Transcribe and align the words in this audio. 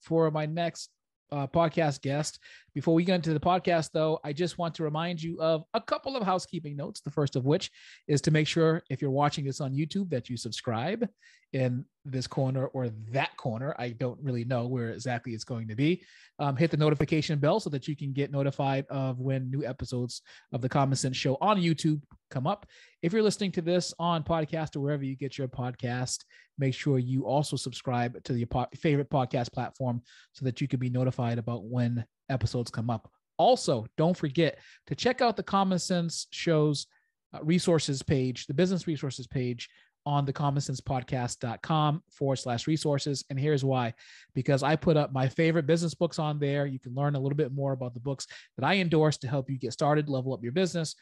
for 0.00 0.30
my 0.30 0.46
next 0.46 0.90
uh, 1.30 1.46
podcast 1.46 2.02
guest. 2.02 2.38
Before 2.74 2.94
we 2.94 3.04
get 3.04 3.16
into 3.16 3.32
the 3.32 3.40
podcast, 3.40 3.90
though, 3.92 4.20
I 4.22 4.32
just 4.32 4.58
want 4.58 4.74
to 4.76 4.82
remind 4.82 5.22
you 5.22 5.40
of 5.40 5.64
a 5.72 5.80
couple 5.80 6.16
of 6.16 6.22
housekeeping 6.22 6.76
notes. 6.76 7.00
The 7.00 7.10
first 7.10 7.36
of 7.36 7.46
which 7.46 7.70
is 8.06 8.20
to 8.22 8.30
make 8.30 8.46
sure 8.46 8.82
if 8.90 9.00
you're 9.00 9.10
watching 9.10 9.44
this 9.44 9.60
on 9.60 9.72
YouTube 9.72 10.10
that 10.10 10.28
you 10.28 10.36
subscribe 10.36 11.08
in 11.52 11.84
this 12.04 12.26
corner 12.26 12.66
or 12.68 12.88
that 13.10 13.36
corner. 13.36 13.74
I 13.78 13.90
don't 13.90 14.18
really 14.22 14.44
know 14.44 14.66
where 14.66 14.90
exactly 14.90 15.32
it's 15.32 15.44
going 15.44 15.68
to 15.68 15.76
be. 15.76 16.02
Um, 16.38 16.56
hit 16.56 16.70
the 16.70 16.76
notification 16.76 17.38
bell 17.38 17.60
so 17.60 17.70
that 17.70 17.86
you 17.86 17.94
can 17.94 18.12
get 18.12 18.32
notified 18.32 18.86
of 18.88 19.20
when 19.20 19.50
new 19.50 19.64
episodes 19.64 20.22
of 20.52 20.60
the 20.60 20.68
Common 20.68 20.96
Cents 20.96 21.16
Show 21.16 21.36
on 21.40 21.60
YouTube 21.60 22.00
come 22.30 22.46
up. 22.46 22.66
If 23.02 23.12
you're 23.12 23.22
listening 23.22 23.52
to 23.52 23.62
this 23.62 23.94
on 23.98 24.24
podcast 24.24 24.74
or 24.74 24.80
wherever 24.80 25.04
you 25.04 25.14
get 25.14 25.38
your 25.38 25.48
podcast, 25.48 26.24
make 26.58 26.74
sure 26.74 26.98
you 26.98 27.26
also 27.26 27.56
subscribe 27.56 28.22
to 28.24 28.34
your 28.34 28.48
po- 28.48 28.66
favorite 28.74 29.10
podcast 29.10 29.52
platform 29.52 30.02
so 30.32 30.44
that 30.44 30.60
you 30.60 30.66
can 30.66 30.80
be 30.80 30.90
notified 30.90 31.38
about 31.38 31.64
when 31.64 32.04
episodes 32.30 32.70
come 32.70 32.90
up. 32.90 33.10
Also, 33.36 33.86
don't 33.96 34.16
forget 34.16 34.58
to 34.86 34.94
check 34.94 35.20
out 35.20 35.36
the 35.36 35.42
Common 35.42 35.78
Cents 35.78 36.26
Show's 36.30 36.86
uh, 37.34 37.38
resources 37.42 38.02
page, 38.02 38.46
the 38.46 38.54
business 38.54 38.86
resources 38.86 39.26
page 39.26 39.68
on 40.04 40.24
the 40.24 40.32
commoncentspodcast.com 40.32 42.02
forward 42.10 42.36
slash 42.36 42.66
resources. 42.66 43.24
And 43.30 43.38
here's 43.38 43.64
why 43.64 43.94
because 44.34 44.62
I 44.62 44.76
put 44.76 44.96
up 44.96 45.12
my 45.12 45.28
favorite 45.28 45.66
business 45.66 45.94
books 45.94 46.18
on 46.18 46.38
there. 46.38 46.66
You 46.66 46.78
can 46.78 46.94
learn 46.94 47.14
a 47.14 47.20
little 47.20 47.36
bit 47.36 47.52
more 47.52 47.72
about 47.72 47.94
the 47.94 48.00
books 48.00 48.26
that 48.56 48.66
I 48.66 48.76
endorse 48.76 49.16
to 49.18 49.28
help 49.28 49.48
you 49.48 49.58
get 49.58 49.72
started, 49.72 50.08
level 50.08 50.34
up 50.34 50.42
your 50.42 50.52
business, 50.52 50.96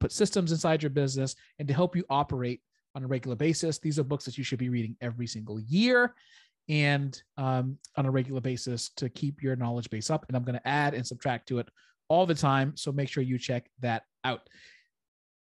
put 0.00 0.12
systems 0.12 0.52
inside 0.52 0.82
your 0.82 0.90
business, 0.90 1.34
and 1.58 1.66
to 1.68 1.74
help 1.74 1.96
you 1.96 2.04
operate 2.10 2.60
on 2.94 3.04
a 3.04 3.06
regular 3.06 3.36
basis. 3.36 3.78
These 3.78 3.98
are 3.98 4.04
books 4.04 4.24
that 4.24 4.38
you 4.38 4.44
should 4.44 4.58
be 4.58 4.68
reading 4.68 4.96
every 5.00 5.26
single 5.26 5.60
year 5.60 6.14
and 6.68 7.20
um, 7.36 7.78
on 7.96 8.06
a 8.06 8.10
regular 8.10 8.40
basis 8.40 8.90
to 8.96 9.08
keep 9.08 9.42
your 9.42 9.56
knowledge 9.56 9.88
base 9.90 10.10
up. 10.10 10.26
And 10.28 10.36
I'm 10.36 10.44
going 10.44 10.58
to 10.58 10.68
add 10.68 10.94
and 10.94 11.06
subtract 11.06 11.48
to 11.48 11.58
it 11.58 11.68
all 12.08 12.26
the 12.26 12.34
time. 12.34 12.76
So 12.76 12.92
make 12.92 13.08
sure 13.08 13.22
you 13.22 13.38
check 13.38 13.70
that 13.80 14.04
out. 14.24 14.48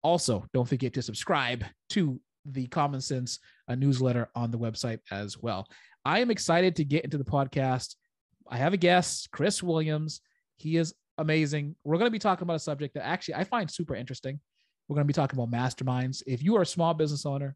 Also, 0.03 0.45
don't 0.53 0.67
forget 0.67 0.93
to 0.93 1.01
subscribe 1.01 1.63
to 1.91 2.19
the 2.45 2.67
Common 2.67 3.01
Cents 3.01 3.39
uh, 3.67 3.75
newsletter 3.75 4.29
on 4.35 4.51
the 4.51 4.59
website 4.59 4.99
as 5.11 5.37
well. 5.37 5.67
I 6.05 6.19
am 6.19 6.31
excited 6.31 6.75
to 6.77 6.85
get 6.85 7.03
into 7.03 7.17
the 7.17 7.23
podcast. 7.23 7.95
I 8.49 8.57
have 8.57 8.73
a 8.73 8.77
guest, 8.77 9.29
Chris 9.31 9.63
Williams. 9.63 10.21
He 10.57 10.77
is 10.77 10.93
amazing. 11.17 11.75
We're 11.83 11.97
going 11.97 12.07
to 12.07 12.11
be 12.11 12.19
talking 12.19 12.43
about 12.43 12.57
a 12.57 12.59
subject 12.59 12.95
that 12.95 13.05
actually 13.05 13.35
I 13.35 13.43
find 13.45 13.69
super 13.69 13.95
interesting. 13.95 14.39
We're 14.87 14.95
going 14.95 15.07
to 15.07 15.07
be 15.07 15.13
talking 15.13 15.39
about 15.39 15.51
masterminds. 15.51 16.23
If 16.27 16.43
you 16.43 16.57
are 16.57 16.63
a 16.63 16.65
small 16.65 16.93
business 16.93 17.25
owner, 17.25 17.55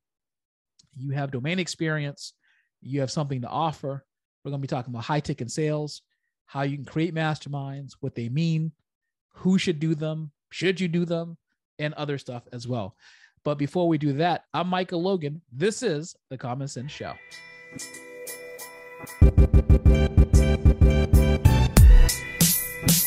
you 0.95 1.11
have 1.11 1.31
domain 1.31 1.59
experience, 1.59 2.33
you 2.81 3.01
have 3.01 3.11
something 3.11 3.41
to 3.41 3.49
offer. 3.49 4.05
We're 4.43 4.51
going 4.51 4.61
to 4.61 4.67
be 4.67 4.69
talking 4.69 4.93
about 4.93 5.03
high 5.03 5.19
ticket 5.19 5.51
sales, 5.51 6.01
how 6.45 6.61
you 6.61 6.77
can 6.77 6.85
create 6.85 7.13
masterminds, 7.13 7.93
what 7.99 8.15
they 8.15 8.29
mean, 8.29 8.71
who 9.33 9.57
should 9.57 9.79
do 9.79 9.93
them, 9.93 10.31
should 10.49 10.79
you 10.79 10.87
do 10.87 11.05
them, 11.05 11.37
and 11.79 11.93
other 11.93 12.17
stuff 12.17 12.43
as 12.53 12.67
well. 12.67 12.95
But 13.47 13.57
before 13.57 13.87
we 13.87 13.97
do 13.97 14.11
that, 14.11 14.43
I'm 14.53 14.67
Micah 14.67 14.97
Logan. 14.97 15.41
This 15.53 15.81
is 15.81 16.17
the 16.29 16.37
Common 16.37 16.67
Cents 16.67 16.91
Show. 16.91 17.13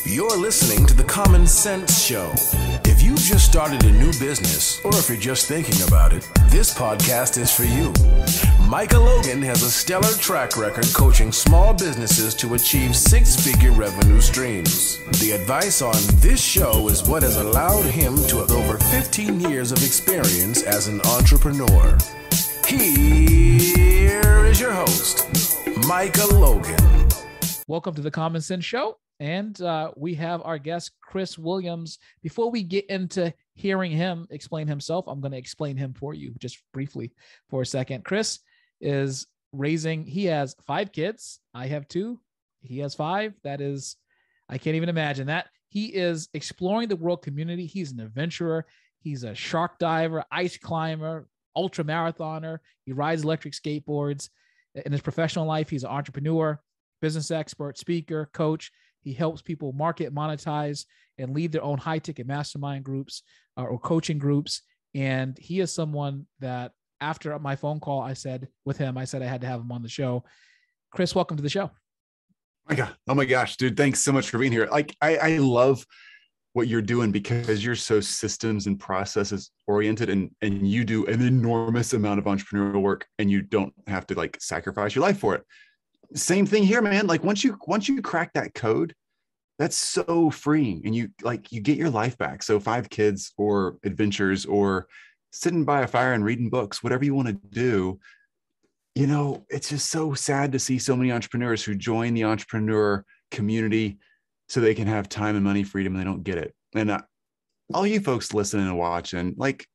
You're 0.06 0.38
listening 0.38 0.86
to 0.86 0.94
the 0.94 1.04
Common 1.06 1.46
Cents 1.46 2.02
Show. 2.02 2.32
If 3.00 3.06
you've 3.06 3.18
just 3.18 3.46
started 3.46 3.82
a 3.84 3.92
new 3.92 4.12
business, 4.20 4.84
or 4.84 4.94
if 4.94 5.08
you're 5.08 5.16
just 5.16 5.48
thinking 5.48 5.88
about 5.88 6.12
it, 6.12 6.28
this 6.48 6.74
podcast 6.74 7.38
is 7.38 7.50
for 7.50 7.64
you. 7.64 7.94
Micah 8.68 8.98
Logan 8.98 9.40
has 9.40 9.62
a 9.62 9.70
stellar 9.70 10.12
track 10.18 10.58
record 10.58 10.84
coaching 10.92 11.32
small 11.32 11.72
businesses 11.72 12.34
to 12.34 12.52
achieve 12.52 12.94
six 12.94 13.42
figure 13.42 13.72
revenue 13.72 14.20
streams. 14.20 14.98
The 15.18 15.30
advice 15.30 15.80
on 15.80 15.94
this 16.16 16.42
show 16.44 16.90
is 16.90 17.08
what 17.08 17.22
has 17.22 17.38
allowed 17.38 17.86
him 17.86 18.16
to 18.26 18.40
have 18.40 18.50
over 18.50 18.76
15 18.76 19.40
years 19.40 19.72
of 19.72 19.82
experience 19.82 20.62
as 20.64 20.86
an 20.86 21.00
entrepreneur. 21.06 21.96
Here 22.66 24.44
is 24.44 24.60
your 24.60 24.72
host, 24.72 25.26
Micah 25.88 26.26
Logan. 26.34 27.08
Welcome 27.66 27.94
to 27.94 28.02
the 28.02 28.10
Common 28.10 28.42
Cents 28.42 28.66
Show. 28.66 28.98
And 29.20 29.60
uh, 29.60 29.92
we 29.96 30.14
have 30.14 30.40
our 30.44 30.58
guest, 30.58 30.92
Chris 31.02 31.38
Williams. 31.38 31.98
Before 32.22 32.50
we 32.50 32.62
get 32.62 32.86
into 32.86 33.32
hearing 33.54 33.92
him 33.92 34.26
explain 34.30 34.66
himself, 34.66 35.06
I'm 35.06 35.20
going 35.20 35.32
to 35.32 35.38
explain 35.38 35.76
him 35.76 35.92
for 35.92 36.14
you 36.14 36.34
just 36.38 36.58
briefly 36.72 37.12
for 37.50 37.60
a 37.60 37.66
second. 37.66 38.04
Chris 38.04 38.40
is 38.80 39.26
raising, 39.52 40.06
he 40.06 40.24
has 40.24 40.56
five 40.66 40.90
kids. 40.90 41.38
I 41.52 41.66
have 41.66 41.86
two. 41.86 42.18
He 42.62 42.78
has 42.78 42.94
five. 42.94 43.34
That 43.44 43.60
is, 43.60 43.96
I 44.48 44.56
can't 44.56 44.76
even 44.76 44.88
imagine 44.88 45.26
that. 45.26 45.48
He 45.68 45.86
is 45.86 46.28
exploring 46.32 46.88
the 46.88 46.96
world 46.96 47.22
community. 47.22 47.66
He's 47.66 47.92
an 47.92 48.00
adventurer. 48.00 48.66
He's 49.02 49.24
a 49.24 49.34
shark 49.34 49.78
diver, 49.78 50.24
ice 50.32 50.56
climber, 50.56 51.28
ultra 51.54 51.84
marathoner. 51.84 52.58
He 52.84 52.92
rides 52.92 53.22
electric 53.22 53.54
skateboards. 53.54 54.30
In 54.74 54.92
his 54.92 55.00
professional 55.00 55.46
life, 55.46 55.68
he's 55.68 55.84
an 55.84 55.90
entrepreneur, 55.90 56.60
business 57.02 57.30
expert, 57.30 57.76
speaker, 57.76 58.30
coach. 58.32 58.72
He 59.02 59.12
helps 59.12 59.42
people 59.42 59.72
market, 59.72 60.14
monetize, 60.14 60.84
and 61.18 61.34
lead 61.34 61.52
their 61.52 61.62
own 61.62 61.78
high 61.78 61.98
ticket 61.98 62.26
mastermind 62.26 62.84
groups 62.84 63.22
uh, 63.56 63.62
or 63.62 63.78
coaching 63.78 64.18
groups. 64.18 64.62
And 64.94 65.38
he 65.38 65.60
is 65.60 65.72
someone 65.72 66.26
that 66.40 66.72
after 67.00 67.38
my 67.38 67.56
phone 67.56 67.80
call, 67.80 68.00
I 68.00 68.14
said 68.14 68.48
with 68.64 68.76
him, 68.76 68.98
I 68.98 69.04
said 69.04 69.22
I 69.22 69.26
had 69.26 69.40
to 69.40 69.46
have 69.46 69.60
him 69.60 69.72
on 69.72 69.82
the 69.82 69.88
show. 69.88 70.24
Chris, 70.92 71.14
welcome 71.14 71.36
to 71.36 71.42
the 71.42 71.48
show. 71.48 71.70
Oh 71.72 72.68
my 72.68 72.74
God. 72.74 72.94
Oh 73.08 73.14
my 73.14 73.24
gosh, 73.24 73.56
dude. 73.56 73.76
Thanks 73.76 74.00
so 74.00 74.12
much 74.12 74.30
for 74.30 74.38
being 74.38 74.52
here. 74.52 74.68
Like 74.70 74.94
I, 75.00 75.16
I 75.16 75.38
love 75.38 75.84
what 76.52 76.68
you're 76.68 76.82
doing 76.82 77.12
because 77.12 77.64
you're 77.64 77.76
so 77.76 78.00
systems 78.00 78.66
and 78.66 78.78
processes 78.78 79.50
oriented 79.68 80.10
and 80.10 80.30
and 80.42 80.66
you 80.66 80.84
do 80.84 81.06
an 81.06 81.24
enormous 81.24 81.92
amount 81.92 82.18
of 82.18 82.24
entrepreneurial 82.24 82.82
work 82.82 83.06
and 83.18 83.30
you 83.30 83.40
don't 83.40 83.72
have 83.86 84.06
to 84.08 84.14
like 84.14 84.36
sacrifice 84.40 84.94
your 84.94 85.02
life 85.02 85.18
for 85.18 85.34
it. 85.34 85.44
Same 86.14 86.46
thing 86.46 86.64
here, 86.64 86.82
man. 86.82 87.06
Like 87.06 87.24
once 87.24 87.44
you 87.44 87.58
once 87.66 87.88
you 87.88 88.02
crack 88.02 88.32
that 88.34 88.54
code, 88.54 88.94
that's 89.58 89.76
so 89.76 90.30
freeing 90.30 90.82
and 90.84 90.94
you 90.94 91.10
like 91.22 91.52
you 91.52 91.60
get 91.60 91.78
your 91.78 91.90
life 91.90 92.16
back. 92.18 92.42
So 92.42 92.58
five 92.58 92.90
kids 92.90 93.32
or 93.36 93.76
adventures 93.84 94.46
or 94.46 94.86
sitting 95.32 95.64
by 95.64 95.82
a 95.82 95.86
fire 95.86 96.14
and 96.14 96.24
reading 96.24 96.50
books, 96.50 96.82
whatever 96.82 97.04
you 97.04 97.14
want 97.14 97.28
to 97.28 97.34
do, 97.50 98.00
you 98.94 99.06
know, 99.06 99.44
it's 99.48 99.68
just 99.68 99.90
so 99.90 100.14
sad 100.14 100.52
to 100.52 100.58
see 100.58 100.78
so 100.78 100.96
many 100.96 101.12
entrepreneurs 101.12 101.62
who 101.62 101.74
join 101.74 102.14
the 102.14 102.24
entrepreneur 102.24 103.04
community 103.30 103.98
so 104.48 104.60
they 104.60 104.74
can 104.74 104.88
have 104.88 105.08
time 105.08 105.36
and 105.36 105.44
money 105.44 105.62
freedom 105.62 105.94
and 105.94 106.00
they 106.00 106.04
don't 106.04 106.24
get 106.24 106.38
it. 106.38 106.54
And 106.74 107.00
all 107.72 107.86
you 107.86 108.00
folks 108.00 108.34
listening 108.34 108.66
and 108.66 108.78
watching, 108.78 109.34
like, 109.36 109.66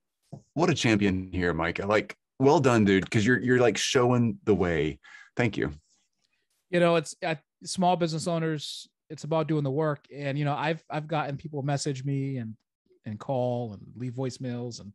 what 0.54 0.70
a 0.70 0.74
champion 0.74 1.30
here, 1.32 1.54
Mike. 1.54 1.84
Like, 1.84 2.16
well 2.40 2.60
done, 2.60 2.84
dude, 2.84 3.06
because 3.06 3.26
you're 3.26 3.40
you're 3.40 3.60
like 3.60 3.78
showing 3.78 4.38
the 4.44 4.56
way. 4.56 5.00
Thank 5.38 5.58
you. 5.58 5.72
You 6.70 6.80
know, 6.80 6.96
it's 6.96 7.16
uh, 7.24 7.36
small 7.64 7.96
business 7.96 8.28
owners. 8.28 8.88
It's 9.10 9.24
about 9.24 9.48
doing 9.48 9.64
the 9.64 9.72
work, 9.72 10.06
and 10.14 10.38
you 10.38 10.46
know, 10.46 10.56
I've 10.56 10.84
I've 10.90 11.08
gotten 11.08 11.38
people 11.38 11.62
message 11.62 12.04
me 12.04 12.38
and 12.38 12.56
and 13.06 13.20
call 13.20 13.74
and 13.74 13.82
leave 13.96 14.14
voicemails 14.14 14.80
and 14.80 14.92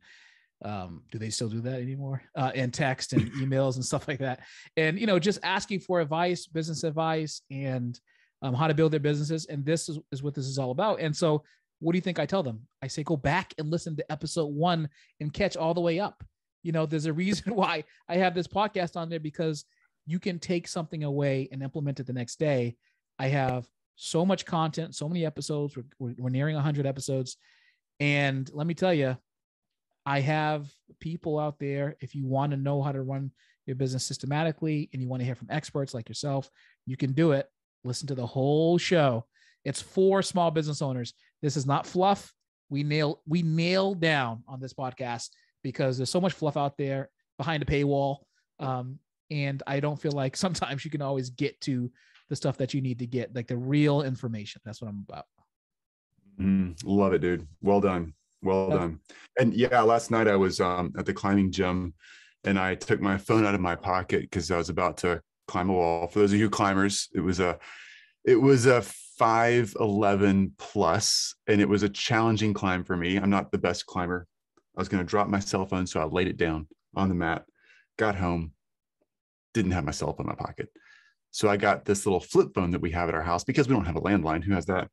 um, 0.62 1.02
do 1.10 1.18
they 1.18 1.30
still 1.30 1.48
do 1.48 1.60
that 1.62 1.80
anymore? 1.80 2.22
Uh, 2.34 2.50
and 2.54 2.72
text 2.72 3.12
and 3.12 3.32
emails 3.34 3.76
and 3.76 3.84
stuff 3.84 4.06
like 4.08 4.18
that. 4.18 4.40
And 4.76 4.98
you 4.98 5.06
know 5.06 5.18
just 5.18 5.38
asking 5.42 5.80
for 5.80 6.00
advice 6.00 6.46
business 6.46 6.84
advice 6.84 7.42
and 7.50 7.98
um, 8.42 8.54
how 8.54 8.66
to 8.66 8.74
build 8.74 8.92
their 8.92 9.00
businesses. 9.00 9.46
And 9.46 9.64
this 9.64 9.88
is, 9.88 9.98
is 10.12 10.22
what 10.22 10.34
this 10.34 10.46
is 10.46 10.58
all 10.58 10.70
about. 10.70 11.00
And 11.00 11.16
so 11.16 11.42
what 11.78 11.92
do 11.92 11.96
you 11.96 12.02
think 12.02 12.18
i 12.18 12.26
tell 12.26 12.42
them? 12.42 12.60
I 12.82 12.88
say 12.88 13.02
go 13.02 13.16
back 13.16 13.54
and 13.58 13.70
listen 13.70 13.96
to 13.96 14.12
episode 14.12 14.52
one 14.52 14.88
and 15.20 15.32
catch 15.32 15.56
all 15.56 15.74
the 15.74 15.80
way 15.80 15.98
up. 15.98 16.22
You 16.62 16.72
know 16.72 16.84
there's 16.84 17.06
a 17.06 17.12
reason 17.12 17.54
why 17.54 17.84
i 18.06 18.16
have 18.16 18.34
this 18.34 18.46
podcast 18.46 18.96
on 18.96 19.08
there 19.08 19.20
because 19.20 19.64
you 20.10 20.18
can 20.18 20.38
take 20.38 20.66
something 20.66 21.04
away 21.04 21.48
and 21.52 21.62
implement 21.62 22.00
it 22.00 22.06
the 22.06 22.12
next 22.12 22.38
day 22.38 22.76
i 23.18 23.28
have 23.28 23.66
so 23.96 24.24
much 24.24 24.44
content 24.44 24.94
so 24.94 25.08
many 25.08 25.24
episodes 25.24 25.76
we're, 25.98 26.14
we're 26.18 26.30
nearing 26.30 26.54
100 26.54 26.86
episodes 26.86 27.36
and 28.00 28.50
let 28.54 28.66
me 28.66 28.74
tell 28.74 28.94
you 28.94 29.16
I 30.06 30.20
have 30.20 30.68
people 30.98 31.38
out 31.38 31.58
there. 31.58 31.96
If 32.00 32.14
you 32.14 32.26
want 32.26 32.52
to 32.52 32.56
know 32.56 32.82
how 32.82 32.92
to 32.92 33.02
run 33.02 33.30
your 33.66 33.76
business 33.76 34.04
systematically 34.04 34.88
and 34.92 35.02
you 35.02 35.08
want 35.08 35.20
to 35.20 35.24
hear 35.26 35.34
from 35.34 35.48
experts 35.50 35.94
like 35.94 36.08
yourself, 36.08 36.50
you 36.86 36.96
can 36.96 37.12
do 37.12 37.32
it. 37.32 37.46
Listen 37.84 38.06
to 38.08 38.14
the 38.14 38.26
whole 38.26 38.78
show. 38.78 39.26
It's 39.64 39.80
for 39.80 40.22
small 40.22 40.50
business 40.50 40.82
owners. 40.82 41.14
This 41.42 41.56
is 41.56 41.66
not 41.66 41.86
fluff. 41.86 42.32
We 42.70 42.82
nail 42.82 43.20
we 43.26 43.42
nail 43.42 43.94
down 43.94 44.42
on 44.48 44.60
this 44.60 44.72
podcast 44.72 45.30
because 45.62 45.96
there's 45.96 46.10
so 46.10 46.20
much 46.20 46.32
fluff 46.32 46.56
out 46.56 46.76
there 46.78 47.10
behind 47.36 47.62
a 47.62 47.66
paywall. 47.66 48.18
Um, 48.58 48.98
and 49.30 49.62
I 49.66 49.80
don't 49.80 50.00
feel 50.00 50.12
like 50.12 50.36
sometimes 50.36 50.84
you 50.84 50.90
can 50.90 51.02
always 51.02 51.30
get 51.30 51.60
to 51.62 51.90
the 52.28 52.36
stuff 52.36 52.56
that 52.58 52.74
you 52.74 52.80
need 52.80 52.98
to 53.00 53.06
get, 53.06 53.34
like 53.34 53.48
the 53.48 53.56
real 53.56 54.02
information. 54.02 54.60
That's 54.64 54.80
what 54.80 54.88
I'm 54.88 55.04
about. 55.08 55.26
Mm, 56.40 56.76
love 56.84 57.12
it, 57.12 57.20
dude. 57.20 57.46
Well 57.60 57.80
done. 57.80 58.14
Well 58.42 58.70
done. 58.70 59.00
And 59.38 59.52
yeah, 59.52 59.82
last 59.82 60.10
night 60.10 60.28
I 60.28 60.36
was 60.36 60.60
um, 60.60 60.92
at 60.96 61.04
the 61.04 61.12
climbing 61.12 61.52
gym 61.52 61.92
and 62.44 62.58
I 62.58 62.74
took 62.74 63.00
my 63.00 63.18
phone 63.26 63.44
out 63.44 63.54
of 63.54 63.60
my 63.60 63.74
pocket 63.74 64.22
because 64.22 64.50
I 64.50 64.56
was 64.56 64.68
about 64.68 64.98
to 64.98 65.20
climb 65.48 65.68
a 65.68 65.72
wall. 65.72 66.06
For 66.06 66.20
those 66.20 66.32
of 66.32 66.38
you 66.38 66.48
climbers, 66.48 67.08
it 67.14 67.20
was 67.20 67.40
a 67.40 67.58
it 68.24 68.36
was 68.36 68.66
a 68.66 68.82
511 68.82 70.54
plus 70.58 71.34
and 71.46 71.60
it 71.60 71.68
was 71.68 71.82
a 71.82 71.88
challenging 71.88 72.54
climb 72.54 72.84
for 72.84 72.96
me. 72.96 73.16
I'm 73.16 73.30
not 73.30 73.50
the 73.50 73.58
best 73.58 73.86
climber. 73.86 74.26
I 74.76 74.80
was 74.80 74.88
going 74.88 75.04
to 75.04 75.08
drop 75.08 75.28
my 75.28 75.40
cell 75.40 75.66
phone, 75.66 75.86
so 75.86 76.00
I 76.00 76.04
laid 76.04 76.28
it 76.28 76.36
down 76.36 76.68
on 76.94 77.08
the 77.08 77.14
mat. 77.14 77.44
Got 77.98 78.14
home, 78.14 78.52
didn't 79.54 79.72
have 79.72 79.84
my 79.84 79.90
cell 79.90 80.12
phone 80.12 80.26
in 80.26 80.28
my 80.28 80.34
pocket. 80.34 80.68
So 81.30 81.48
I 81.48 81.56
got 81.56 81.84
this 81.84 82.06
little 82.06 82.20
flip 82.20 82.48
phone 82.54 82.70
that 82.72 82.80
we 82.80 82.90
have 82.90 83.08
at 83.08 83.14
our 83.14 83.22
house 83.22 83.44
because 83.44 83.68
we 83.68 83.74
don't 83.74 83.84
have 83.84 83.96
a 83.96 84.00
landline. 84.00 84.42
Who 84.42 84.52
has 84.54 84.66
that? 84.66 84.88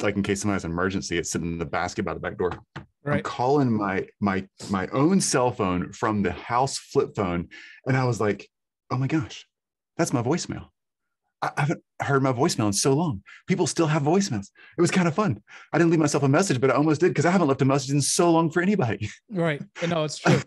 Like 0.00 0.16
in 0.16 0.22
case 0.22 0.40
somebody 0.40 0.56
has 0.56 0.64
an 0.64 0.72
emergency, 0.72 1.18
it's 1.18 1.30
sitting 1.30 1.52
in 1.52 1.58
the 1.58 1.66
basket 1.66 2.04
by 2.04 2.14
the 2.14 2.20
back 2.20 2.38
door. 2.38 2.52
I'm 3.04 3.22
calling 3.22 3.72
my 3.72 4.06
my 4.20 4.46
my 4.70 4.86
own 4.88 5.20
cell 5.20 5.50
phone 5.50 5.92
from 5.92 6.22
the 6.22 6.32
house 6.32 6.78
flip 6.78 7.14
phone, 7.16 7.48
and 7.86 7.96
I 7.96 8.04
was 8.04 8.20
like, 8.20 8.48
"Oh 8.90 8.98
my 8.98 9.06
gosh, 9.06 9.46
that's 9.96 10.12
my 10.12 10.22
voicemail." 10.22 10.68
I 11.42 11.50
I 11.56 11.60
haven't 11.62 11.82
heard 12.00 12.22
my 12.22 12.32
voicemail 12.32 12.66
in 12.66 12.72
so 12.72 12.92
long. 12.92 13.22
People 13.46 13.66
still 13.66 13.86
have 13.86 14.02
voicemails. 14.02 14.48
It 14.76 14.80
was 14.80 14.90
kind 14.90 15.08
of 15.08 15.14
fun. 15.14 15.42
I 15.72 15.78
didn't 15.78 15.90
leave 15.90 16.00
myself 16.00 16.22
a 16.22 16.28
message, 16.28 16.60
but 16.60 16.70
I 16.70 16.74
almost 16.74 17.00
did 17.00 17.08
because 17.08 17.26
I 17.26 17.30
haven't 17.30 17.48
left 17.48 17.62
a 17.62 17.64
message 17.64 17.92
in 17.92 18.02
so 18.02 18.30
long 18.30 18.50
for 18.50 18.62
anybody. 18.62 19.08
Right. 19.30 19.62
No, 19.88 20.04
it's 20.04 20.18
true. 20.18 20.40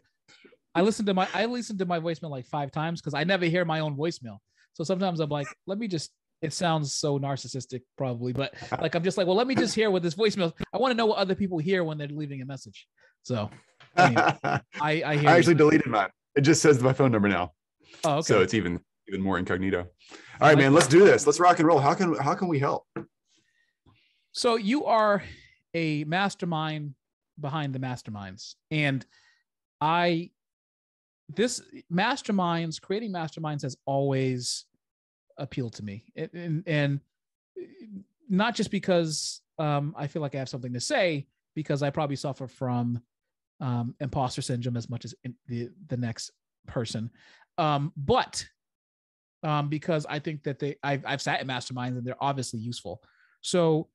I 0.76 0.82
listened 0.82 1.08
to 1.08 1.14
my 1.14 1.28
I 1.34 1.46
listened 1.46 1.80
to 1.80 1.86
my 1.86 2.00
voicemail 2.00 2.30
like 2.30 2.46
five 2.46 2.72
times 2.72 3.02
because 3.02 3.14
I 3.14 3.24
never 3.24 3.46
hear 3.46 3.66
my 3.66 3.80
own 3.82 3.96
voicemail. 3.98 4.38
So 4.74 4.84
sometimes 4.84 5.20
I'm 5.20 5.30
like, 5.30 5.48
let 5.68 5.78
me 5.78 5.88
just. 5.88 6.12
It 6.42 6.54
sounds 6.54 6.96
so 6.96 7.20
narcissistic, 7.20 7.82
probably, 8.00 8.34
but 8.34 8.56
like 8.82 8.96
I'm 8.96 9.04
just 9.04 9.16
like, 9.16 9.28
well, 9.28 9.36
let 9.36 9.46
me 9.46 9.54
just 9.54 9.76
hear 9.76 9.92
what 9.92 10.02
this 10.02 10.16
voicemail. 10.16 10.54
I 10.74 10.78
want 10.80 10.92
to 10.92 10.96
know 10.98 11.06
what 11.06 11.20
other 11.20 11.36
people 11.36 11.60
hear 11.60 11.84
when 11.84 12.00
they're 12.00 12.08
leaving 12.08 12.42
a 12.42 12.46
message. 12.46 12.88
So 13.22 13.52
Anyway, 13.96 14.22
I 14.44 14.62
I 14.82 15.04
I 15.06 15.14
hear. 15.18 15.22
you. 15.24 15.28
actually 15.30 15.54
deleted 15.56 15.86
mine. 15.88 16.10
It 16.36 16.42
just 16.42 16.62
says 16.64 16.82
my 16.82 16.94
phone 16.94 17.12
number 17.12 17.28
now. 17.28 17.52
oh, 18.06 18.14
okay. 18.18 18.22
So 18.24 18.42
it's 18.42 18.54
even 18.56 18.80
even 19.08 19.22
more 19.22 19.38
incognito. 19.38 19.82
All 20.40 20.48
right, 20.48 20.58
man, 20.58 20.74
let's 20.74 20.88
do 20.88 21.06
this. 21.06 21.28
Let's 21.28 21.40
rock 21.40 21.60
and 21.60 21.68
roll. 21.68 21.78
How 21.78 21.94
can 21.94 22.16
how 22.16 22.34
can 22.34 22.48
we 22.48 22.58
help? 22.58 22.88
So 24.32 24.56
you 24.56 24.86
are 24.86 25.22
a 25.76 26.06
mastermind 26.06 26.96
behind 27.40 27.74
the 27.76 27.80
masterminds. 27.80 28.56
And 28.72 29.06
I 29.80 30.32
this 31.36 31.62
masterminds, 31.92 32.81
creating 32.81 33.12
masterminds 33.12 33.62
has 33.63 33.78
always 33.86 34.66
appealed 35.38 35.74
to 35.74 35.83
me. 35.83 36.06
And 36.16 36.30
and, 36.33 36.63
and 36.68 37.00
not 38.30 38.56
just 38.56 38.72
because 38.72 39.42
um, 39.60 39.94
I 39.98 40.07
feel 40.07 40.22
like 40.22 40.36
I 40.36 40.39
have 40.39 40.50
something 40.50 40.74
to 40.74 40.80
say, 40.80 41.28
because 41.56 41.83
I 41.83 41.89
probably 41.89 42.16
suffer 42.16 42.48
from 42.48 43.01
um, 43.60 43.95
imposter 44.00 44.42
syndrome 44.42 44.78
as 44.78 44.89
much 44.89 45.06
as 45.06 45.13
the 45.48 45.69
the 45.88 45.98
next 45.98 46.31
person, 46.68 47.10
um, 47.57 47.92
but 47.95 48.45
um, 49.44 49.69
because 49.69 50.06
I 50.07 50.19
think 50.19 50.44
that 50.44 50.60
they 50.60 50.77
I've 50.84 51.04
I've 51.06 51.22
sat 51.22 51.42
in 51.42 51.48
masterminds 51.48 51.98
and 51.98 52.06
they're 52.06 52.24
obviously 52.24 52.60
useful. 52.60 53.01
So 53.42 53.89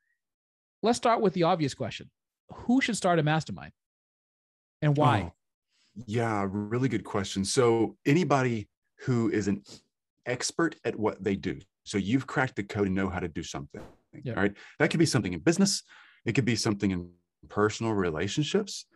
let's 0.82 0.98
start 0.98 1.20
with 1.20 1.34
the 1.34 1.44
obvious 1.44 1.74
question: 1.74 2.10
Who 2.52 2.80
should 2.80 2.96
start 2.96 3.18
a 3.18 3.22
mastermind, 3.22 3.72
and 4.82 4.96
why? 4.96 5.32
Oh, 5.32 5.35
yeah, 6.04 6.46
really 6.48 6.88
good 6.88 7.04
question. 7.04 7.44
So 7.44 7.96
anybody 8.04 8.69
who 9.00 9.31
is 9.31 9.48
an 9.48 9.62
expert 10.26 10.76
at 10.84 10.98
what 10.98 11.22
they 11.22 11.37
do. 11.37 11.58
So 11.84 11.98
you've 11.98 12.26
cracked 12.26 12.56
the 12.56 12.64
code 12.64 12.87
and 12.87 12.96
know 12.96 13.08
how 13.08 13.20
to 13.20 13.28
do 13.28 13.43
something. 13.43 13.81
Yeah. 14.25 14.34
All 14.34 14.43
right. 14.43 14.54
That 14.78 14.90
could 14.90 14.98
be 14.98 15.06
something 15.06 15.32
in 15.32 15.40
business. 15.40 15.82
It 16.25 16.34
could 16.34 16.44
be 16.44 16.56
something 16.56 16.90
in 16.90 17.10
personal 17.48 17.93
relationships. 17.93 18.87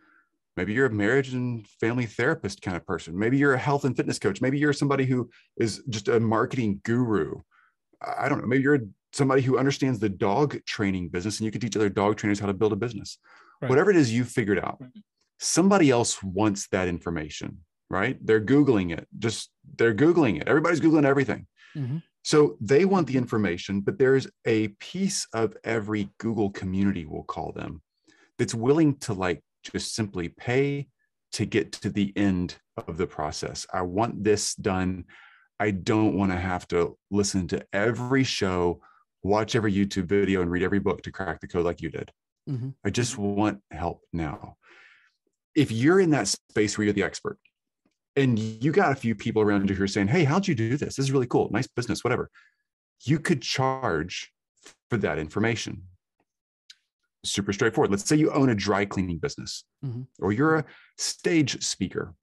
Maybe 0.57 0.73
you're 0.73 0.87
a 0.87 0.91
marriage 0.91 1.33
and 1.33 1.65
family 1.79 2.05
therapist 2.05 2.61
kind 2.61 2.75
of 2.75 2.85
person. 2.85 3.17
Maybe 3.17 3.37
you're 3.37 3.53
a 3.53 3.59
health 3.59 3.85
and 3.85 3.95
fitness 3.95 4.19
coach. 4.19 4.41
Maybe 4.41 4.59
you're 4.59 4.73
somebody 4.73 5.05
who 5.05 5.29
is 5.57 5.81
just 5.89 6.09
a 6.09 6.19
marketing 6.19 6.81
guru. 6.83 7.35
I 8.01 8.25
I 8.25 8.29
don't 8.29 8.41
know. 8.41 8.47
Maybe 8.47 8.63
you're 8.63 8.79
somebody 9.13 9.41
who 9.41 9.57
understands 9.57 9.99
the 9.99 10.09
dog 10.09 10.57
training 10.65 11.09
business 11.09 11.39
and 11.39 11.45
you 11.45 11.51
can 11.51 11.61
teach 11.61 11.75
other 11.75 11.89
dog 11.89 12.17
trainers 12.17 12.39
how 12.39 12.47
to 12.47 12.53
build 12.53 12.73
a 12.73 12.77
business. 12.77 13.17
Right. 13.61 13.69
Whatever 13.69 13.91
it 13.91 13.97
is 13.97 14.11
you 14.11 14.23
figured 14.23 14.59
out, 14.59 14.77
Right. 14.79 14.91
Somebody 15.41 15.89
else 15.89 16.21
wants 16.23 16.67
that 16.69 16.87
information, 16.87 17.57
right? 17.89 18.17
They're 18.25 18.39
Googling 18.39 18.95
it. 18.97 19.07
Just 19.17 19.49
they're 19.77 19.93
Googling 19.93 20.39
it. 20.39 20.47
Everybody's 20.47 20.79
Googling 20.79 21.05
everything. 21.05 21.47
Mhm. 21.75 22.03
So 22.23 22.57
they 22.61 22.85
want 22.85 23.07
the 23.07 23.17
information, 23.17 23.81
but 23.81 23.97
there's 23.97 24.27
a 24.45 24.67
piece 24.79 25.27
of 25.33 25.57
every 25.63 26.09
Google 26.19 26.51
community, 26.51 27.05
we'll 27.07 27.23
call 27.23 27.51
them, 27.51 27.81
that's 28.37 28.53
willing 28.53 28.97
to 28.99 29.13
like 29.13 29.43
just 29.63 29.95
simply 29.95 30.29
pay 30.29 30.87
to 31.31 31.45
get 31.45 31.71
to 31.71 31.89
the 31.89 32.13
end 32.15 32.57
of 32.87 32.97
the 32.97 33.07
process. 33.07 33.65
I 33.73 33.81
want 33.81 34.23
this 34.23 34.53
done. 34.53 35.05
I 35.59 35.71
don't 35.71 36.15
want 36.15 36.31
to 36.31 36.37
have 36.37 36.67
to 36.69 36.97
listen 37.09 37.47
to 37.49 37.65
every 37.73 38.23
show, 38.23 38.81
watch 39.23 39.55
every 39.55 39.73
YouTube 39.73 40.05
video, 40.05 40.41
and 40.41 40.51
read 40.51 40.63
every 40.63 40.79
book 40.79 41.01
to 41.03 41.11
crack 41.11 41.39
the 41.39 41.47
code 41.47 41.65
like 41.65 41.81
you 41.81 41.89
did. 41.89 42.11
Mhm. 42.47 42.75
I 42.83 42.89
just 42.91 43.17
want 43.17 43.61
help 43.71 44.01
now. 44.13 44.57
If 45.55 45.71
you're 45.71 45.99
in 45.99 46.11
that 46.11 46.27
space 46.27 46.77
where 46.77 46.85
you're 46.85 46.93
the 46.93 47.03
expert 47.03 47.37
and 48.15 48.37
you 48.39 48.71
got 48.71 48.91
a 48.91 48.95
few 48.95 49.15
people 49.15 49.41
around 49.41 49.69
you 49.69 49.75
who 49.75 49.83
are 49.83 49.87
saying, 49.87 50.07
Hey, 50.07 50.23
how'd 50.23 50.47
you 50.47 50.55
do 50.55 50.69
this? 50.77 50.95
This 50.95 50.99
is 50.99 51.11
really 51.11 51.27
cool. 51.27 51.49
Nice 51.51 51.67
business, 51.67 52.03
whatever. 52.03 52.29
You 53.03 53.19
could 53.19 53.41
charge 53.41 54.31
for 54.89 54.97
that 54.97 55.17
information. 55.17 55.83
Super 57.23 57.53
straightforward. 57.53 57.91
Let's 57.91 58.05
say 58.05 58.15
you 58.15 58.31
own 58.31 58.49
a 58.49 58.55
dry 58.55 58.85
cleaning 58.85 59.17
business 59.17 59.63
Mhm. 59.83 60.07
or 60.19 60.31
you're 60.31 60.57
a 60.57 60.65
stage 60.97 61.61
speaker. 61.63 62.15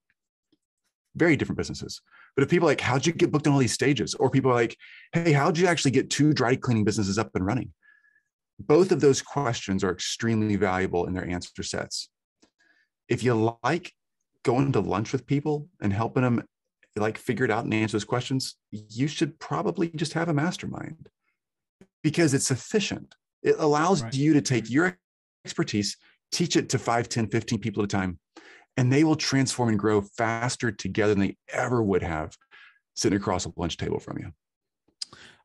Very 1.14 1.36
different 1.36 1.58
businesses. 1.58 2.00
But 2.34 2.44
if 2.44 2.50
people 2.50 2.68
are 2.68 2.72
like, 2.72 2.80
how'd 2.80 3.06
you 3.06 3.12
get 3.12 3.32
booked 3.32 3.46
on 3.46 3.52
all 3.52 3.58
these 3.58 3.72
stages? 3.72 4.14
Or 4.14 4.30
people 4.30 4.50
are 4.50 4.54
like, 4.54 4.76
hey, 5.12 5.32
how'd 5.32 5.58
you 5.58 5.66
actually 5.66 5.90
get 5.90 6.10
two 6.10 6.32
dry 6.32 6.54
cleaning 6.56 6.84
businesses 6.84 7.18
up 7.18 7.34
and 7.34 7.44
running? 7.44 7.72
Both 8.60 8.92
of 8.92 9.00
those 9.00 9.22
questions 9.22 9.82
are 9.82 9.90
extremely 9.92 10.56
valuable 10.56 11.06
in 11.06 11.14
their 11.14 11.26
answer 11.28 11.62
sets. 11.62 12.08
If 13.08 13.22
you 13.22 13.58
like 13.64 13.92
going 14.44 14.72
to 14.72 14.80
lunch 14.80 15.12
with 15.12 15.26
people 15.26 15.68
and 15.80 15.92
helping 15.92 16.22
them 16.22 16.44
like 16.96 17.18
figure 17.18 17.44
it 17.44 17.50
out 17.50 17.64
and 17.64 17.72
answer 17.72 17.92
those 17.94 18.04
questions, 18.04 18.56
you 18.70 19.08
should 19.08 19.38
probably 19.38 19.88
just 19.90 20.14
have 20.14 20.28
a 20.28 20.34
mastermind 20.34 21.08
because 22.02 22.34
it's 22.34 22.50
efficient. 22.50 23.14
It 23.42 23.56
allows 23.58 24.02
Right. 24.02 24.14
you 24.14 24.34
to 24.34 24.40
take 24.40 24.68
your 24.70 24.98
expertise, 25.44 25.96
teach 26.32 26.56
it 26.56 26.68
to 26.70 26.78
5, 26.78 27.08
10, 27.08 27.28
15 27.28 27.58
people 27.60 27.82
at 27.82 27.92
a 27.92 27.96
time, 27.96 28.18
and 28.76 28.92
they 28.92 29.04
will 29.04 29.16
transform 29.16 29.68
and 29.70 29.78
grow 29.78 30.00
faster 30.00 30.70
together 30.72 31.14
than 31.14 31.20
they 31.28 31.36
ever 31.52 31.82
would 31.82 32.02
have 32.02 32.36
sitting 32.96 33.16
across 33.16 33.44
a 33.46 33.52
lunch 33.56 33.76
table 33.76 34.00
from 34.00 34.18
you. 34.18 34.32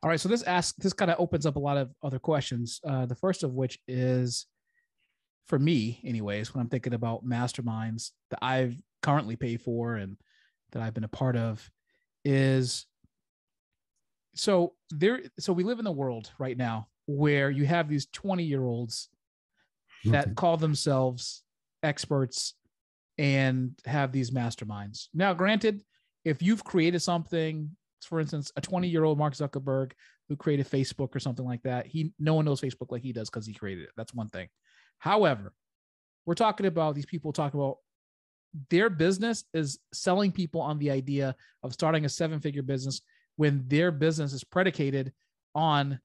All 0.01 0.09
right. 0.09 0.19
So 0.19 0.27
this 0.27 0.43
asks 0.43 0.75
this 0.77 0.91
kind 0.93 1.09
of 1.11 1.19
opens 1.19 1.45
up 1.45 1.55
a 1.55 1.59
lot 1.59 1.77
of 1.77 1.91
other 2.03 2.19
questions. 2.19 2.81
Uh, 2.85 3.05
the 3.05 3.15
first 3.15 3.43
of 3.43 3.53
which 3.53 3.79
is, 3.87 4.47
for 5.47 5.59
me, 5.59 5.99
anyways, 6.03 6.53
when 6.53 6.61
I'm 6.61 6.69
thinking 6.69 6.93
about 6.93 7.25
masterminds 7.25 8.11
that 8.29 8.39
I've 8.41 8.75
currently 9.01 9.35
paid 9.35 9.61
for 9.61 9.95
and 9.95 10.17
that 10.71 10.81
I've 10.81 10.93
been 10.93 11.03
a 11.03 11.09
part 11.09 11.35
of, 11.35 11.69
is 12.25 12.85
so 14.35 14.73
there. 14.89 15.21
So 15.39 15.53
we 15.53 15.63
live 15.63 15.79
in 15.79 15.85
the 15.85 15.91
world 15.91 16.31
right 16.39 16.57
now 16.57 16.87
where 17.05 17.49
you 17.49 17.65
have 17.65 17.89
these 17.89 18.07
20 18.07 18.43
year 18.43 18.63
olds 18.63 19.09
that 20.05 20.35
call 20.35 20.57
themselves 20.57 21.43
experts 21.81 22.55
and 23.17 23.77
have 23.85 24.11
these 24.11 24.31
masterminds. 24.31 25.07
Now, 25.13 25.33
granted, 25.33 25.81
if 26.25 26.41
you've 26.41 26.63
created 26.63 27.01
something, 27.01 27.69
for 28.01 28.19
instance, 28.19 28.51
a 28.55 28.61
20 28.61 28.87
year 28.87 29.03
old 29.03 29.17
Mark 29.17 29.33
Zuckerberg 29.33 29.91
who 30.29 30.35
created 30.35 30.69
Facebook 30.69 31.15
or 31.15 31.19
something 31.19 31.45
like 31.45 31.61
that, 31.63 31.85
he 31.85 32.13
no 32.19 32.33
one 32.33 32.45
knows 32.45 32.61
Facebook 32.61 32.91
like 32.91 33.01
he 33.01 33.13
does 33.13 33.29
because 33.29 33.45
he 33.45 33.53
created 33.53 33.83
it. 33.83 33.91
That's 33.95 34.13
one 34.13 34.29
thing. 34.29 34.47
However, 35.03 35.51
we're 36.25 36.33
talking 36.33 36.65
about 36.65 36.95
these 36.95 37.05
people 37.05 37.33
talking 37.33 37.59
about 37.59 37.79
their 38.69 38.89
business 38.89 39.43
is 39.53 39.79
selling 39.93 40.31
people 40.31 40.61
on 40.61 40.79
the 40.79 40.91
idea 40.91 41.35
of 41.61 41.73
starting 41.73 42.05
a 42.05 42.09
seven 42.09 42.39
figure 42.39 42.61
business 42.61 43.01
when 43.35 43.65
their 43.67 43.91
business 43.91 44.31
is 44.31 44.45
predicated 44.45 45.11
on 45.55 45.99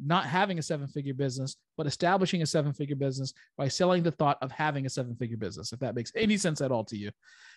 not 0.00 0.26
having 0.26 0.60
a 0.60 0.62
seven 0.62 0.86
figure 0.86 1.12
business, 1.12 1.56
but 1.76 1.88
establishing 1.88 2.42
a 2.42 2.46
seven 2.46 2.72
figure 2.72 2.94
business 2.94 3.34
by 3.58 3.66
selling 3.66 4.04
the 4.04 4.12
thought 4.12 4.38
of 4.40 4.52
having 4.52 4.86
a 4.86 4.90
seven 4.90 5.16
figure 5.16 5.36
business, 5.36 5.72
if 5.72 5.80
that 5.80 5.96
makes 5.96 6.12
any 6.14 6.36
sense 6.36 6.60
at 6.60 6.70
all 6.70 6.84
to 6.84 6.96
you. 6.96 7.10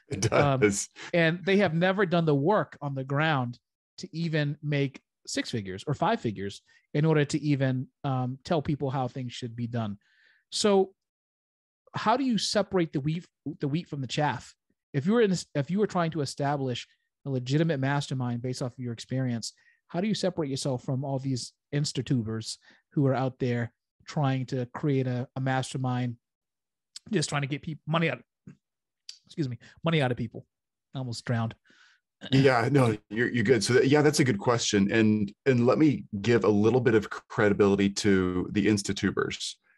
It 0.08 0.34
Um, 0.34 0.60
does. 0.60 0.90
And 1.14 1.46
they 1.46 1.58
have 1.58 1.76
never 1.76 2.04
done 2.08 2.26
the 2.26 2.34
work 2.34 2.76
on 2.82 2.96
the 2.96 3.04
ground 3.04 3.60
to 4.00 4.10
even 4.12 4.58
make 4.64 5.02
six 5.28 5.52
figures 5.52 5.84
or 5.86 5.94
five 5.94 6.20
figures 6.20 6.64
in 6.96 7.06
order 7.06 7.26
to 7.26 7.40
even 7.42 7.86
um, 8.04 8.40
tell 8.44 8.64
people 8.64 8.90
how 8.90 9.08
things 9.08 9.34
should 9.34 9.56
be 9.56 9.68
done. 9.68 10.00
So, 10.52 10.94
how 11.96 12.18
do 12.18 12.24
you 12.24 12.38
separate 12.38 12.94
the 12.94 13.00
wheat 13.00 13.26
the 13.60 13.68
wheat 13.68 13.88
from 13.88 14.02
the 14.02 14.08
chaff? 14.08 14.54
If 14.94 15.06
you 15.06 15.14
were 15.14 15.22
in, 15.22 15.36
if 15.56 15.70
you 15.70 15.80
were 15.80 15.88
trying 15.88 16.12
to 16.12 16.22
establish 16.22 16.88
a 17.26 17.30
legitimate 17.30 17.80
mastermind 17.80 18.42
based 18.42 18.62
off 18.62 18.74
of 18.74 18.80
your 18.80 18.94
experience, 18.94 19.54
how 19.88 20.02
do 20.02 20.08
you 20.08 20.16
separate 20.16 20.50
yourself 20.50 20.84
from 20.84 21.04
all 21.04 21.20
these 21.20 21.54
insta-tubers 21.74 22.58
who 22.94 23.06
are 23.06 23.14
out 23.14 23.38
there 23.40 23.72
trying 24.06 24.46
to 24.48 24.66
create 24.74 25.08
a, 25.08 25.28
a 25.36 25.42
mastermind, 25.42 26.16
just 27.12 27.30
trying 27.30 27.42
to 27.42 27.48
get 27.48 27.62
people 27.62 27.84
money 27.88 28.10
out, 28.10 28.20
of, 28.20 28.54
excuse 29.26 29.50
me, 29.50 29.58
money 29.84 30.02
out 30.02 30.12
of 30.12 30.18
people? 30.18 30.46
I 30.96 31.00
almost 31.00 31.26
drowned. 31.26 31.56
yeah 32.32 32.68
no 32.70 32.98
you're, 33.10 33.30
you're 33.30 33.46
good 33.46 33.64
so 33.64 33.82
yeah 33.82 34.02
that's 34.02 34.20
a 34.20 34.26
good 34.26 34.40
question 34.40 34.92
and 34.92 35.32
and 35.46 35.66
let 35.66 35.78
me 35.78 36.04
give 36.22 36.44
a 36.44 36.50
little 36.50 36.82
bit 36.82 36.94
of 36.94 37.10
credibility 37.10 37.90
to 37.90 38.46
the 38.52 38.68
institubers 38.68 39.56
eh, 39.56 39.69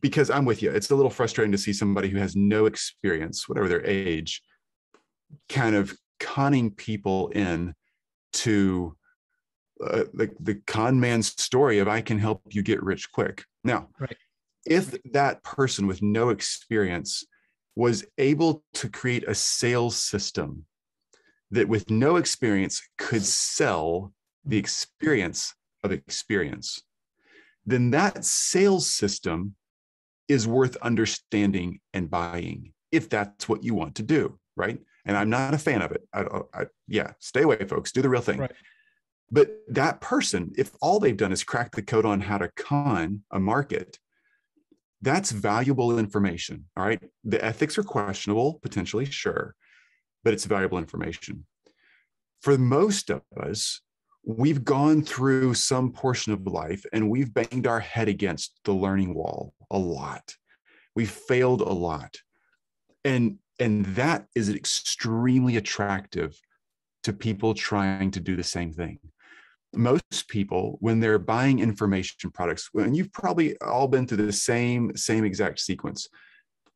because 0.00 0.30
i'm 0.30 0.44
with 0.44 0.62
you 0.62 0.70
it's 0.70 0.90
a 0.90 0.94
little 0.94 1.10
frustrating 1.10 1.52
to 1.52 1.58
see 1.58 1.72
somebody 1.72 2.08
who 2.08 2.18
has 2.18 2.36
no 2.36 2.66
experience 2.66 3.48
whatever 3.48 3.68
their 3.68 3.84
age 3.86 4.42
kind 5.48 5.74
of 5.74 5.96
conning 6.18 6.70
people 6.70 7.28
in 7.28 7.74
to 8.32 8.96
uh, 9.84 10.04
the, 10.12 10.30
the 10.40 10.54
con 10.66 11.00
man's 11.00 11.28
story 11.40 11.78
of 11.78 11.88
i 11.88 12.00
can 12.00 12.18
help 12.18 12.42
you 12.50 12.62
get 12.62 12.82
rich 12.82 13.10
quick 13.12 13.44
now 13.64 13.88
right. 13.98 14.16
if 14.66 14.94
that 15.12 15.42
person 15.42 15.86
with 15.86 16.02
no 16.02 16.28
experience 16.28 17.24
was 17.76 18.04
able 18.18 18.62
to 18.74 18.88
create 18.88 19.26
a 19.26 19.34
sales 19.34 19.96
system 19.96 20.64
that 21.50 21.68
with 21.68 21.90
no 21.90 22.16
experience 22.16 22.82
could 22.98 23.24
sell 23.24 24.12
the 24.44 24.58
experience 24.58 25.54
of 25.82 25.92
experience, 25.92 26.82
then 27.66 27.90
that 27.90 28.24
sales 28.24 28.88
system 28.88 29.54
is 30.28 30.46
worth 30.46 30.76
understanding 30.76 31.80
and 31.92 32.10
buying 32.10 32.72
if 32.92 33.08
that's 33.08 33.48
what 33.48 33.62
you 33.62 33.74
want 33.74 33.96
to 33.96 34.02
do, 34.02 34.38
right? 34.56 34.78
And 35.04 35.16
I'm 35.16 35.30
not 35.30 35.54
a 35.54 35.58
fan 35.58 35.82
of 35.82 35.92
it. 35.92 36.02
I, 36.12 36.24
I, 36.52 36.66
yeah, 36.88 37.12
stay 37.18 37.42
away, 37.42 37.64
folks. 37.66 37.92
Do 37.92 38.02
the 38.02 38.08
real 38.08 38.20
thing. 38.20 38.38
Right. 38.38 38.52
But 39.30 39.50
that 39.68 40.00
person, 40.00 40.52
if 40.58 40.72
all 40.80 40.98
they've 40.98 41.16
done 41.16 41.32
is 41.32 41.44
crack 41.44 41.74
the 41.74 41.82
code 41.82 42.04
on 42.04 42.20
how 42.20 42.38
to 42.38 42.50
con 42.56 43.22
a 43.30 43.38
market, 43.38 43.98
that's 45.02 45.30
valuable 45.30 45.98
information. 45.98 46.66
All 46.76 46.84
right. 46.84 47.02
The 47.24 47.42
ethics 47.44 47.78
are 47.78 47.84
questionable, 47.84 48.58
potentially, 48.62 49.04
sure 49.06 49.54
but 50.24 50.32
it's 50.32 50.44
valuable 50.44 50.78
information. 50.78 51.46
For 52.42 52.56
most 52.58 53.10
of 53.10 53.22
us, 53.36 53.80
we've 54.24 54.64
gone 54.64 55.02
through 55.02 55.54
some 55.54 55.92
portion 55.92 56.32
of 56.32 56.46
life 56.46 56.84
and 56.92 57.08
we've 57.08 57.32
banged 57.32 57.66
our 57.66 57.80
head 57.80 58.08
against 58.08 58.58
the 58.64 58.72
learning 58.72 59.14
wall 59.14 59.54
a 59.70 59.78
lot. 59.78 60.34
We've 60.94 61.10
failed 61.10 61.60
a 61.62 61.72
lot. 61.72 62.16
And, 63.04 63.38
and 63.58 63.84
that 63.96 64.26
is 64.34 64.50
extremely 64.50 65.56
attractive 65.56 66.38
to 67.04 67.12
people 67.12 67.54
trying 67.54 68.10
to 68.10 68.20
do 68.20 68.36
the 68.36 68.44
same 68.44 68.72
thing. 68.72 68.98
Most 69.72 70.28
people, 70.28 70.76
when 70.80 71.00
they're 71.00 71.18
buying 71.18 71.60
information 71.60 72.30
products, 72.32 72.68
and 72.74 72.96
you've 72.96 73.12
probably 73.12 73.56
all 73.60 73.88
been 73.88 74.06
through 74.06 74.26
the 74.26 74.32
same, 74.32 74.94
same 74.96 75.24
exact 75.24 75.60
sequence 75.60 76.08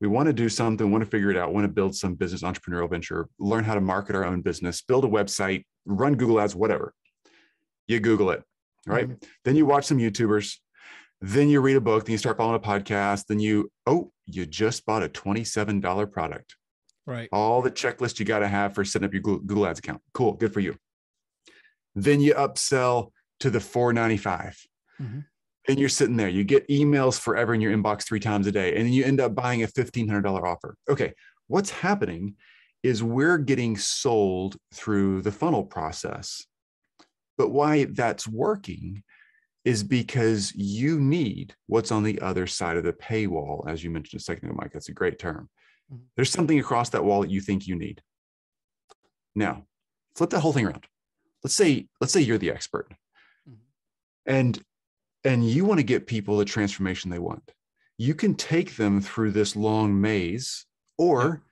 we 0.00 0.08
want 0.08 0.26
to 0.26 0.32
do 0.32 0.48
something, 0.48 0.90
want 0.90 1.02
to 1.02 1.10
figure 1.10 1.30
it 1.30 1.36
out, 1.36 1.54
want 1.54 1.64
to 1.64 1.72
build 1.72 1.94
some 1.96 2.14
business 2.14 2.42
entrepreneurial 2.42 2.90
venture, 2.90 3.28
learn 3.38 3.64
how 3.64 3.74
to 3.74 3.80
market 3.80 4.14
our 4.14 4.24
own 4.24 4.42
business, 4.42 4.82
build 4.82 5.04
a 5.04 5.08
website, 5.08 5.64
run 5.86 6.14
Google 6.14 6.40
ads, 6.40 6.54
whatever. 6.54 6.92
You 7.86 8.00
Google 8.00 8.30
it, 8.30 8.42
right? 8.86 9.08
Mm-hmm. 9.08 9.26
Then 9.44 9.56
you 9.56 9.66
watch 9.66 9.84
some 9.84 9.98
YouTubers, 9.98 10.56
then 11.20 11.48
you 11.48 11.60
read 11.60 11.76
a 11.76 11.80
book, 11.80 12.04
then 12.04 12.12
you 12.12 12.18
start 12.18 12.36
following 12.36 12.56
a 12.56 12.60
podcast, 12.60 13.26
then 13.26 13.40
you, 13.40 13.70
oh, 13.86 14.10
you 14.26 14.46
just 14.46 14.84
bought 14.86 15.02
a 15.02 15.08
$27 15.08 16.10
product. 16.10 16.56
Right. 17.06 17.28
All 17.32 17.60
the 17.60 17.70
checklist 17.70 18.18
you 18.18 18.24
got 18.24 18.38
to 18.38 18.48
have 18.48 18.74
for 18.74 18.84
setting 18.84 19.06
up 19.06 19.12
your 19.12 19.22
Google 19.22 19.66
Ads 19.66 19.78
account. 19.78 20.00
Cool. 20.14 20.32
Good 20.32 20.54
for 20.54 20.60
you. 20.60 20.76
Then 21.94 22.20
you 22.20 22.34
upsell 22.34 23.10
to 23.40 23.50
the 23.50 23.60
495. 23.60 24.58
Mm-hmm 25.00 25.20
and 25.68 25.78
you're 25.78 25.88
sitting 25.88 26.16
there 26.16 26.28
you 26.28 26.44
get 26.44 26.68
emails 26.68 27.18
forever 27.18 27.54
in 27.54 27.60
your 27.60 27.76
inbox 27.76 28.04
three 28.04 28.20
times 28.20 28.46
a 28.46 28.52
day 28.52 28.74
and 28.74 28.86
then 28.86 28.92
you 28.92 29.04
end 29.04 29.20
up 29.20 29.34
buying 29.34 29.62
a 29.62 29.66
$1500 29.66 30.42
offer 30.42 30.76
okay 30.88 31.12
what's 31.48 31.70
happening 31.70 32.34
is 32.82 33.02
we're 33.02 33.38
getting 33.38 33.76
sold 33.76 34.56
through 34.72 35.22
the 35.22 35.32
funnel 35.32 35.64
process 35.64 36.44
but 37.36 37.50
why 37.50 37.84
that's 37.84 38.26
working 38.26 39.02
is 39.64 39.82
because 39.82 40.54
you 40.54 41.00
need 41.00 41.54
what's 41.66 41.90
on 41.90 42.02
the 42.02 42.20
other 42.20 42.46
side 42.46 42.76
of 42.76 42.84
the 42.84 42.92
paywall 42.92 43.68
as 43.68 43.82
you 43.82 43.90
mentioned 43.90 44.20
a 44.20 44.24
second 44.24 44.48
ago 44.48 44.56
mike 44.58 44.72
that's 44.72 44.88
a 44.88 44.92
great 44.92 45.18
term 45.18 45.48
mm-hmm. 45.92 46.02
there's 46.16 46.30
something 46.30 46.58
across 46.58 46.90
that 46.90 47.04
wall 47.04 47.22
that 47.22 47.30
you 47.30 47.40
think 47.40 47.66
you 47.66 47.76
need 47.76 48.02
now 49.34 49.64
flip 50.16 50.30
that 50.30 50.40
whole 50.40 50.52
thing 50.52 50.66
around 50.66 50.86
let's 51.42 51.54
say 51.54 51.86
let's 52.00 52.12
say 52.12 52.20
you're 52.20 52.38
the 52.38 52.50
expert 52.50 52.88
mm-hmm. 53.48 53.54
and 54.26 54.62
and 55.24 55.48
you 55.48 55.64
want 55.64 55.78
to 55.78 55.84
get 55.84 56.06
people 56.06 56.36
the 56.36 56.44
transformation 56.44 57.10
they 57.10 57.18
want. 57.18 57.50
You 57.96 58.14
can 58.14 58.34
take 58.34 58.76
them 58.76 59.00
through 59.00 59.32
this 59.32 59.56
long 59.56 60.00
maze, 60.00 60.66
or 60.98 61.42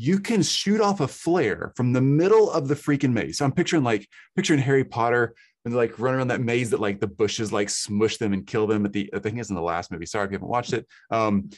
you 0.00 0.18
can 0.18 0.42
shoot 0.42 0.80
off 0.80 1.00
a 1.00 1.06
flare 1.06 1.74
from 1.76 1.92
the 1.92 2.00
middle 2.00 2.50
of 2.50 2.68
the 2.68 2.74
freaking 2.74 3.12
maze. 3.12 3.36
So 3.36 3.44
I'm 3.44 3.52
picturing 3.52 3.84
like 3.84 4.08
picturing 4.34 4.58
Harry 4.58 4.82
Potter 4.82 5.34
and 5.66 5.76
like 5.76 5.98
run 5.98 6.14
around 6.14 6.28
that 6.28 6.40
maze 6.40 6.70
that 6.70 6.80
like 6.80 7.00
the 7.00 7.06
bushes 7.06 7.52
like 7.52 7.68
smush 7.68 8.16
them 8.16 8.32
and 8.32 8.46
kill 8.46 8.66
them 8.66 8.86
at 8.86 8.94
the 8.94 9.10
I 9.14 9.18
think 9.18 9.38
it's 9.38 9.50
in 9.50 9.56
the 9.56 9.60
last 9.60 9.92
movie. 9.92 10.06
Sorry 10.06 10.24
if 10.24 10.30
you 10.30 10.36
haven't 10.36 10.48
watched 10.48 10.72
it. 10.72 10.86
Um, 11.10 11.50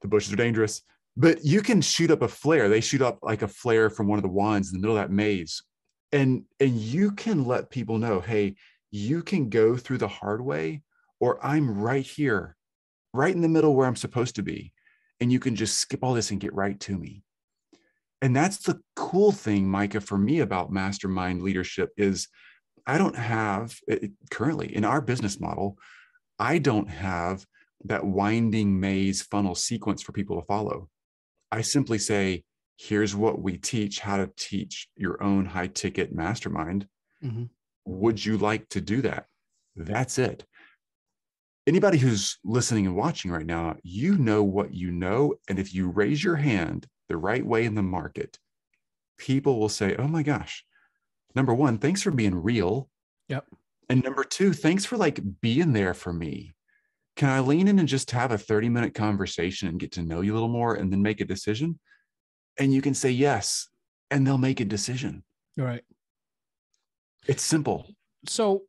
the 0.00 0.08
bushes 0.08 0.32
are 0.32 0.36
dangerous, 0.36 0.80
but 1.14 1.44
you 1.44 1.60
can 1.60 1.82
shoot 1.82 2.10
up 2.10 2.22
a 2.22 2.28
flare. 2.28 2.70
They 2.70 2.80
shoot 2.80 3.02
up 3.02 3.18
like 3.20 3.42
a 3.42 3.48
flare 3.48 3.90
from 3.90 4.08
one 4.08 4.18
of 4.18 4.22
the 4.22 4.30
wands 4.30 4.72
in 4.72 4.80
the 4.80 4.80
middle 4.80 4.96
of 4.96 5.02
that 5.02 5.12
maze, 5.12 5.62
and 6.10 6.44
and 6.60 6.70
you 6.70 7.12
can 7.12 7.44
let 7.44 7.68
people 7.68 7.98
know, 7.98 8.18
hey, 8.18 8.54
you 8.92 9.22
can 9.22 9.50
go 9.50 9.76
through 9.76 9.98
the 9.98 10.08
hard 10.08 10.40
way, 10.40 10.80
or 11.20 11.44
I'm 11.44 11.78
right 11.78 12.06
here, 12.06 12.56
right 13.12 13.34
in 13.34 13.42
the 13.42 13.48
middle 13.48 13.74
where 13.74 13.86
I'm 13.86 13.94
supposed 13.94 14.36
to 14.36 14.42
be. 14.42 14.72
And 15.20 15.30
you 15.30 15.38
can 15.38 15.54
just 15.54 15.76
skip 15.76 16.02
all 16.02 16.14
this 16.14 16.30
and 16.30 16.40
get 16.40 16.54
right 16.54 16.80
to 16.80 16.96
me. 16.98 17.23
And 18.24 18.34
that's 18.34 18.58
the 18.58 18.80
cool 18.96 19.32
thing, 19.32 19.68
Micah, 19.68 20.00
for 20.00 20.16
me 20.16 20.40
about 20.40 20.72
mastermind 20.72 21.42
leadership 21.42 21.90
is 21.96 22.28
I 22.86 22.96
don't 22.98 23.16
have 23.16 23.78
currently 24.30 24.74
in 24.74 24.84
our 24.84 25.00
business 25.00 25.38
model, 25.38 25.78
I 26.38 26.58
don't 26.58 26.88
have 26.88 27.44
that 27.84 28.04
winding 28.04 28.80
maze 28.80 29.22
funnel 29.22 29.54
sequence 29.54 30.02
for 30.02 30.12
people 30.12 30.40
to 30.40 30.46
follow. 30.46 30.88
I 31.52 31.60
simply 31.60 31.98
say, 31.98 32.44
here's 32.78 33.14
what 33.14 33.40
we 33.40 33.58
teach 33.58 34.00
how 34.00 34.16
to 34.16 34.30
teach 34.36 34.88
your 34.96 35.22
own 35.22 35.44
high 35.44 35.68
ticket 35.68 36.14
mastermind. 36.14 36.88
Mm-hmm 37.22 37.44
would 37.86 38.24
you 38.24 38.38
like 38.38 38.68
to 38.70 38.80
do 38.80 39.02
that? 39.02 39.26
That's 39.76 40.18
it. 40.18 40.44
Anybody 41.66 41.98
who's 41.98 42.38
listening 42.44 42.86
and 42.86 42.96
watching 42.96 43.30
right 43.30 43.46
now, 43.46 43.76
you 43.82 44.16
know 44.18 44.42
what 44.42 44.74
you 44.74 44.90
know. 44.90 45.34
And 45.48 45.58
if 45.58 45.74
you 45.74 45.88
raise 45.88 46.22
your 46.22 46.36
hand 46.36 46.86
the 47.08 47.16
right 47.16 47.44
way 47.44 47.64
in 47.64 47.74
the 47.74 47.82
market, 47.82 48.38
people 49.18 49.58
will 49.58 49.68
say, 49.68 49.96
Oh 49.96 50.08
my 50.08 50.22
gosh, 50.22 50.64
number 51.34 51.54
one, 51.54 51.78
thanks 51.78 52.02
for 52.02 52.10
being 52.10 52.34
real. 52.34 52.88
Yep. 53.28 53.46
And 53.88 54.02
number 54.02 54.24
two, 54.24 54.52
thanks 54.52 54.84
for 54.84 54.96
like 54.96 55.20
being 55.40 55.72
there 55.72 55.94
for 55.94 56.12
me. 56.12 56.54
Can 57.16 57.28
I 57.28 57.40
lean 57.40 57.68
in 57.68 57.78
and 57.78 57.88
just 57.88 58.10
have 58.10 58.32
a 58.32 58.38
30 58.38 58.68
minute 58.68 58.94
conversation 58.94 59.68
and 59.68 59.78
get 59.78 59.92
to 59.92 60.02
know 60.02 60.20
you 60.20 60.32
a 60.32 60.34
little 60.34 60.48
more 60.48 60.74
and 60.74 60.92
then 60.92 61.02
make 61.02 61.20
a 61.20 61.24
decision? 61.24 61.78
And 62.58 62.72
you 62.72 62.82
can 62.82 62.94
say 62.94 63.10
yes, 63.10 63.68
and 64.10 64.26
they'll 64.26 64.38
make 64.38 64.60
a 64.60 64.64
decision. 64.64 65.24
All 65.58 65.64
right. 65.64 65.82
It's 67.26 67.42
simple. 67.42 67.86
So, 68.28 68.62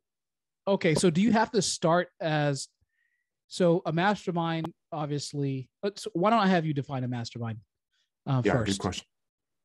okay. 0.66 0.94
So, 0.94 1.10
do 1.10 1.20
you 1.20 1.32
have 1.32 1.50
to 1.52 1.62
start 1.62 2.08
as 2.20 2.68
so 3.46 3.82
a 3.86 3.92
mastermind? 3.92 4.72
Obviously, 4.92 5.68
uh, 5.82 5.88
let's. 5.88 6.06
Why 6.14 6.30
don't 6.30 6.40
I 6.40 6.48
have 6.48 6.66
you 6.66 6.74
define 6.74 7.04
a 7.04 7.08
mastermind 7.08 7.58
uh, 8.26 8.42
yeah, 8.44 8.52
first? 8.52 8.78
Good 8.78 8.82
question. 8.82 9.06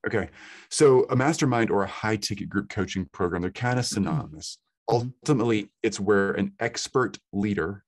Okay. 0.07 0.29
So, 0.69 1.05
a 1.09 1.15
mastermind 1.15 1.69
or 1.69 1.83
a 1.83 1.87
high 1.87 2.15
ticket 2.15 2.49
group 2.49 2.69
coaching 2.69 3.07
program, 3.11 3.41
they're 3.41 3.51
kind 3.51 3.79
of 3.79 3.85
mm-hmm. 3.85 3.93
synonymous. 3.93 4.57
Mm-hmm. 4.89 5.07
Ultimately, 5.25 5.69
it's 5.83 5.99
where 5.99 6.31
an 6.31 6.53
expert 6.59 7.17
leader 7.31 7.83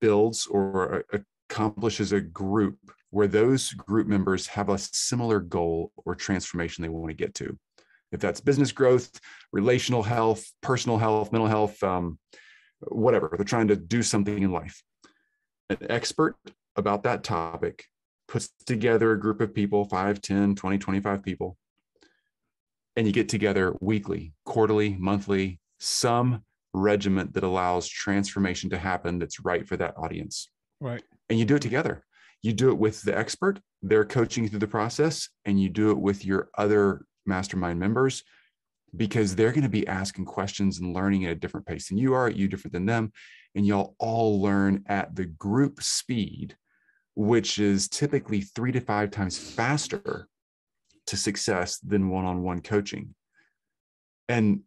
builds 0.00 0.46
or 0.46 1.04
accomplishes 1.50 2.12
a 2.12 2.20
group 2.20 2.78
where 3.10 3.28
those 3.28 3.72
group 3.72 4.06
members 4.06 4.46
have 4.46 4.68
a 4.68 4.78
similar 4.78 5.40
goal 5.40 5.92
or 5.96 6.14
transformation 6.14 6.82
they 6.82 6.88
want 6.88 7.08
to 7.08 7.14
get 7.14 7.34
to 7.34 7.58
if 8.12 8.20
that's 8.20 8.40
business 8.40 8.70
growth, 8.72 9.10
relational 9.52 10.02
health, 10.02 10.44
personal 10.60 10.98
health, 10.98 11.32
mental 11.32 11.48
health, 11.48 11.82
um, 11.82 12.18
whatever. 12.80 13.32
They're 13.36 13.44
trying 13.44 13.68
to 13.68 13.76
do 13.76 14.02
something 14.02 14.42
in 14.42 14.52
life. 14.52 14.82
An 15.70 15.78
expert 15.88 16.36
about 16.76 17.04
that 17.04 17.24
topic 17.24 17.86
puts 18.32 18.48
together 18.64 19.12
a 19.12 19.20
group 19.20 19.42
of 19.42 19.52
people 19.52 19.84
5, 19.84 20.22
10, 20.22 20.54
20, 20.54 20.78
25 20.78 21.22
people. 21.22 21.58
And 22.96 23.06
you 23.06 23.12
get 23.12 23.28
together 23.28 23.76
weekly, 23.82 24.32
quarterly, 24.46 24.96
monthly, 24.98 25.60
some 25.78 26.42
regiment 26.72 27.34
that 27.34 27.44
allows 27.44 27.86
transformation 27.86 28.70
to 28.70 28.78
happen 28.78 29.18
that's 29.18 29.44
right 29.44 29.68
for 29.68 29.76
that 29.76 29.98
audience. 29.98 30.50
Right. 30.80 31.02
And 31.28 31.38
you 31.38 31.44
do 31.44 31.56
it 31.56 31.62
together. 31.62 32.04
You 32.40 32.54
do 32.54 32.70
it 32.70 32.78
with 32.78 33.02
the 33.02 33.16
expert, 33.16 33.60
they're 33.82 34.04
coaching 34.04 34.48
through 34.48 34.60
the 34.60 34.66
process, 34.66 35.28
and 35.44 35.60
you 35.60 35.68
do 35.68 35.90
it 35.90 35.98
with 35.98 36.24
your 36.24 36.48
other 36.56 37.04
mastermind 37.26 37.78
members 37.78 38.24
because 38.96 39.36
they're 39.36 39.52
going 39.52 39.62
to 39.62 39.68
be 39.68 39.86
asking 39.86 40.24
questions 40.24 40.80
and 40.80 40.94
learning 40.94 41.26
at 41.26 41.32
a 41.32 41.36
different 41.36 41.66
pace 41.66 41.88
than 41.88 41.98
you 41.98 42.14
are, 42.14 42.30
you 42.30 42.48
different 42.48 42.72
than 42.72 42.86
them. 42.86 43.12
And 43.54 43.66
y'all 43.66 43.94
all 43.98 44.40
learn 44.40 44.84
at 44.86 45.14
the 45.14 45.26
group 45.26 45.82
speed, 45.82 46.56
which 47.14 47.58
is 47.58 47.88
typically 47.88 48.40
three 48.40 48.72
to 48.72 48.80
five 48.80 49.10
times 49.10 49.38
faster 49.38 50.28
to 51.06 51.16
success 51.16 51.78
than 51.78 52.08
one 52.08 52.24
on 52.24 52.42
one 52.42 52.60
coaching. 52.60 53.14
and 54.28 54.60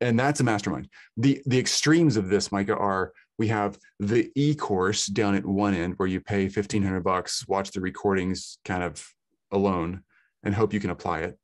and 0.00 0.18
that's 0.18 0.40
a 0.40 0.44
mastermind. 0.44 0.88
The 1.16 1.42
the 1.46 1.58
extremes 1.58 2.16
of 2.16 2.28
this 2.28 2.52
micah 2.52 2.76
are 2.76 3.12
we 3.38 3.48
have 3.48 3.78
the 4.00 4.30
e-course 4.34 5.06
down 5.06 5.34
at 5.34 5.44
one 5.44 5.74
end 5.74 5.94
where 5.96 6.08
you 6.08 6.20
pay 6.20 6.44
1500 6.44 7.00
bucks 7.02 7.46
watch 7.48 7.70
the 7.70 7.80
recordings 7.80 8.58
kind 8.64 8.82
of 8.82 9.06
alone 9.52 10.02
and 10.42 10.54
hope 10.54 10.72
you 10.72 10.80
can 10.80 10.90
apply 10.90 11.20
it. 11.20 11.38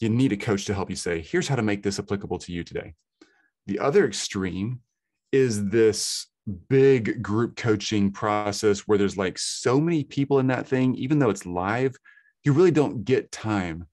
You 0.00 0.08
need 0.08 0.32
a 0.32 0.36
coach 0.36 0.64
to 0.66 0.74
help 0.74 0.90
you 0.90 0.96
say 0.96 1.20
here's 1.20 1.48
how 1.48 1.56
to 1.56 1.62
make 1.62 1.82
this 1.82 1.98
applicable 1.98 2.38
to 2.38 2.52
you 2.52 2.64
today. 2.64 2.94
The 3.66 3.78
other 3.78 4.06
extreme 4.06 4.80
is 5.30 5.68
this 5.68 6.26
big 6.68 7.22
group 7.22 7.56
coaching 7.56 8.10
process 8.10 8.80
where 8.80 8.98
there's 8.98 9.16
like 9.16 9.38
so 9.38 9.80
many 9.80 10.02
people 10.02 10.40
in 10.40 10.48
that 10.48 10.66
thing 10.66 10.94
even 10.96 11.18
though 11.20 11.30
it's 11.30 11.46
live 11.46 11.94
you 12.44 12.52
really 12.52 12.72
don't 12.72 13.04
get 13.04 13.30
time 13.30 13.86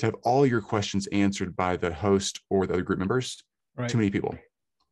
to 0.00 0.06
have 0.06 0.14
all 0.22 0.46
your 0.46 0.62
questions 0.62 1.06
answered 1.08 1.54
by 1.54 1.76
the 1.76 1.92
host 1.92 2.40
or 2.48 2.66
the 2.66 2.72
other 2.72 2.82
group 2.82 2.98
members. 2.98 3.42
Right. 3.76 3.88
Too 3.88 3.98
many 3.98 4.10
people. 4.10 4.34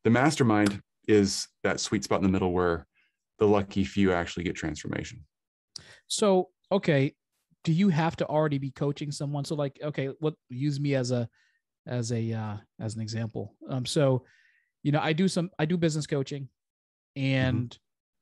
The 0.04 0.10
mastermind 0.10 0.82
is 1.06 1.48
that 1.64 1.80
sweet 1.80 2.04
spot 2.04 2.18
in 2.18 2.24
the 2.24 2.30
middle 2.30 2.52
where 2.52 2.86
the 3.38 3.46
lucky 3.46 3.84
few 3.84 4.12
actually 4.12 4.44
get 4.44 4.54
transformation. 4.54 5.24
So, 6.08 6.50
okay, 6.70 7.14
do 7.64 7.72
you 7.72 7.88
have 7.88 8.16
to 8.16 8.26
already 8.26 8.58
be 8.58 8.70
coaching 8.70 9.10
someone? 9.10 9.46
So, 9.46 9.54
like, 9.54 9.78
okay, 9.82 10.08
what 10.20 10.34
use 10.50 10.78
me 10.78 10.94
as 10.94 11.10
a 11.10 11.28
as 11.86 12.12
a 12.12 12.32
uh, 12.32 12.56
as 12.78 12.94
an 12.94 13.00
example. 13.00 13.54
Um, 13.68 13.86
so, 13.86 14.24
you 14.82 14.92
know, 14.92 15.00
I 15.00 15.14
do 15.14 15.26
some 15.26 15.50
I 15.58 15.64
do 15.64 15.78
business 15.78 16.06
coaching, 16.06 16.48
and 17.18 17.76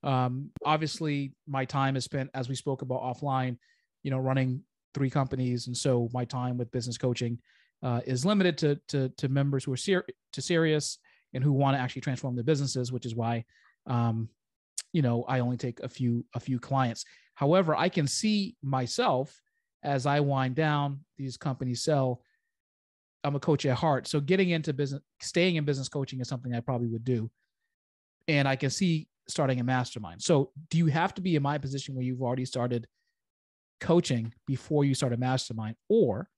mm-hmm. 0.05 0.09
um, 0.09 0.51
obviously 0.65 1.33
my 1.47 1.65
time 1.65 1.97
is 1.97 2.05
spent 2.05 2.31
as 2.35 2.49
we 2.49 2.55
spoke 2.55 2.83
about 2.83 3.03
offline. 3.03 3.59
You 4.03 4.11
know, 4.11 4.19
running 4.19 4.63
three 4.95 5.11
companies, 5.11 5.67
and 5.67 5.77
so 5.77 6.09
my 6.13 6.25
time 6.25 6.57
with 6.57 6.71
business 6.71 6.97
coaching 6.97 7.39
uh, 7.83 8.01
is 8.07 8.25
limited 8.25 8.57
to 8.59 8.81
to, 8.89 9.09
to 9.19 9.29
members 9.29 9.65
who 9.65 9.73
are 9.73 9.77
ser- 9.77 10.07
to 10.33 10.43
serious 10.43 10.99
and 11.35 11.45
who 11.45 11.53
want 11.53 11.77
to 11.77 11.81
actually 11.81 12.03
transform 12.03 12.35
their 12.35 12.45
businesses, 12.45 12.93
which 12.93 13.05
is 13.05 13.15
why, 13.15 13.45
um, 13.87 14.29
you 14.93 15.03
know, 15.03 15.25
I 15.25 15.41
only 15.41 15.57
take 15.57 15.81
a 15.81 15.89
few 15.89 16.25
a 16.35 16.41
few 16.41 16.59
clients. 16.59 17.05
However, 17.35 17.77
I 17.77 17.89
can 17.89 18.07
see 18.07 18.57
myself 18.63 19.39
as 19.83 20.07
I 20.07 20.21
wind 20.21 20.55
down, 20.55 21.01
these 21.19 21.37
companies 21.37 21.83
sell. 21.85 22.23
I'm 23.25 23.35
a 23.35 23.41
coach 23.41 23.67
at 23.67 23.77
heart, 23.77 24.07
so 24.07 24.21
getting 24.21 24.51
into 24.51 24.73
business, 24.73 25.03
staying 25.21 25.57
in 25.57 25.65
business 25.65 25.89
coaching 25.89 26.21
is 26.21 26.29
something 26.29 26.55
I 26.55 26.61
probably 26.61 26.87
would 26.89 27.05
do, 27.05 27.29
and 28.29 28.47
I 28.49 28.57
can 28.57 28.71
see 28.71 29.09
starting 29.29 29.61
a 29.61 29.65
mastermind. 29.65 30.23
So, 30.23 30.51
do 30.71 30.79
you 30.79 30.87
have 30.87 31.15
to 31.15 31.21
be 31.21 31.37
in 31.37 31.43
my 31.43 31.59
position 31.59 31.95
where 31.95 32.05
you've 32.05 32.23
already 32.23 32.45
started 32.45 32.87
coaching 33.81 34.33
before 34.47 34.85
you 34.85 34.95
start 34.95 35.13
a 35.13 35.17
mastermind? 35.17 35.77
Or 35.89 36.29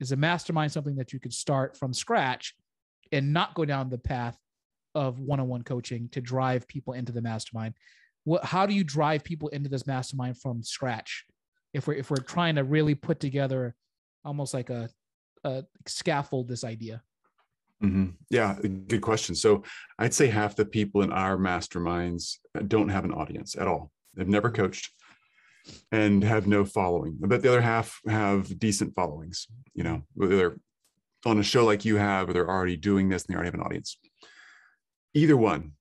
is 0.00 0.12
a 0.12 0.16
mastermind 0.16 0.72
something 0.72 0.96
that 0.96 1.12
you 1.12 1.20
could 1.20 1.34
start 1.34 1.76
from 1.76 1.92
scratch 1.92 2.54
and 3.12 3.32
not 3.32 3.54
go 3.54 3.64
down 3.64 3.90
the 3.90 3.98
path 3.98 4.38
of 4.94 5.20
one-on-one 5.20 5.62
coaching 5.62 6.08
to 6.10 6.20
drive 6.20 6.66
people 6.66 6.94
into 6.94 7.12
the 7.12 7.22
mastermind? 7.22 7.74
What 8.24 8.44
how 8.44 8.66
do 8.66 8.74
you 8.74 8.84
drive 8.84 9.24
people 9.24 9.48
into 9.48 9.68
this 9.68 9.86
mastermind 9.86 10.40
from 10.40 10.62
scratch? 10.62 11.24
If 11.72 11.86
we're 11.86 11.94
if 11.94 12.10
we're 12.10 12.16
trying 12.16 12.56
to 12.56 12.64
really 12.64 12.94
put 12.94 13.20
together 13.20 13.74
almost 14.24 14.54
like 14.54 14.70
a, 14.70 14.88
a 15.44 15.64
scaffold 15.86 16.48
this 16.48 16.64
idea. 16.64 17.02
Mm-hmm. 17.82 18.06
Yeah, 18.28 18.56
good 18.62 19.00
question. 19.00 19.34
So 19.34 19.64
I'd 19.98 20.14
say 20.14 20.26
half 20.26 20.54
the 20.54 20.66
people 20.66 21.02
in 21.02 21.12
our 21.12 21.36
masterminds 21.38 22.36
don't 22.68 22.90
have 22.90 23.04
an 23.04 23.12
audience 23.12 23.56
at 23.56 23.66
all. 23.66 23.90
They've 24.14 24.28
never 24.28 24.50
coached 24.50 24.90
and 25.90 26.22
have 26.22 26.46
no 26.46 26.64
following. 26.64 27.16
But 27.20 27.42
the 27.42 27.48
other 27.48 27.60
half 27.60 28.00
have 28.06 28.58
decent 28.58 28.94
followings, 28.94 29.46
you 29.74 29.84
know, 29.84 30.02
whether 30.14 30.36
they're 30.36 30.56
on 31.24 31.38
a 31.38 31.42
show 31.42 31.64
like 31.64 31.84
you 31.84 31.96
have, 31.96 32.28
or 32.28 32.32
they're 32.32 32.48
already 32.48 32.76
doing 32.76 33.08
this 33.08 33.24
and 33.24 33.32
they 33.32 33.36
already 33.36 33.48
have 33.48 33.54
an 33.54 33.66
audience. 33.66 33.98
Either 35.14 35.36
one, 35.36 35.72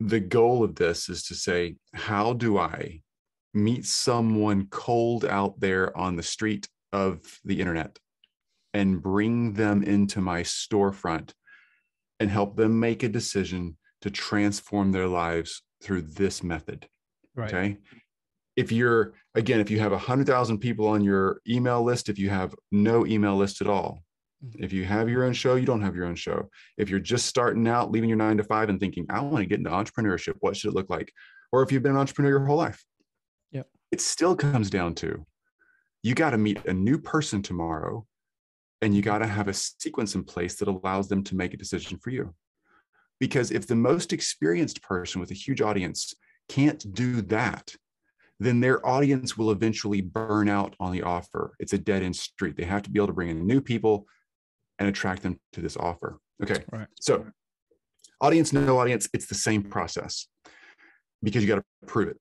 the 0.00 0.20
goal 0.20 0.62
of 0.62 0.76
this 0.76 1.08
is 1.08 1.24
to 1.24 1.34
say, 1.34 1.76
how 1.92 2.32
do 2.32 2.58
I 2.58 3.02
meet 3.54 3.84
someone 3.84 4.66
cold 4.70 5.24
out 5.24 5.58
there 5.58 5.96
on 5.96 6.16
the 6.16 6.22
street 6.22 6.68
of 6.92 7.20
the 7.44 7.60
internet 7.60 7.98
and 8.74 9.02
bring 9.02 9.54
them 9.54 9.82
into 9.82 10.20
my 10.20 10.42
storefront 10.42 11.32
and 12.20 12.30
help 12.30 12.56
them 12.56 12.78
make 12.78 13.02
a 13.02 13.08
decision 13.08 13.76
to 14.02 14.10
transform 14.10 14.92
their 14.92 15.06
lives 15.06 15.62
through 15.82 16.02
this 16.02 16.42
method. 16.42 16.86
Right. 17.34 17.54
Okay 17.54 17.78
if 18.58 18.72
you're 18.72 19.14
again 19.36 19.60
if 19.60 19.70
you 19.70 19.78
have 19.78 19.92
100000 19.92 20.58
people 20.58 20.88
on 20.88 21.02
your 21.02 21.40
email 21.48 21.80
list 21.82 22.08
if 22.08 22.18
you 22.18 22.28
have 22.28 22.52
no 22.72 23.06
email 23.06 23.36
list 23.36 23.60
at 23.60 23.68
all 23.68 24.02
mm-hmm. 24.44 24.64
if 24.64 24.72
you 24.72 24.84
have 24.84 25.08
your 25.08 25.22
own 25.22 25.32
show 25.32 25.54
you 25.54 25.64
don't 25.64 25.80
have 25.80 25.94
your 25.94 26.06
own 26.06 26.16
show 26.16 26.50
if 26.76 26.90
you're 26.90 26.98
just 26.98 27.26
starting 27.26 27.68
out 27.68 27.92
leaving 27.92 28.08
your 28.08 28.18
nine 28.18 28.36
to 28.36 28.42
five 28.42 28.68
and 28.68 28.80
thinking 28.80 29.06
i 29.10 29.20
want 29.20 29.38
to 29.38 29.46
get 29.46 29.58
into 29.58 29.70
entrepreneurship 29.70 30.34
what 30.40 30.56
should 30.56 30.70
it 30.72 30.74
look 30.74 30.90
like 30.90 31.12
or 31.52 31.62
if 31.62 31.70
you've 31.70 31.84
been 31.84 31.92
an 31.92 31.98
entrepreneur 31.98 32.30
your 32.30 32.44
whole 32.44 32.56
life 32.56 32.84
yeah 33.52 33.62
it 33.92 34.00
still 34.00 34.34
comes 34.34 34.70
down 34.70 34.92
to 34.92 35.24
you 36.02 36.16
got 36.16 36.30
to 36.30 36.38
meet 36.38 36.58
a 36.66 36.72
new 36.72 36.98
person 36.98 37.40
tomorrow 37.40 38.04
and 38.80 38.94
you 38.94 39.02
got 39.02 39.18
to 39.18 39.26
have 39.26 39.48
a 39.48 39.54
sequence 39.54 40.14
in 40.14 40.24
place 40.24 40.56
that 40.56 40.68
allows 40.68 41.08
them 41.08 41.22
to 41.24 41.36
make 41.36 41.54
a 41.54 41.58
decision 41.58 41.98
for 41.98 42.10
you 42.10 42.34
because 43.20 43.50
if 43.50 43.66
the 43.66 43.74
most 43.74 44.12
experienced 44.12 44.82
person 44.82 45.20
with 45.20 45.30
a 45.30 45.34
huge 45.34 45.60
audience 45.60 46.14
can't 46.48 46.92
do 46.94 47.20
that 47.22 47.74
then 48.40 48.60
their 48.60 48.86
audience 48.86 49.36
will 49.36 49.50
eventually 49.50 50.00
burn 50.00 50.48
out 50.48 50.74
on 50.78 50.92
the 50.92 51.02
offer. 51.02 51.54
It's 51.58 51.72
a 51.72 51.78
dead 51.78 52.02
end 52.02 52.16
street. 52.16 52.56
They 52.56 52.64
have 52.64 52.82
to 52.82 52.90
be 52.90 52.98
able 52.98 53.08
to 53.08 53.12
bring 53.12 53.30
in 53.30 53.46
new 53.46 53.60
people 53.60 54.06
and 54.78 54.88
attract 54.88 55.22
them 55.22 55.40
to 55.54 55.60
this 55.60 55.76
offer. 55.76 56.20
Okay. 56.42 56.62
Right. 56.70 56.86
So, 57.00 57.26
audience, 58.20 58.52
no 58.52 58.78
audience, 58.78 59.08
it's 59.12 59.26
the 59.26 59.34
same 59.34 59.64
process 59.64 60.28
because 61.22 61.42
you 61.42 61.48
got 61.48 61.56
to 61.56 61.64
prove 61.86 62.08
it. 62.08 62.20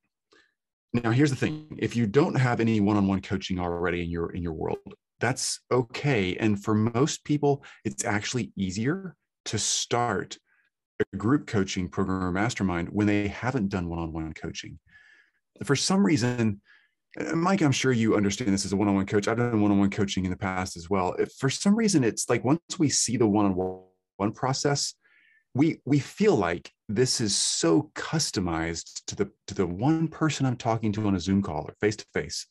Now, 0.93 1.11
here's 1.11 1.29
the 1.29 1.35
thing: 1.35 1.77
if 1.77 1.95
you 1.95 2.07
don't 2.07 2.35
have 2.35 2.59
any 2.59 2.79
one-on-one 2.79 3.21
coaching 3.21 3.59
already 3.59 4.01
in 4.01 4.09
your 4.09 4.31
in 4.31 4.41
your 4.41 4.53
world, 4.53 4.79
that's 5.19 5.59
okay. 5.71 6.35
And 6.37 6.61
for 6.63 6.73
most 6.73 7.23
people, 7.23 7.63
it's 7.83 8.05
actually 8.05 8.51
easier 8.55 9.15
to 9.45 9.57
start 9.57 10.37
a 11.13 11.17
group 11.17 11.47
coaching 11.47 11.89
program 11.89 12.23
or 12.23 12.31
mastermind 12.31 12.89
when 12.89 13.07
they 13.07 13.27
haven't 13.27 13.69
done 13.69 13.87
one-on-one 13.87 14.33
coaching 14.33 14.79
for 15.65 15.75
some 15.75 16.05
reason, 16.05 16.61
Mike, 17.33 17.61
I'm 17.61 17.71
sure 17.71 17.91
you 17.91 18.15
understand 18.15 18.53
this 18.53 18.65
as 18.65 18.73
a 18.73 18.77
one-on-one 18.77 19.05
coach. 19.05 19.27
I've 19.27 19.37
done 19.37 19.61
one-on-one 19.61 19.89
coaching 19.89 20.25
in 20.25 20.31
the 20.31 20.37
past 20.37 20.77
as 20.77 20.89
well. 20.89 21.13
If 21.13 21.31
for 21.33 21.49
some 21.49 21.75
reason, 21.75 22.03
it's 22.03 22.29
like 22.29 22.43
once 22.43 22.61
we 22.77 22.89
see 22.89 23.17
the 23.17 23.27
one-on-one 23.27 24.33
process, 24.33 24.93
we 25.53 25.81
we 25.85 25.97
feel 25.99 26.35
like 26.35 26.71
this 26.87 27.19
is 27.19 27.35
so 27.35 27.89
customized 27.95 29.03
to 29.07 29.15
the 29.15 29.31
to 29.47 29.55
the 29.55 29.65
one 29.65 30.07
person 30.07 30.45
I'm 30.45 30.57
talking 30.57 30.91
to 30.93 31.07
on 31.07 31.15
a 31.15 31.19
Zoom 31.19 31.41
call 31.41 31.63
or 31.67 31.75
face 31.81 31.95
to 31.95 32.05
face. 32.13 32.45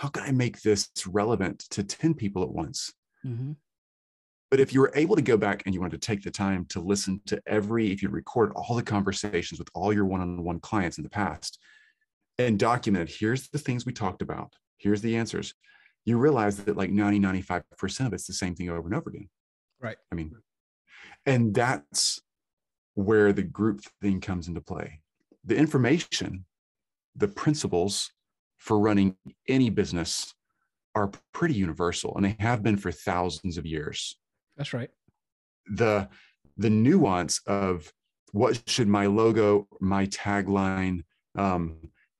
How 0.00 0.08
can 0.08 0.24
I 0.24 0.32
make 0.32 0.62
this 0.62 0.88
relevant 1.06 1.60
to 1.70 1.84
10 1.84 2.14
people 2.14 2.42
at 2.42 2.50
once? 2.50 2.92
Mm-hmm. 3.24 3.52
But 4.50 4.60
if 4.60 4.74
you 4.74 4.80
were 4.80 4.92
able 4.94 5.14
to 5.14 5.22
go 5.22 5.36
back 5.36 5.62
and 5.64 5.74
you 5.74 5.80
wanted 5.80 6.00
to 6.00 6.06
take 6.06 6.22
the 6.22 6.30
time 6.30 6.64
to 6.70 6.80
listen 6.80 7.20
to 7.26 7.40
every, 7.46 7.92
if 7.92 8.02
you 8.02 8.08
record 8.08 8.52
all 8.56 8.74
the 8.74 8.82
conversations 8.82 9.60
with 9.60 9.68
all 9.74 9.92
your 9.92 10.06
one 10.06 10.20
on 10.20 10.42
one 10.42 10.58
clients 10.58 10.98
in 10.98 11.04
the 11.04 11.10
past, 11.10 11.58
and 12.40 12.58
documented 12.58 13.10
here's 13.10 13.48
the 13.48 13.58
things 13.58 13.84
we 13.84 13.92
talked 13.92 14.22
about 14.22 14.54
here's 14.78 15.02
the 15.02 15.16
answers 15.16 15.54
you 16.04 16.16
realize 16.16 16.56
that 16.56 16.76
like 16.76 16.90
90 16.90 17.20
95% 17.20 18.06
of 18.06 18.12
it's 18.12 18.26
the 18.26 18.32
same 18.32 18.54
thing 18.54 18.70
over 18.70 18.86
and 18.86 18.94
over 18.94 19.10
again 19.10 19.28
right 19.80 19.96
i 20.10 20.14
mean 20.14 20.32
and 21.26 21.54
that's 21.54 22.20
where 22.94 23.32
the 23.32 23.42
group 23.42 23.82
thing 24.00 24.20
comes 24.20 24.48
into 24.48 24.60
play 24.60 25.00
the 25.44 25.56
information 25.56 26.44
the 27.16 27.28
principles 27.28 28.10
for 28.60 28.78
running 28.78 29.16
any 29.48 29.70
business 29.70 30.32
are 30.94 31.10
pretty 31.32 31.54
universal 31.54 32.14
and 32.16 32.24
they 32.24 32.36
have 32.38 32.62
been 32.62 32.76
for 32.76 32.92
thousands 32.92 33.58
of 33.58 33.66
years 33.66 34.16
that's 34.56 34.72
right 34.72 34.90
the 35.66 36.08
the 36.56 36.70
nuance 36.70 37.40
of 37.46 37.92
what 38.32 38.62
should 38.66 38.88
my 38.88 39.06
logo 39.06 39.66
my 39.80 40.06
tagline 40.06 41.02
um, 41.36 41.76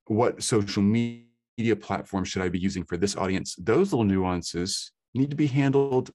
what 0.07 0.43
social 0.43 0.83
media 0.83 1.77
platform 1.77 2.25
should 2.25 2.43
I 2.43 2.49
be 2.49 2.59
using 2.59 2.85
for 2.85 2.97
this 2.97 3.17
audience? 3.17 3.55
Those 3.57 3.93
little 3.93 4.05
nuances 4.05 4.93
need 5.15 5.31
to 5.31 5.37
be 5.37 5.47
handled 5.47 6.11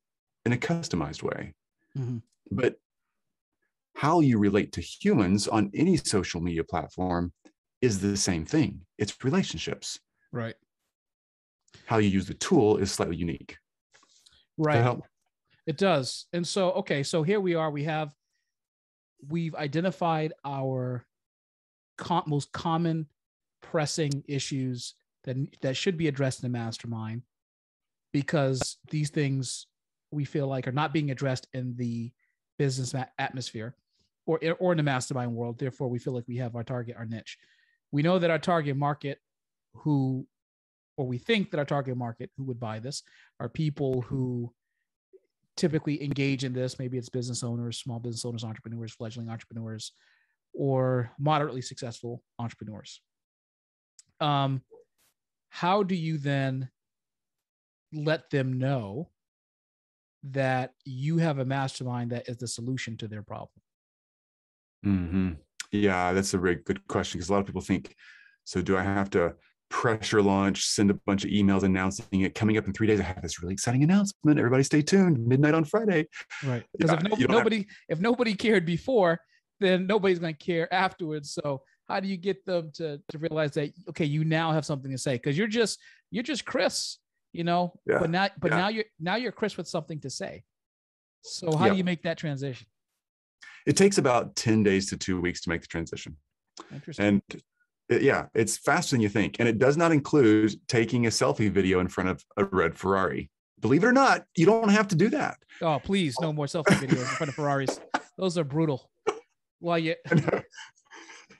in 0.45 0.53
a 0.53 0.57
customized 0.57 1.23
way. 1.23 1.53
Mm-hmm. 1.97 2.17
But 2.51 2.75
how 3.95 4.19
you 4.19 4.37
relate 4.37 4.73
to 4.73 4.81
humans 4.81 5.47
on 5.47 5.71
any 5.73 5.97
social 5.97 6.41
media 6.41 6.63
platform 6.63 7.31
is 7.81 8.01
the 8.01 8.17
same 8.17 8.45
thing. 8.45 8.81
It's 8.97 9.23
relationships. 9.23 9.99
Right. 10.35 10.55
How 11.85 11.97
you 11.97 12.09
use 12.09 12.27
the 12.27 12.33
tool 12.33 12.77
is 12.77 12.91
slightly 12.91 13.15
unique. 13.15 13.57
Right. 14.57 14.97
It 15.65 15.77
does. 15.77 16.25
And 16.33 16.45
so, 16.45 16.71
okay, 16.73 17.03
so 17.03 17.23
here 17.23 17.39
we 17.39 17.55
are. 17.55 17.71
We 17.71 17.85
have, 17.85 18.13
we've 19.27 19.55
identified 19.55 20.33
our 20.43 21.05
com- 21.97 22.25
most 22.27 22.51
common 22.51 23.07
pressing 23.61 24.23
issues 24.27 24.93
that 25.23 25.37
that 25.61 25.75
should 25.75 25.97
be 25.97 26.07
addressed 26.07 26.43
in 26.43 26.45
a 26.47 26.49
mastermind 26.49 27.23
because 28.13 28.77
these 28.91 29.09
things 29.09 29.67
we 30.11 30.23
feel 30.23 30.47
like 30.47 30.67
are 30.67 30.71
not 30.71 30.93
being 30.93 31.11
addressed 31.11 31.47
in 31.53 31.75
the 31.77 32.11
business 32.59 32.93
atmosphere 33.17 33.75
or 34.25 34.39
or 34.59 34.71
in 34.71 34.77
the 34.77 34.83
mastermind 34.83 35.33
world. 35.33 35.57
Therefore, 35.57 35.89
we 35.89 35.99
feel 35.99 36.13
like 36.13 36.27
we 36.27 36.37
have 36.37 36.55
our 36.55 36.63
target, 36.63 36.95
our 36.97 37.05
niche. 37.05 37.37
We 37.91 38.03
know 38.03 38.19
that 38.19 38.29
our 38.29 38.39
target 38.39 38.77
market, 38.77 39.19
who, 39.77 40.25
or 40.97 41.05
we 41.07 41.17
think 41.17 41.51
that 41.51 41.59
our 41.59 41.65
target 41.65 41.97
market 41.97 42.31
who 42.37 42.43
would 42.45 42.59
buy 42.59 42.79
this, 42.79 43.03
are 43.39 43.49
people 43.49 44.01
who 44.01 44.53
typically 45.57 46.03
engage 46.03 46.43
in 46.43 46.53
this. 46.53 46.79
Maybe 46.79 46.97
it's 46.97 47.09
business 47.09 47.43
owners, 47.43 47.77
small 47.77 47.99
business 47.99 48.25
owners, 48.25 48.43
entrepreneurs, 48.43 48.93
fledgling 48.93 49.29
entrepreneurs, 49.29 49.93
or 50.53 51.11
moderately 51.19 51.61
successful 51.61 52.23
entrepreneurs. 52.39 53.01
Um, 54.19 54.61
how 55.49 55.83
do 55.83 55.95
you 55.95 56.17
then 56.17 56.69
let 57.93 58.29
them 58.29 58.57
know 58.57 59.09
that 60.23 60.73
you 60.83 61.17
have 61.17 61.39
a 61.39 61.45
mastermind 61.45 62.11
that 62.11 62.27
is 62.27 62.37
the 62.37 62.47
solution 62.47 62.97
to 62.97 63.07
their 63.07 63.21
problem? 63.21 63.61
hmm 64.83 65.31
Yeah, 65.71 66.13
that's 66.13 66.33
a 66.33 66.37
very 66.37 66.55
good 66.55 66.87
question 66.87 67.17
because 67.17 67.29
a 67.29 67.33
lot 67.33 67.39
of 67.39 67.45
people 67.45 67.61
think, 67.61 67.95
so 68.43 68.61
do 68.61 68.75
I 68.75 68.83
have 68.83 69.09
to 69.11 69.35
pressure 69.69 70.21
launch, 70.21 70.65
send 70.65 70.89
a 70.89 70.93
bunch 71.05 71.23
of 71.23 71.31
emails 71.31 71.63
announcing 71.63 72.21
it 72.21 72.35
coming 72.35 72.57
up 72.57 72.65
in 72.67 72.73
three 72.73 72.87
days? 72.87 72.99
I 72.99 73.03
have 73.03 73.21
this 73.21 73.41
really 73.41 73.53
exciting 73.53 73.83
announcement. 73.83 74.37
Everybody 74.39 74.63
stay 74.63 74.81
tuned, 74.81 75.25
midnight 75.25 75.53
on 75.53 75.65
Friday. 75.65 76.07
Right. 76.43 76.63
Because 76.77 76.91
Yeah, 76.91 76.97
if 76.97 77.03
no, 77.03 77.09
don't 77.09 77.19
have- 77.21 77.29
nobody 77.29 77.67
if 77.89 77.99
nobody 77.99 78.33
cared 78.35 78.65
before, 78.65 79.19
then 79.59 79.87
nobody's 79.87 80.19
going 80.19 80.35
to 80.35 80.45
care 80.45 80.71
afterwards. 80.73 81.33
So 81.33 81.61
how 81.87 81.99
do 81.99 82.07
you 82.07 82.17
get 82.17 82.45
them 82.45 82.71
to 82.75 82.99
to 83.09 83.17
realize 83.17 83.51
that 83.51 83.71
okay, 83.89 84.05
you 84.05 84.23
now 84.25 84.51
have 84.51 84.65
something 84.65 84.91
to 84.91 84.97
say? 84.97 85.13
Because 85.15 85.37
you're 85.37 85.47
just 85.47 85.79
you're 86.11 86.23
just 86.23 86.45
Chris, 86.45 86.97
you 87.33 87.43
know. 87.43 87.73
Yeah, 87.85 87.99
But 87.99 88.09
now 88.09 88.29
but 88.39 88.51
yeah. 88.51 88.57
now 88.57 88.67
you're 88.69 88.85
now 88.99 89.15
you're 89.15 89.31
Chris 89.31 89.57
with 89.57 89.67
something 89.67 89.99
to 90.01 90.09
say. 90.09 90.43
So 91.23 91.55
how 91.55 91.69
do 91.69 91.75
you 91.75 91.83
make 91.83 92.03
that 92.03 92.17
transition? 92.17 92.67
It 93.65 93.75
takes 93.75 93.97
about 93.97 94.35
10 94.35 94.61
days 94.61 94.89
to 94.91 94.97
two 94.97 95.19
weeks 95.19 95.41
to 95.41 95.49
make 95.49 95.61
the 95.61 95.67
transition. 95.67 96.17
Interesting. 96.71 97.05
And 97.05 97.21
it- 97.89 98.01
yeah, 98.01 98.27
it's 98.33 98.57
faster 98.57 98.95
than 98.95 99.01
you 99.01 99.09
think. 99.09 99.37
And 99.39 99.47
it 99.47 99.57
does 99.59 99.77
not 99.77 99.91
include 99.91 100.55
taking 100.67 101.05
a 101.05 101.09
selfie 101.09 101.51
video 101.51 101.79
in 101.79 101.87
front 101.87 102.09
of 102.09 102.23
a 102.37 102.45
red 102.45 102.75
Ferrari. 102.75 103.29
Believe 103.59 103.83
it 103.83 103.87
or 103.87 103.93
not, 103.93 104.25
you 104.35 104.45
don't 104.45 104.69
have 104.69 104.87
to 104.89 104.95
do 104.95 105.09
that. 105.09 105.37
oh, 105.61 105.79
please, 105.83 106.15
no 106.21 106.31
more 106.33 106.45
selfie 106.45 106.75
videos 106.75 106.99
in 106.99 107.05
front 107.05 107.29
of 107.29 107.35
Ferraris. 107.35 107.79
Those 108.17 108.37
are 108.37 108.43
brutal. 108.43 108.89
Well, 109.59 109.79
you 109.79 109.95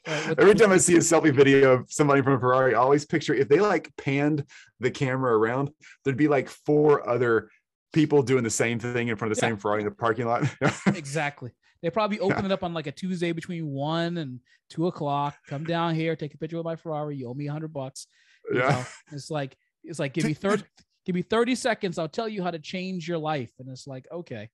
Right, 0.07 0.37
Every 0.37 0.53
time 0.53 0.71
I 0.71 0.77
see 0.77 0.95
a 0.95 0.99
selfie 0.99 1.33
video 1.33 1.73
of 1.73 1.91
somebody 1.91 2.21
from 2.21 2.33
a 2.33 2.39
Ferrari, 2.39 2.75
I 2.75 2.77
always 2.77 3.05
picture 3.05 3.33
if 3.33 3.49
they 3.49 3.59
like 3.59 3.91
panned 3.97 4.43
the 4.79 4.91
camera 4.91 5.35
around, 5.35 5.71
there'd 6.03 6.15
be 6.15 6.27
like 6.27 6.47
four 6.47 7.07
other 7.09 7.49
people 7.91 8.21
doing 8.21 8.43
the 8.43 8.49
same 8.51 8.77
thing 8.77 9.07
in 9.07 9.15
front 9.15 9.31
of 9.31 9.37
the 9.37 9.43
Yeah. 9.45 9.49
same 9.51 9.57
Ferrari 9.57 9.81
in 9.81 9.85
the 9.89 9.95
parking 9.95 10.27
lot. 10.27 10.43
exactly. 10.87 11.51
They 11.85 11.91
probably 11.91 12.19
open 12.19 12.45
it 12.45 12.51
up 12.51 12.63
on 12.63 12.73
like 12.73 12.87
a 12.87 12.91
Tuesday 12.91 13.31
between 13.31 13.67
one 13.67 14.17
and 14.17 14.39
two 14.71 14.87
o'clock. 14.87 15.35
Come 15.47 15.65
down 15.65 15.93
here, 15.93 16.15
take 16.15 16.33
a 16.33 16.37
picture 16.39 16.57
with 16.57 16.65
my 16.65 16.75
Ferrari. 16.75 17.15
You 17.15 17.29
owe 17.29 17.35
me 17.35 17.45
a 17.45 17.51
hundred 17.51 17.73
bucks. 17.73 18.07
you 18.51 18.57
yeah. 18.57 18.69
know? 18.69 18.85
It's 19.11 19.29
like 19.29 19.55
it's 19.83 19.99
like 19.99 20.13
give 20.13 20.23
me 20.25 20.33
thirty 20.33 20.63
give 21.05 21.13
me 21.13 21.21
30 21.21 21.53
seconds. 21.53 21.99
I'll 21.99 22.09
tell 22.09 22.27
you 22.27 22.41
how 22.41 22.49
to 22.49 22.57
change 22.57 23.07
your 23.07 23.19
life. 23.19 23.51
And 23.59 23.69
it's 23.69 23.85
like, 23.85 24.07
okay, 24.11 24.49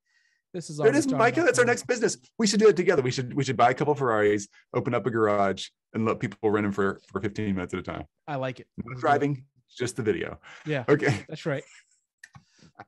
this 0.53 0.69
is 0.69 0.75
There 0.75 0.87
it 0.87 0.95
is, 0.95 1.07
Micah. 1.07 1.43
That's 1.43 1.57
our 1.57 1.63
next 1.63 1.87
business. 1.87 2.17
We 2.37 2.47
should 2.47 2.59
do 2.59 2.67
it 2.67 2.75
together. 2.75 3.01
We 3.01 3.11
should 3.11 3.33
we 3.33 3.45
should 3.45 3.55
buy 3.55 3.69
a 3.69 3.73
couple 3.73 3.95
Ferraris, 3.95 4.49
open 4.73 4.93
up 4.93 5.05
a 5.05 5.09
garage, 5.09 5.69
and 5.93 6.05
let 6.05 6.19
people 6.19 6.51
rent 6.51 6.65
them 6.65 6.73
for 6.73 6.99
for 7.07 7.21
15 7.21 7.55
minutes 7.55 7.73
at 7.73 7.79
a 7.79 7.83
time. 7.83 8.03
I 8.27 8.35
like 8.35 8.59
it. 8.59 8.67
No 8.83 8.91
it. 8.91 8.99
driving, 8.99 9.45
just 9.69 9.95
the 9.95 10.03
video. 10.03 10.37
Yeah. 10.65 10.83
Okay. 10.89 11.25
That's 11.29 11.45
right. 11.45 11.63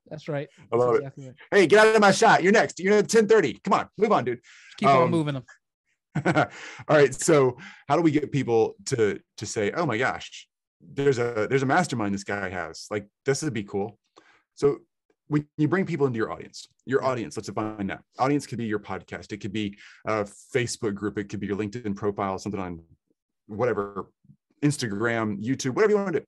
That's 0.09 0.27
right. 0.27 0.47
I 0.71 0.75
love 0.75 0.95
exactly 0.95 1.25
right. 1.25 1.35
it. 1.51 1.55
Hey, 1.55 1.67
get 1.67 1.79
out 1.79 1.95
of 1.95 2.01
my 2.01 2.11
shot. 2.11 2.43
You're 2.43 2.51
next. 2.51 2.79
You're 2.79 2.97
at 2.97 3.07
10:30. 3.07 3.63
Come 3.63 3.73
on, 3.73 3.89
move 3.97 4.11
on, 4.11 4.25
dude. 4.25 4.39
Keep 4.77 4.89
on 4.89 5.03
Um, 5.03 5.11
moving 5.11 5.35
them. 5.35 5.43
All 6.25 6.97
right. 6.97 7.13
So 7.13 7.57
how 7.87 7.95
do 7.95 8.01
we 8.01 8.11
get 8.11 8.31
people 8.31 8.75
to 8.87 9.19
to 9.37 9.45
say, 9.45 9.71
oh 9.71 9.85
my 9.85 9.97
gosh, 9.97 10.47
there's 10.81 11.17
a 11.19 11.47
there's 11.49 11.63
a 11.63 11.67
mastermind 11.67 12.13
this 12.13 12.23
guy 12.23 12.49
has. 12.49 12.87
Like 12.91 13.07
this 13.25 13.41
would 13.41 13.53
be 13.53 13.63
cool. 13.63 13.97
So 14.55 14.79
when 15.27 15.47
you 15.57 15.67
bring 15.67 15.85
people 15.85 16.05
into 16.05 16.17
your 16.17 16.31
audience, 16.31 16.67
your 16.85 17.03
audience, 17.03 17.37
let's 17.37 17.47
define 17.47 17.87
that. 17.87 18.01
Audience 18.19 18.45
could 18.45 18.57
be 18.57 18.65
your 18.65 18.79
podcast, 18.79 19.31
it 19.31 19.37
could 19.37 19.53
be 19.53 19.77
a 20.05 20.25
Facebook 20.53 20.93
group, 20.93 21.17
it 21.17 21.29
could 21.29 21.39
be 21.39 21.47
your 21.47 21.57
LinkedIn 21.57 21.95
profile, 21.95 22.37
something 22.37 22.59
on 22.61 22.81
whatever, 23.47 24.11
Instagram, 24.61 25.43
YouTube, 25.43 25.75
whatever 25.75 25.91
you 25.91 25.97
want 25.97 26.13
to 26.13 26.19
do. 26.19 26.25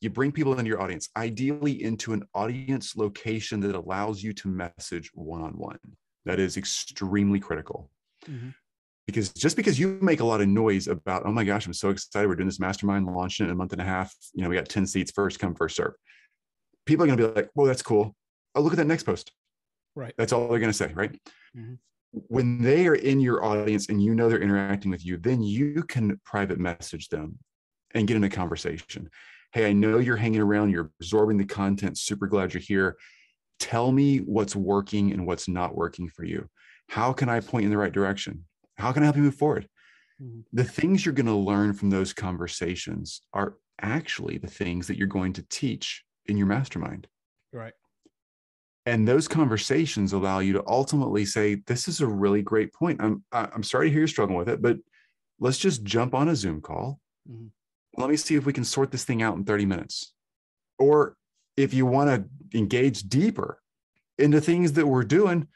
You 0.00 0.10
bring 0.10 0.30
people 0.32 0.52
into 0.58 0.68
your 0.68 0.80
audience, 0.80 1.08
ideally 1.16 1.82
into 1.82 2.12
an 2.12 2.24
audience 2.34 2.96
location 2.96 3.60
that 3.60 3.74
allows 3.74 4.22
you 4.22 4.32
to 4.34 4.48
message 4.48 5.10
one-on-one. 5.14 5.78
That 6.26 6.38
is 6.38 6.56
extremely 6.56 7.40
critical 7.40 7.90
Mhm. 8.28 8.54
because 9.06 9.32
just 9.32 9.56
because 9.56 9.78
you 9.78 9.98
make 10.02 10.20
a 10.20 10.24
lot 10.24 10.40
of 10.40 10.48
noise 10.48 10.88
about 10.88 11.24
oh 11.24 11.30
my 11.30 11.44
gosh 11.44 11.64
i'm 11.66 11.72
so 11.72 11.90
excited 11.90 12.26
we're 12.26 12.34
doing 12.34 12.48
this 12.48 12.58
mastermind 12.58 13.06
launching 13.06 13.44
it 13.46 13.48
in 13.50 13.52
a 13.52 13.54
month 13.56 13.72
and 13.72 13.80
a 13.80 13.84
half 13.84 14.12
you 14.34 14.42
know 14.42 14.48
we 14.48 14.56
got 14.56 14.68
10 14.68 14.84
seats 14.86 15.12
first 15.12 15.38
come 15.38 15.54
first 15.54 15.76
serve 15.76 15.92
people 16.86 17.04
are 17.04 17.06
going 17.06 17.16
to 17.18 17.28
be 17.28 17.34
like 17.34 17.50
well 17.54 17.66
that's 17.68 17.82
cool 17.82 18.16
oh 18.56 18.60
look 18.62 18.72
at 18.72 18.76
that 18.78 18.86
next 18.88 19.04
post 19.04 19.30
Right. 19.94 20.12
that's 20.18 20.32
all 20.32 20.48
they're 20.48 20.58
going 20.58 20.72
to 20.72 20.76
say 20.76 20.92
right 20.94 21.16
Mhm. 21.56 21.78
when 22.10 22.60
they 22.62 22.88
are 22.88 22.96
in 22.96 23.20
your 23.20 23.44
audience 23.44 23.88
and 23.88 24.02
you 24.02 24.12
know 24.16 24.28
they're 24.28 24.42
interacting 24.42 24.90
with 24.90 25.04
you 25.06 25.16
then 25.18 25.40
you 25.42 25.84
can 25.84 26.18
private 26.24 26.58
message 26.58 27.08
them 27.10 27.38
and 27.94 28.08
get 28.08 28.16
in 28.16 28.24
a 28.24 28.30
conversation 28.30 29.08
hey 29.52 29.68
i 29.68 29.72
know 29.72 29.98
you're 29.98 30.16
hanging 30.16 30.40
around 30.40 30.70
you're 30.70 30.90
absorbing 31.00 31.36
the 31.36 31.44
content 31.44 31.98
super 31.98 32.26
glad 32.26 32.52
you're 32.54 32.60
here 32.60 32.96
tell 33.58 33.92
me 33.92 34.18
what's 34.18 34.54
working 34.56 35.12
and 35.12 35.26
what's 35.26 35.48
not 35.48 35.74
working 35.74 36.08
for 36.08 36.24
you 36.24 36.48
how 36.88 37.12
can 37.12 37.28
i 37.28 37.40
point 37.40 37.64
in 37.64 37.70
the 37.70 37.78
right 37.78 37.92
direction 37.92 38.44
how 38.76 38.92
can 38.92 39.02
i 39.02 39.06
help 39.06 39.16
you 39.16 39.22
move 39.22 39.34
forward 39.34 39.68
Mhm. 40.20 40.44
the 40.52 40.64
things 40.64 41.04
you're 41.04 41.14
going 41.14 41.26
to 41.26 41.34
learn 41.34 41.74
from 41.74 41.90
those 41.90 42.14
conversations 42.14 43.20
are 43.34 43.58
actually 43.82 44.38
the 44.38 44.46
things 44.46 44.86
that 44.86 44.96
you're 44.96 45.06
going 45.06 45.34
to 45.34 45.42
teach 45.50 46.04
in 46.26 46.36
your 46.38 46.46
mastermind 46.46 47.06
Right. 47.52 47.74
and 48.86 49.06
those 49.06 49.28
conversations 49.28 50.12
allow 50.12 50.38
you 50.38 50.52
to 50.54 50.62
ultimately 50.66 51.24
say 51.26 51.56
this 51.66 51.88
is 51.88 52.00
a 52.00 52.06
really 52.06 52.42
great 52.42 52.72
point 52.72 53.00
i'm 53.02 53.24
i'm 53.32 53.62
sorry 53.62 53.86
to 53.86 53.90
hear 53.90 54.00
you're 54.00 54.08
struggling 54.08 54.38
with 54.38 54.48
it 54.48 54.62
but 54.62 54.78
let's 55.38 55.58
just 55.58 55.82
jump 55.84 56.14
on 56.14 56.28
a 56.28 56.36
zoom 56.36 56.60
call 56.62 57.00
Mhm. 57.28 57.50
Let 57.98 58.10
me 58.10 58.16
see 58.16 58.34
if 58.34 58.44
we 58.46 58.52
can 58.52 58.64
sort 58.64 58.90
this 58.90 59.04
thing 59.04 59.22
out 59.22 59.36
in 59.36 59.44
30 59.44 59.66
minutes. 59.66 60.12
Or 60.78 61.16
if 61.56 61.72
you 61.72 61.86
want 61.86 62.10
to 62.10 62.58
engage 62.58 63.02
deeper 63.02 63.60
into 64.18 64.40
things 64.40 64.72
that 64.74 64.86
we're 64.86 65.04
doing 65.04 65.46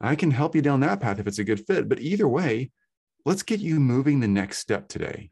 i 0.00 0.14
can 0.14 0.30
help 0.30 0.54
you 0.54 0.60
down 0.62 0.80
that 0.80 1.00
path 1.00 1.18
if 1.18 1.26
it's 1.26 1.38
a 1.38 1.44
good 1.44 1.66
fit. 1.66 1.88
But 1.88 2.00
either 2.00 2.28
way 2.28 2.70
let's 3.24 3.42
get 3.42 3.60
you 3.60 3.80
moving 3.80 4.20
the 4.20 4.28
next 4.28 4.58
step 4.58 4.88
today. 4.88 5.30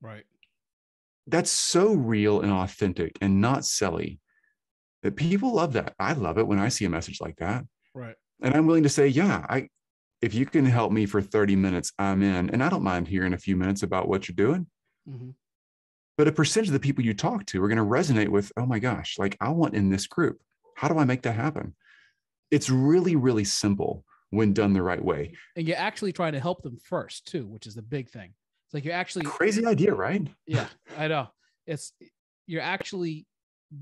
Right. 0.00 0.24
that's 1.26 1.50
so 1.50 1.92
real 1.92 2.40
and 2.40 2.50
authentic 2.52 3.16
and 3.20 3.40
not 3.40 3.64
silly. 3.64 4.18
That 5.02 5.16
people 5.16 5.54
love 5.54 5.72
that. 5.74 5.94
I 5.98 6.12
love 6.14 6.38
it 6.38 6.46
when 6.46 6.58
i 6.58 6.68
see 6.68 6.84
a 6.84 6.90
message 6.90 7.20
like 7.20 7.36
that. 7.36 7.64
Right. 7.94 8.16
and 8.42 8.54
i'm 8.54 8.66
willing 8.66 8.82
to 8.84 8.88
say 8.88 9.06
yeah 9.08 9.44
i 9.48 9.68
if 10.22 10.34
you 10.34 10.44
can 10.44 10.66
help 10.66 10.92
me 10.92 11.06
for 11.06 11.22
30 11.22 11.56
minutes 11.56 11.92
i'm 11.98 12.22
in. 12.22 12.50
And 12.50 12.62
i 12.64 12.68
don't 12.68 12.82
mind 12.82 13.06
hearing 13.08 13.32
a 13.32 13.38
few 13.38 13.56
minutes 13.56 13.82
about 13.84 14.08
what 14.08 14.28
you're 14.28 14.34
doing. 14.46 14.66
Mhm. 15.08 15.34
But 16.20 16.28
a 16.28 16.32
percentage 16.32 16.68
of 16.68 16.74
the 16.74 16.80
people 16.80 17.02
you 17.02 17.14
talk 17.14 17.46
to 17.46 17.64
are 17.64 17.66
going 17.66 17.78
to 17.78 17.82
resonate 17.82 18.28
with 18.28 18.52
oh 18.58 18.66
my 18.66 18.78
gosh 18.78 19.18
like 19.18 19.38
i 19.40 19.48
want 19.48 19.72
in 19.72 19.88
this 19.88 20.06
group. 20.06 20.38
How 20.76 20.86
do 20.86 20.98
i 20.98 21.04
make 21.04 21.22
that 21.22 21.34
happen? 21.34 21.74
It's 22.50 22.68
really 22.68 23.16
really 23.16 23.44
simple 23.44 24.04
when 24.28 24.52
done 24.52 24.74
the 24.74 24.82
right 24.82 25.02
way. 25.02 25.32
And 25.56 25.66
you're 25.66 25.78
actually 25.78 26.12
trying 26.12 26.34
to 26.34 26.38
help 26.38 26.60
them 26.60 26.76
first 26.76 27.26
too, 27.26 27.46
which 27.46 27.66
is 27.66 27.74
the 27.74 27.80
big 27.80 28.10
thing. 28.10 28.34
It's 28.66 28.74
like 28.74 28.84
you're 28.84 28.92
actually 28.92 29.24
crazy 29.24 29.64
idea 29.64 29.94
right? 29.94 30.28
Yeah 30.46 30.66
i 30.98 31.08
know. 31.08 31.28
It's 31.66 31.94
you're 32.46 32.60
actually 32.60 33.26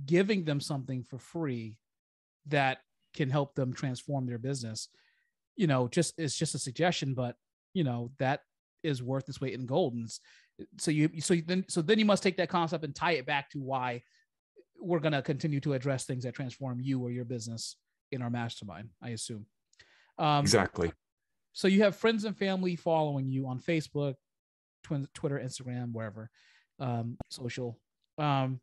giving 0.06 0.44
them 0.44 0.60
something 0.60 1.02
for 1.02 1.18
free 1.18 1.74
that 2.46 2.78
can 3.16 3.30
help 3.30 3.56
them 3.56 3.72
transform 3.72 4.26
their 4.26 4.38
business. 4.38 4.90
You 5.56 5.66
know 5.66 5.88
just 5.88 6.14
it's 6.16 6.36
just 6.36 6.54
a 6.54 6.60
suggestion 6.60 7.14
but 7.14 7.34
you 7.74 7.82
know 7.82 8.12
that 8.20 8.42
is 8.84 9.02
worth 9.02 9.28
its 9.28 9.40
weight 9.40 9.54
in 9.54 9.66
gold. 9.66 9.94
And 9.94 10.04
it's- 10.04 10.20
so 10.78 10.90
you 10.90 11.08
so 11.20 11.34
you 11.34 11.42
then 11.46 11.64
so 11.68 11.82
then 11.82 11.98
you 11.98 12.04
must 12.04 12.22
take 12.22 12.36
that 12.36 12.48
concept 12.48 12.84
and 12.84 12.94
tie 12.94 13.12
it 13.12 13.26
back 13.26 13.50
to 13.50 13.58
why 13.60 14.02
we're 14.80 15.00
going 15.00 15.12
to 15.12 15.22
continue 15.22 15.60
to 15.60 15.74
address 15.74 16.04
things 16.04 16.24
that 16.24 16.34
transform 16.34 16.80
you 16.80 17.00
or 17.00 17.10
your 17.10 17.24
business 17.24 17.76
in 18.12 18.22
our 18.22 18.30
mastermind 18.30 18.88
i 19.02 19.10
assume. 19.10 19.46
Um 20.18 20.40
exactly. 20.40 20.92
so 21.52 21.68
you 21.68 21.82
have 21.82 21.96
friends 21.96 22.24
and 22.24 22.36
family 22.36 22.76
following 22.76 23.28
you 23.28 23.46
on 23.46 23.60
Facebook, 23.60 24.14
Twin, 24.82 25.06
Twitter, 25.14 25.38
Instagram, 25.38 25.92
wherever, 25.92 26.30
um, 26.80 27.16
social, 27.30 27.78
um, 28.18 28.60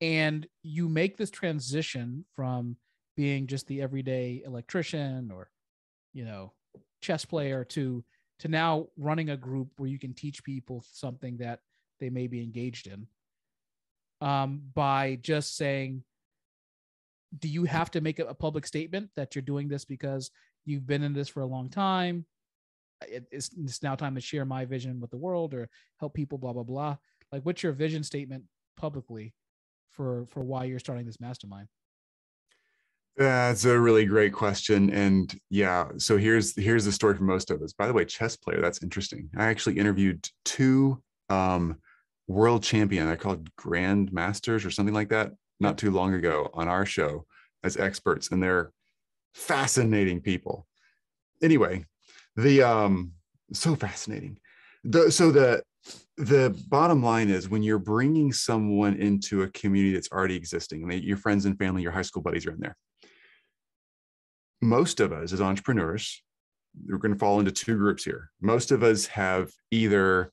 and 0.00 0.46
you 0.62 0.88
make 0.88 1.16
this 1.16 1.30
transition 1.30 2.24
from 2.34 2.76
being 3.16 3.46
just 3.46 3.66
the 3.66 3.82
everyday 3.82 4.42
electrician 4.46 5.30
or, 5.32 5.50
you 6.12 6.24
know, 6.24 6.52
chess 7.02 7.24
player 7.24 7.64
to 7.64 8.04
to 8.40 8.48
now 8.48 8.86
running 8.96 9.30
a 9.30 9.36
group 9.36 9.68
where 9.76 9.88
you 9.88 9.98
can 9.98 10.14
teach 10.14 10.44
people 10.44 10.84
something 10.90 11.36
that 11.38 11.60
they 12.00 12.10
may 12.10 12.26
be 12.26 12.42
engaged 12.42 12.86
in. 12.86 13.06
Um, 14.20 14.62
by 14.74 15.18
just 15.20 15.56
saying, 15.56 16.02
do 17.38 17.48
you 17.48 17.64
have 17.64 17.90
to 17.92 18.00
make 18.00 18.18
a, 18.18 18.34
public 18.34 18.66
statement 18.66 19.10
that 19.16 19.34
you're 19.34 19.42
doing 19.42 19.68
this 19.68 19.84
because 19.84 20.30
you've 20.64 20.86
been 20.86 21.02
in 21.02 21.12
this 21.12 21.28
for 21.28 21.40
a 21.40 21.46
long 21.46 21.68
time? 21.68 22.24
It, 23.06 23.26
it's, 23.30 23.50
it's 23.56 23.82
now 23.82 23.94
time 23.94 24.14
to 24.14 24.20
share 24.20 24.44
my 24.44 24.64
vision 24.64 25.00
with 25.00 25.10
the 25.10 25.16
world 25.16 25.54
or 25.54 25.68
help 26.00 26.14
people, 26.14 26.38
blah, 26.38 26.52
blah, 26.52 26.64
blah. 26.64 26.96
Like, 27.30 27.44
what's 27.44 27.62
your 27.62 27.72
vision 27.72 28.02
statement 28.02 28.44
publicly 28.76 29.34
for 29.90 30.26
for 30.26 30.42
why 30.42 30.64
you're 30.64 30.78
starting 30.78 31.06
this 31.06 31.20
mastermind? 31.20 31.68
That's 33.18 33.64
a 33.64 33.78
really 33.78 34.04
great 34.04 34.32
question. 34.32 34.90
And 34.90 35.36
yeah, 35.50 35.88
so 35.96 36.16
here's 36.16 36.54
here's 36.54 36.84
the 36.84 36.92
story 36.92 37.16
for 37.16 37.24
most 37.24 37.50
of 37.50 37.60
us. 37.62 37.72
By 37.72 37.88
the 37.88 37.92
way, 37.92 38.04
chess 38.04 38.36
player, 38.36 38.60
that's 38.60 38.80
interesting. 38.82 39.28
I 39.36 39.46
actually 39.46 39.76
interviewed 39.76 40.28
two 40.44 41.02
um, 41.28 41.78
world 42.28 42.62
champion, 42.62 43.08
I 43.08 43.16
called 43.16 43.52
grand 43.56 44.12
masters 44.12 44.64
or 44.64 44.70
something 44.70 44.94
like 44.94 45.08
that, 45.08 45.32
not 45.58 45.78
too 45.78 45.90
long 45.90 46.14
ago 46.14 46.48
on 46.54 46.68
our 46.68 46.86
show 46.86 47.26
as 47.64 47.76
experts, 47.76 48.30
and 48.30 48.40
they're 48.40 48.70
fascinating 49.34 50.20
people. 50.20 50.68
Anyway, 51.42 51.84
the 52.36 52.62
um 52.62 53.12
so 53.52 53.74
fascinating. 53.74 54.38
The 54.84 55.10
so 55.10 55.32
the 55.32 55.62
the 56.18 56.56
bottom 56.68 57.02
line 57.02 57.30
is 57.30 57.48
when 57.48 57.64
you're 57.64 57.80
bringing 57.80 58.32
someone 58.32 58.94
into 58.94 59.42
a 59.42 59.50
community 59.50 59.94
that's 59.94 60.12
already 60.12 60.36
existing, 60.36 60.84
and 60.84 61.02
your 61.02 61.16
friends 61.16 61.46
and 61.46 61.58
family, 61.58 61.82
your 61.82 61.92
high 61.92 62.02
school 62.02 62.22
buddies 62.22 62.46
are 62.46 62.52
in 62.52 62.60
there. 62.60 62.76
Most 64.60 65.00
of 65.00 65.12
us 65.12 65.32
as 65.32 65.40
entrepreneurs, 65.40 66.22
we're 66.86 66.98
going 66.98 67.12
to 67.14 67.18
fall 67.18 67.38
into 67.38 67.50
two 67.52 67.76
groups 67.76 68.04
here. 68.04 68.30
Most 68.40 68.70
of 68.72 68.82
us 68.82 69.06
have 69.06 69.50
either 69.70 70.32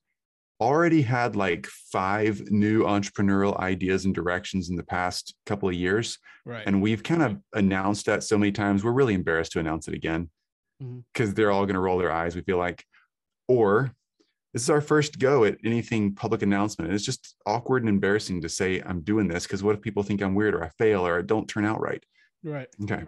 already 0.61 1.01
had 1.01 1.35
like 1.35 1.67
five 1.67 2.49
new 2.49 2.83
entrepreneurial 2.83 3.57
ideas 3.59 4.05
and 4.05 4.15
directions 4.15 4.69
in 4.69 4.75
the 4.75 4.83
past 4.83 5.35
couple 5.45 5.67
of 5.67 5.75
years. 5.75 6.17
Right. 6.45 6.63
And 6.65 6.81
we've 6.81 7.03
kind 7.03 7.21
of 7.21 7.37
announced 7.53 8.05
that 8.05 8.23
so 8.23 8.37
many 8.37 8.51
times, 8.51 8.83
we're 8.83 8.91
really 8.93 9.13
embarrassed 9.13 9.51
to 9.53 9.59
announce 9.59 9.87
it 9.87 9.93
again 9.93 10.29
because 10.79 11.31
Mhm. 11.31 11.35
they're 11.35 11.51
all 11.51 11.65
going 11.65 11.75
to 11.75 11.79
roll 11.81 11.97
their 11.97 12.11
eyes, 12.11 12.35
we 12.35 12.41
feel 12.41 12.57
like. 12.57 12.85
Or 13.47 13.91
this 14.53 14.63
is 14.63 14.69
our 14.69 14.81
first 14.81 15.19
go 15.19 15.43
at 15.43 15.57
anything 15.65 16.15
public 16.15 16.41
announcement. 16.41 16.93
It's 16.93 17.03
just 17.05 17.35
awkward 17.45 17.83
and 17.83 17.89
embarrassing 17.89 18.41
to 18.41 18.49
say, 18.49 18.81
I'm 18.81 19.01
doing 19.01 19.27
this 19.27 19.43
because 19.45 19.61
what 19.61 19.75
if 19.75 19.81
people 19.81 20.03
think 20.03 20.21
I'm 20.21 20.35
weird 20.35 20.55
or 20.55 20.63
I 20.63 20.69
fail 20.77 21.05
or 21.05 21.19
I 21.19 21.21
don't 21.21 21.47
turn 21.47 21.65
out 21.65 21.81
right? 21.81 22.03
Right. 22.43 22.67
Okay. 22.83 23.03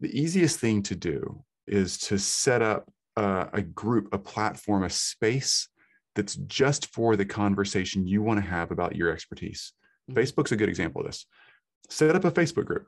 The 0.00 0.16
easiest 0.18 0.60
thing 0.60 0.82
to 0.84 0.94
do 0.96 1.44
is 1.66 1.98
to 1.98 2.18
set 2.18 2.62
up 2.62 2.90
a, 3.16 3.48
a 3.52 3.62
group, 3.62 4.08
a 4.12 4.18
platform, 4.18 4.84
a 4.84 4.90
space 4.90 5.68
that's 6.14 6.36
just 6.36 6.86
for 6.94 7.16
the 7.16 7.24
conversation 7.26 8.06
you 8.06 8.22
want 8.22 8.42
to 8.42 8.48
have 8.48 8.70
about 8.70 8.96
your 8.96 9.10
expertise. 9.10 9.72
Mhm. 10.10 10.14
Facebook's 10.14 10.52
a 10.52 10.56
good 10.56 10.68
example 10.68 11.00
of 11.00 11.06
this. 11.08 11.26
Set 11.90 12.14
up 12.14 12.24
a 12.24 12.30
Facebook 12.30 12.66
group. 12.66 12.86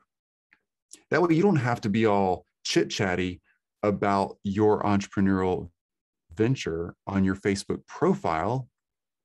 That 1.10 1.22
way, 1.22 1.34
you 1.34 1.42
don't 1.42 1.56
have 1.56 1.80
to 1.82 1.88
be 1.88 2.06
all 2.06 2.44
chit 2.64 2.90
chatty 2.90 3.40
about 3.82 4.38
your 4.42 4.82
entrepreneurial 4.82 5.70
venture 6.34 6.94
on 7.06 7.24
your 7.24 7.34
Facebook 7.36 7.86
profile 7.86 8.68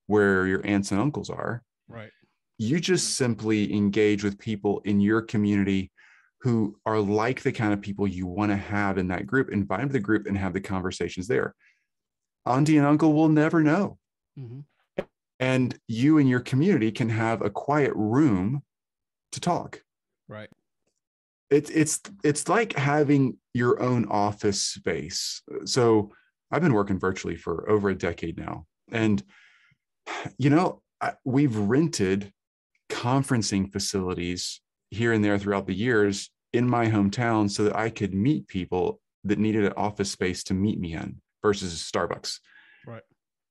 where 0.07 0.47
your 0.47 0.65
aunts 0.65 0.91
and 0.91 0.99
uncles 1.01 1.29
are 1.29 1.63
Right. 1.87 2.11
you 2.57 2.79
just 2.79 3.15
simply 3.15 3.73
engage 3.73 4.23
with 4.23 4.39
people 4.39 4.79
in 4.85 4.99
your 5.01 5.21
community 5.21 5.91
who 6.41 6.77
are 6.85 6.99
like 6.99 7.41
the 7.41 7.51
kind 7.51 7.73
of 7.73 7.81
people 7.81 8.07
you 8.07 8.27
want 8.27 8.51
to 8.51 8.55
have 8.57 8.97
in 8.97 9.07
that 9.07 9.25
group 9.25 9.49
invite 9.51 9.79
them 9.79 9.89
to 9.89 9.93
the 9.93 9.99
group 9.99 10.27
and 10.27 10.37
have 10.37 10.53
the 10.53 10.61
conversations 10.61 11.27
there. 11.27 11.55
Auntie 12.45 12.77
and 12.77 12.85
uncle 12.85 13.13
will 13.13 13.29
never 13.29 13.61
know. 13.63 13.97
Hmm 14.37 14.61
and 15.39 15.77
you 15.87 16.17
and 16.17 16.29
your 16.29 16.39
community 16.39 16.91
can 16.91 17.09
have 17.09 17.41
a 17.41 17.49
quiet 17.49 17.91
room 17.95 18.63
to 19.33 19.41
talk. 19.41 19.81
Right. 20.27 20.49
it's 21.51 21.69
it's 21.69 22.01
it's 22.23 22.47
like 22.49 22.73
having 22.73 23.37
your 23.53 23.81
own 23.81 24.05
office 24.05 24.61
space. 24.61 25.41
So 25.65 26.11
i've 26.51 26.61
been 26.61 26.73
working 26.73 26.99
virtually 26.99 27.35
for 27.35 27.69
over 27.69 27.89
a 27.89 27.95
decade 27.95 28.37
now. 28.37 28.65
And 28.91 29.21
you 30.37 30.49
know 30.49 30.81
I- 31.01 31.13
we've 31.25 31.55
rented 31.55 32.31
conferencing 32.89 33.71
facilities 33.71 34.61
here 34.95 35.13
and 35.13 35.23
there 35.23 35.37
throughout 35.37 35.67
the 35.67 35.73
years 35.75 36.29
in 36.53 36.67
my 36.69 36.87
hometown 36.87 37.49
so 37.49 37.63
that 37.63 37.75
i 37.75 37.89
could 37.89 38.13
meet 38.13 38.47
people 38.47 38.99
that 39.23 39.39
needed 39.39 39.65
an 39.65 39.73
office 39.77 40.11
space 40.11 40.43
to 40.43 40.53
meet 40.53 40.79
me 40.79 40.93
in 40.93 41.21
versus 41.41 41.73
starbucks 41.91 42.39
Right. 42.87 43.03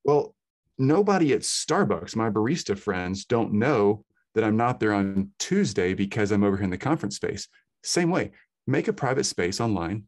well 0.05 0.35
nobody 0.79 1.33
at 1.33 1.41
starbucks 1.41 2.17
my 2.17 2.31
barista 2.31 2.77
friends 2.79 3.25
don't 3.25 3.53
know 3.53 4.05
that 4.35 4.45
i'm 4.45 4.57
not 4.57 4.81
there 4.81 4.93
on 4.95 5.31
tuesday 5.39 5.95
because 5.95 6.31
i'm 6.33 6.45
over 6.45 6.57
here 6.57 6.65
in 6.65 6.71
the 6.71 6.79
conference 6.79 7.17
space 7.17 7.49
same 7.85 8.11
way, 8.11 8.31
make 8.67 8.89
a 8.89 8.93
private 8.93 9.25
space 9.25 9.61
online 9.61 10.05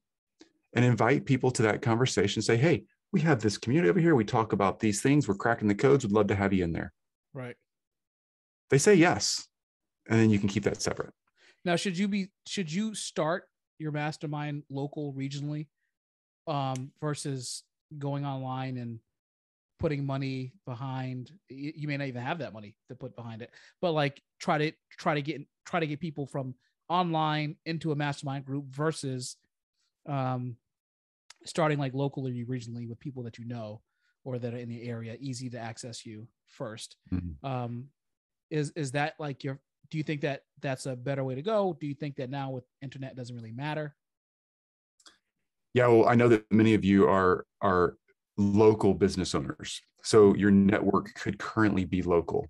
and 0.75 0.85
invite 0.85 1.27
people 1.27 1.51
to 1.53 1.63
that 1.63 1.83
conversation. 1.83 2.41
Say, 2.43 2.57
hey, 2.57 2.85
we 3.13 3.21
have 3.21 3.41
this 3.41 3.59
community 3.59 3.91
over 3.91 4.01
here. 4.01 4.15
We 4.15 4.25
talk 4.25 4.55
about 4.55 4.81
these 4.81 5.03
things. 5.03 5.29
We're 5.29 5.35
cracking 5.35 5.69
the 5.69 5.75
codes. 5.75 6.05
We'd 6.05 6.13
love 6.15 6.29
to 6.29 6.35
have 6.35 6.53
you 6.53 6.65
in 6.65 6.73
there. 6.73 6.93
Right. 7.35 7.57
They 8.71 8.79
say 8.79 8.95
yes. 8.95 9.47
And 10.09 10.19
then 10.19 10.31
you 10.31 10.39
can 10.39 10.49
keep 10.49 10.65
that 10.65 10.81
separate. 10.81 11.13
Now, 11.67 11.75
should 11.75 11.99
you 11.99 12.07
be 12.07 12.29
should 12.47 12.73
you 12.73 12.95
start 12.95 13.49
your 13.79 13.91
mastermind 13.91 14.63
local 14.71 15.13
regionally 15.13 15.67
um 16.47 16.93
versus 17.01 17.65
going 17.99 18.25
online 18.25 18.79
and 18.79 19.01
putting 19.81 20.07
money 20.07 20.53
behind 20.65 21.33
you 21.49 21.89
may 21.89 21.97
not 21.97 22.07
even 22.07 22.23
have 22.23 22.39
that 22.39 22.53
money 22.53 22.77
to 22.89 22.95
put 22.95 23.15
behind 23.17 23.43
it 23.43 23.51
but 23.83 23.93
like 23.93 24.23
try 24.39 24.57
to 24.59 24.73
try 24.93 25.15
to 25.15 25.21
get 25.21 25.43
try 25.67 25.81
to 25.81 25.87
get 25.87 26.01
people 26.01 26.25
from 26.25 26.55
online 26.89 27.57
into 27.67 27.91
a 27.93 27.97
mastermind 27.97 28.45
group 28.45 28.65
versus 28.71 29.37
um 30.09 30.57
starting 31.45 31.79
like 31.79 31.93
locally 31.95 32.45
regionally 32.45 32.89
with 32.89 32.99
people 33.01 33.25
that 33.25 33.39
you 33.39 33.45
know 33.45 33.83
or 34.25 34.39
that 34.39 34.55
are 34.55 34.59
in 34.59 34.69
the 34.69 34.89
area 34.89 35.17
easy 35.21 35.51
to 35.51 35.59
access 35.59 36.07
you 36.07 36.27
1st 36.59 36.97
Mhm. 37.13 37.35
um 37.43 37.91
is 38.51 38.71
is 38.77 38.93
that 38.93 39.15
like 39.19 39.43
your 39.45 39.59
do 39.91 39.99
you 39.99 40.05
think 40.05 40.21
that 40.21 40.43
that's 40.61 40.87
a 40.87 40.97
better 40.97 41.25
way 41.25 41.35
to 41.35 41.43
go 41.43 41.77
do 41.81 41.87
you 41.87 41.95
think 41.95 42.17
that 42.17 42.31
now 42.31 42.51
with 42.51 42.65
internet 42.83 43.17
doesn't 43.17 43.37
really 43.37 43.53
matter 43.53 43.95
Yeah, 45.75 45.89
well, 45.89 46.09
I 46.09 46.15
know 46.15 46.29
that 46.29 46.51
many 46.51 46.73
of 46.73 46.87
you 46.87 47.07
are 47.07 47.45
are 47.61 47.97
local 48.39 48.95
business 48.95 49.35
owners. 49.35 49.83
So 50.03 50.35
your 50.35 50.51
network 50.51 51.13
could 51.15 51.39
currently 51.39 51.85
be 51.85 52.01
local. 52.03 52.47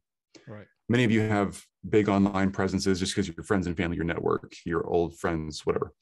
right 0.47 0.67
Many 0.89 1.03
of 1.03 1.11
you 1.11 1.23
have 1.23 1.61
big 1.89 2.09
online 2.09 2.53
presences 2.53 3.01
just 3.01 3.13
because 3.13 3.27
your 3.27 3.43
friends 3.43 3.67
and 3.67 3.77
family, 3.77 3.97
your 3.97 4.05
network, 4.05 4.53
your 4.65 4.87
old 4.87 5.19
friends, 5.19 5.67
whatever. 5.67 5.93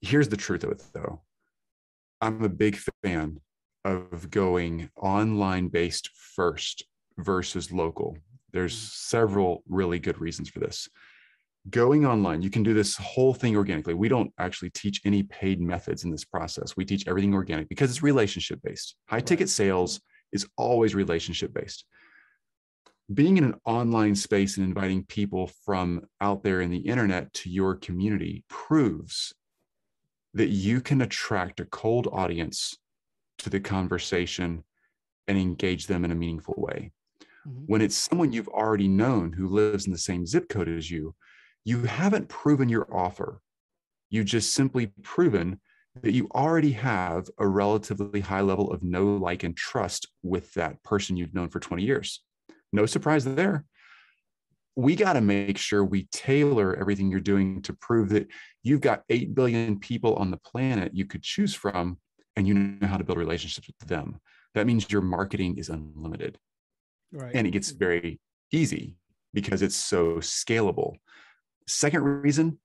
Here's 0.00 0.28
the 0.28 0.36
truth 0.36 0.62
of 0.62 0.70
it 0.70 0.84
though. 0.94 1.22
I'm 2.20 2.44
a 2.44 2.48
big 2.48 2.78
fan 3.02 3.40
of 3.84 4.30
going 4.30 4.90
online 4.96 5.66
based 5.66 6.10
first 6.36 6.84
versus 7.18 7.72
local. 7.72 8.16
There's 8.52 8.76
mm. 8.76 8.90
several 8.90 9.62
really 9.68 9.98
good 9.98 10.20
reasons 10.20 10.48
for 10.48 10.60
this. 10.60 10.88
Going 11.70 12.04
online, 12.04 12.42
you 12.42 12.50
can 12.50 12.64
do 12.64 12.74
this 12.74 12.96
whole 12.96 13.34
thing 13.34 13.56
organically. 13.56 13.94
We 13.94 14.08
don't 14.08 14.32
actually 14.38 14.70
teach 14.70 15.00
any 15.04 15.22
paid 15.22 15.60
methods 15.60 16.02
in 16.02 16.10
this 16.10 16.24
process. 16.24 16.76
We 16.76 16.84
teach 16.84 17.06
everything 17.06 17.34
organic 17.34 17.68
because 17.68 17.90
it's 17.90 18.02
relationship 18.02 18.60
based. 18.64 18.96
High 19.08 19.20
ticket 19.20 19.48
sales 19.48 20.00
is 20.32 20.46
always 20.56 20.94
relationship 20.94 21.54
based. 21.54 21.84
Being 23.12 23.36
in 23.36 23.44
an 23.44 23.54
online 23.64 24.14
space 24.16 24.56
and 24.56 24.66
inviting 24.66 25.04
people 25.04 25.50
from 25.64 26.02
out 26.20 26.42
there 26.42 26.62
in 26.62 26.70
the 26.70 26.78
internet 26.78 27.32
to 27.34 27.50
your 27.50 27.76
community 27.76 28.44
proves 28.48 29.32
that 30.34 30.48
you 30.48 30.80
can 30.80 31.02
attract 31.02 31.60
a 31.60 31.66
cold 31.66 32.08
audience 32.10 32.76
to 33.38 33.50
the 33.50 33.60
conversation 33.60 34.64
and 35.28 35.38
engage 35.38 35.86
them 35.86 36.04
in 36.04 36.10
a 36.10 36.14
meaningful 36.16 36.54
way. 36.56 36.92
Mhm. 37.46 37.64
When 37.66 37.80
it's 37.82 37.96
someone 37.96 38.32
you've 38.32 38.48
already 38.48 38.88
known 38.88 39.32
who 39.32 39.48
lives 39.48 39.86
in 39.86 39.92
the 39.92 39.98
same 39.98 40.26
zip 40.26 40.48
code 40.48 40.68
as 40.68 40.90
you, 40.90 41.14
you 41.64 41.84
haven't 41.84 42.28
proven 42.28 42.68
your 42.68 42.92
offer. 42.94 43.40
You've 44.10 44.26
just 44.26 44.52
simply 44.52 44.88
proven 45.02 45.60
that 46.02 46.12
you 46.12 46.28
already 46.34 46.72
have 46.72 47.28
a 47.38 47.46
relatively 47.46 48.20
high 48.20 48.40
level 48.40 48.72
of 48.72 48.82
know, 48.82 49.16
like, 49.16 49.42
and 49.42 49.56
trust 49.56 50.08
with 50.22 50.52
that 50.54 50.82
person 50.82 51.16
you've 51.16 51.34
known 51.34 51.50
for 51.50 51.60
20 51.60 51.84
years. 51.84 52.22
No 52.72 52.86
surprise 52.86 53.24
there. 53.24 53.66
We 54.74 54.96
got 54.96 55.14
to 55.14 55.20
make 55.20 55.58
sure 55.58 55.84
we 55.84 56.08
tailor 56.12 56.74
everything 56.76 57.10
you're 57.10 57.20
doing 57.20 57.60
to 57.62 57.74
prove 57.74 58.08
that 58.10 58.28
you've 58.62 58.80
got 58.80 59.02
8 59.10 59.34
billion 59.34 59.78
people 59.78 60.14
on 60.16 60.30
the 60.30 60.38
planet 60.38 60.92
you 60.94 61.04
could 61.04 61.22
choose 61.22 61.54
from 61.54 61.98
and 62.36 62.48
you 62.48 62.54
know 62.54 62.86
how 62.86 62.96
to 62.96 63.04
build 63.04 63.18
relationships 63.18 63.68
with 63.68 63.88
them. 63.88 64.18
That 64.54 64.66
means 64.66 64.90
your 64.90 65.02
marketing 65.02 65.58
is 65.58 65.68
unlimited 65.68 66.38
right 67.12 67.32
and 67.34 67.46
it 67.46 67.50
gets 67.50 67.70
very 67.70 68.20
easy 68.52 68.96
because 69.34 69.62
it's 69.62 69.76
so 69.76 70.16
scalable. 70.16 70.94
Second 71.66 72.02
reason, 72.02 72.58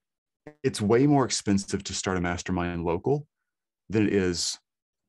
it's 0.64 0.82
way 0.82 1.08
more 1.08 1.26
expensive 1.26 1.84
to 1.84 1.94
start 1.94 2.18
a 2.18 2.22
mastermind 2.22 2.84
local 2.84 3.28
than 3.90 4.08
it 4.08 4.14
is 4.14 4.58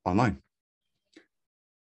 online. 0.05 0.38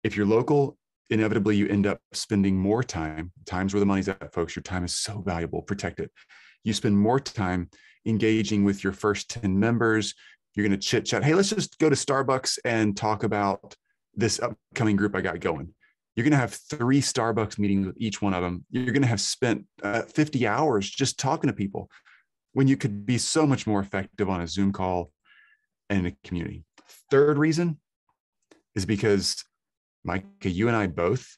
If 0.03 0.17
you're 0.17 0.27
local, 0.27 0.77
inevitably 1.11 1.57
you 1.57 1.69
end 1.69 1.87
up 1.87 2.01
spending 2.13 2.57
more 2.57 2.83
time. 2.83 3.33
Times 3.45 3.75
where 3.75 3.81
the 3.81 3.87
money's 3.87 4.09
at, 4.09 4.33
folks. 4.33 4.57
Your 4.57 4.63
time 4.63 4.85
is 4.85 4.97
so 4.97 5.21
valuable. 5.21 5.63
Protect 5.63 6.01
it. 6.01 6.11
You 6.65 6.73
spend 6.73 6.99
more 6.99 7.21
time 7.21 7.71
engaging 8.07 8.65
with 8.65 8.85
your 8.85 8.93
first 8.93 9.31
10 9.31 9.59
members. 9.59 10.15
You're 10.55 10.67
going 10.67 10.79
to 10.79 10.87
chit 10.87 11.05
chat. 11.05 11.25
Hey, 11.25 11.35
let's 11.35 11.51
just 11.51 11.79
go 11.79 11.91
to 11.91 11.97
Starbucks 11.97 12.59
and 12.65 12.97
talk 12.97 13.25
about 13.25 13.75
this 14.15 14.41
upcoming 14.41 14.97
group 14.97 15.15
I 15.15 15.21
got 15.21 15.41
going. 15.41 15.75
You're 16.17 16.25
going 16.25 16.33
to 16.33 16.39
have 16.39 16.55
three 16.55 17.03
Starbucks 17.03 17.59
meetings 17.59 17.87
with 17.87 17.97
each 17.99 18.23
one 18.23 18.33
of 18.33 18.43
them. 18.43 18.65
You're 18.71 18.87
going 18.87 19.03
to 19.03 19.09
have 19.09 19.21
spent 19.21 19.67
uh, 19.83 20.03
50 20.03 20.47
hours 20.47 20.89
just 20.89 21.19
talking 21.19 21.49
to 21.49 21.55
people 21.55 21.91
when 22.55 22.67
you 22.67 22.79
could 22.79 23.05
be 23.05 23.19
so 23.19 23.47
much 23.47 23.67
more 23.67 23.81
effective 23.81 24.31
on 24.31 24.41
a 24.41 24.49
Zoom 24.49 24.73
call 24.73 25.13
and 25.91 26.07
a 26.07 26.13
community. 26.25 26.65
Third 27.11 27.37
reason 27.37 27.79
is 28.75 28.87
because, 28.87 29.45
Micah, 30.05 30.49
you 30.49 30.69
and 30.69 30.77
I 30.77 30.87
both, 30.87 31.37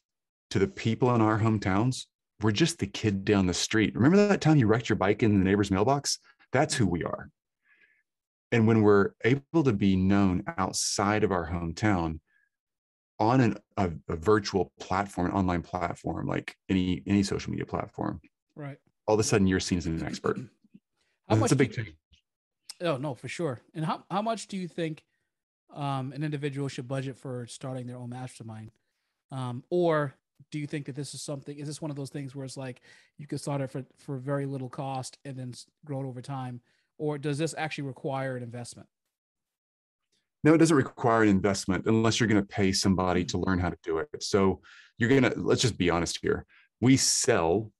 to 0.50 0.60
the 0.60 0.68
people 0.68 1.12
in 1.12 1.20
our 1.20 1.40
hometowns, 1.40 2.04
we're 2.40 2.52
just 2.52 2.78
the 2.78 2.86
kid 2.86 3.24
down 3.24 3.46
the 3.46 3.54
street. 3.54 3.96
Remember 3.96 4.28
that 4.28 4.40
time 4.40 4.58
you 4.58 4.68
wrecked 4.68 4.88
your 4.88 4.96
bike 4.96 5.24
in 5.24 5.36
the 5.36 5.44
neighbor's 5.44 5.72
mailbox? 5.72 6.20
That's 6.52 6.74
who 6.74 6.86
we 6.86 7.02
are. 7.02 7.30
And 8.52 8.68
when 8.68 8.82
we're 8.82 9.10
able 9.24 9.64
to 9.64 9.72
be 9.72 9.96
known 9.96 10.44
outside 10.56 11.24
of 11.24 11.32
our 11.32 11.50
hometown 11.50 12.20
on 13.18 13.40
an, 13.40 13.56
a, 13.76 13.90
a 14.08 14.16
virtual 14.16 14.72
platform, 14.78 15.28
an 15.28 15.32
online 15.32 15.62
platform, 15.62 16.26
like 16.26 16.56
any 16.68 17.02
any 17.06 17.22
social 17.22 17.50
media 17.50 17.66
platform, 17.66 18.20
right? 18.54 18.78
All 19.06 19.14
of 19.14 19.20
a 19.20 19.24
sudden, 19.24 19.46
you're 19.46 19.60
seen 19.60 19.78
as 19.78 19.86
an 19.86 20.02
expert. 20.04 20.38
How 21.28 21.36
That's 21.36 21.52
a 21.52 21.56
big 21.56 21.72
change. 21.72 21.94
Oh 22.80 22.96
no, 22.96 23.14
for 23.14 23.28
sure. 23.28 23.60
And 23.74 23.84
how 23.84 24.04
how 24.10 24.22
much 24.22 24.46
do 24.46 24.56
you 24.56 24.68
think 24.68 25.04
um, 25.74 26.12
an 26.12 26.24
individual 26.24 26.68
should 26.68 26.88
budget 26.88 27.16
for 27.16 27.46
starting 27.46 27.86
their 27.86 27.98
own 27.98 28.08
mastermind? 28.08 28.70
Um, 29.30 29.62
or 29.68 30.14
do 30.50 30.58
you 30.58 30.66
think 30.66 30.86
that 30.86 30.94
this 30.94 31.14
is 31.14 31.22
something 31.22 31.58
is 31.58 31.66
this 31.66 31.82
one 31.82 31.90
of 31.90 31.96
those 31.96 32.10
things 32.10 32.34
where 32.34 32.44
it's 32.44 32.56
like 32.56 32.80
you 33.16 33.26
could 33.26 33.40
start 33.40 33.60
it 33.60 33.70
for 33.70 33.84
for 33.96 34.18
very 34.18 34.46
little 34.46 34.68
cost 34.68 35.18
and 35.24 35.36
then 35.36 35.52
grow 35.84 36.00
it 36.00 36.06
over 36.06 36.22
time 36.22 36.60
or 36.96 37.18
does 37.18 37.38
this 37.38 37.54
actually 37.58 37.84
require 37.84 38.36
an 38.36 38.42
investment 38.42 38.88
no 40.44 40.54
it 40.54 40.58
doesn't 40.58 40.76
require 40.76 41.22
an 41.22 41.28
investment 41.28 41.86
unless 41.86 42.18
you're 42.18 42.28
going 42.28 42.40
to 42.40 42.48
pay 42.48 42.72
somebody 42.72 43.24
to 43.24 43.38
learn 43.38 43.58
how 43.58 43.70
to 43.70 43.78
do 43.82 43.98
it 43.98 44.08
so 44.20 44.60
you're 44.98 45.08
going 45.08 45.22
to 45.22 45.32
let's 45.36 45.62
just 45.62 45.78
be 45.78 45.90
honest 45.90 46.18
here 46.22 46.46
we 46.80 46.96
sell 46.96 47.70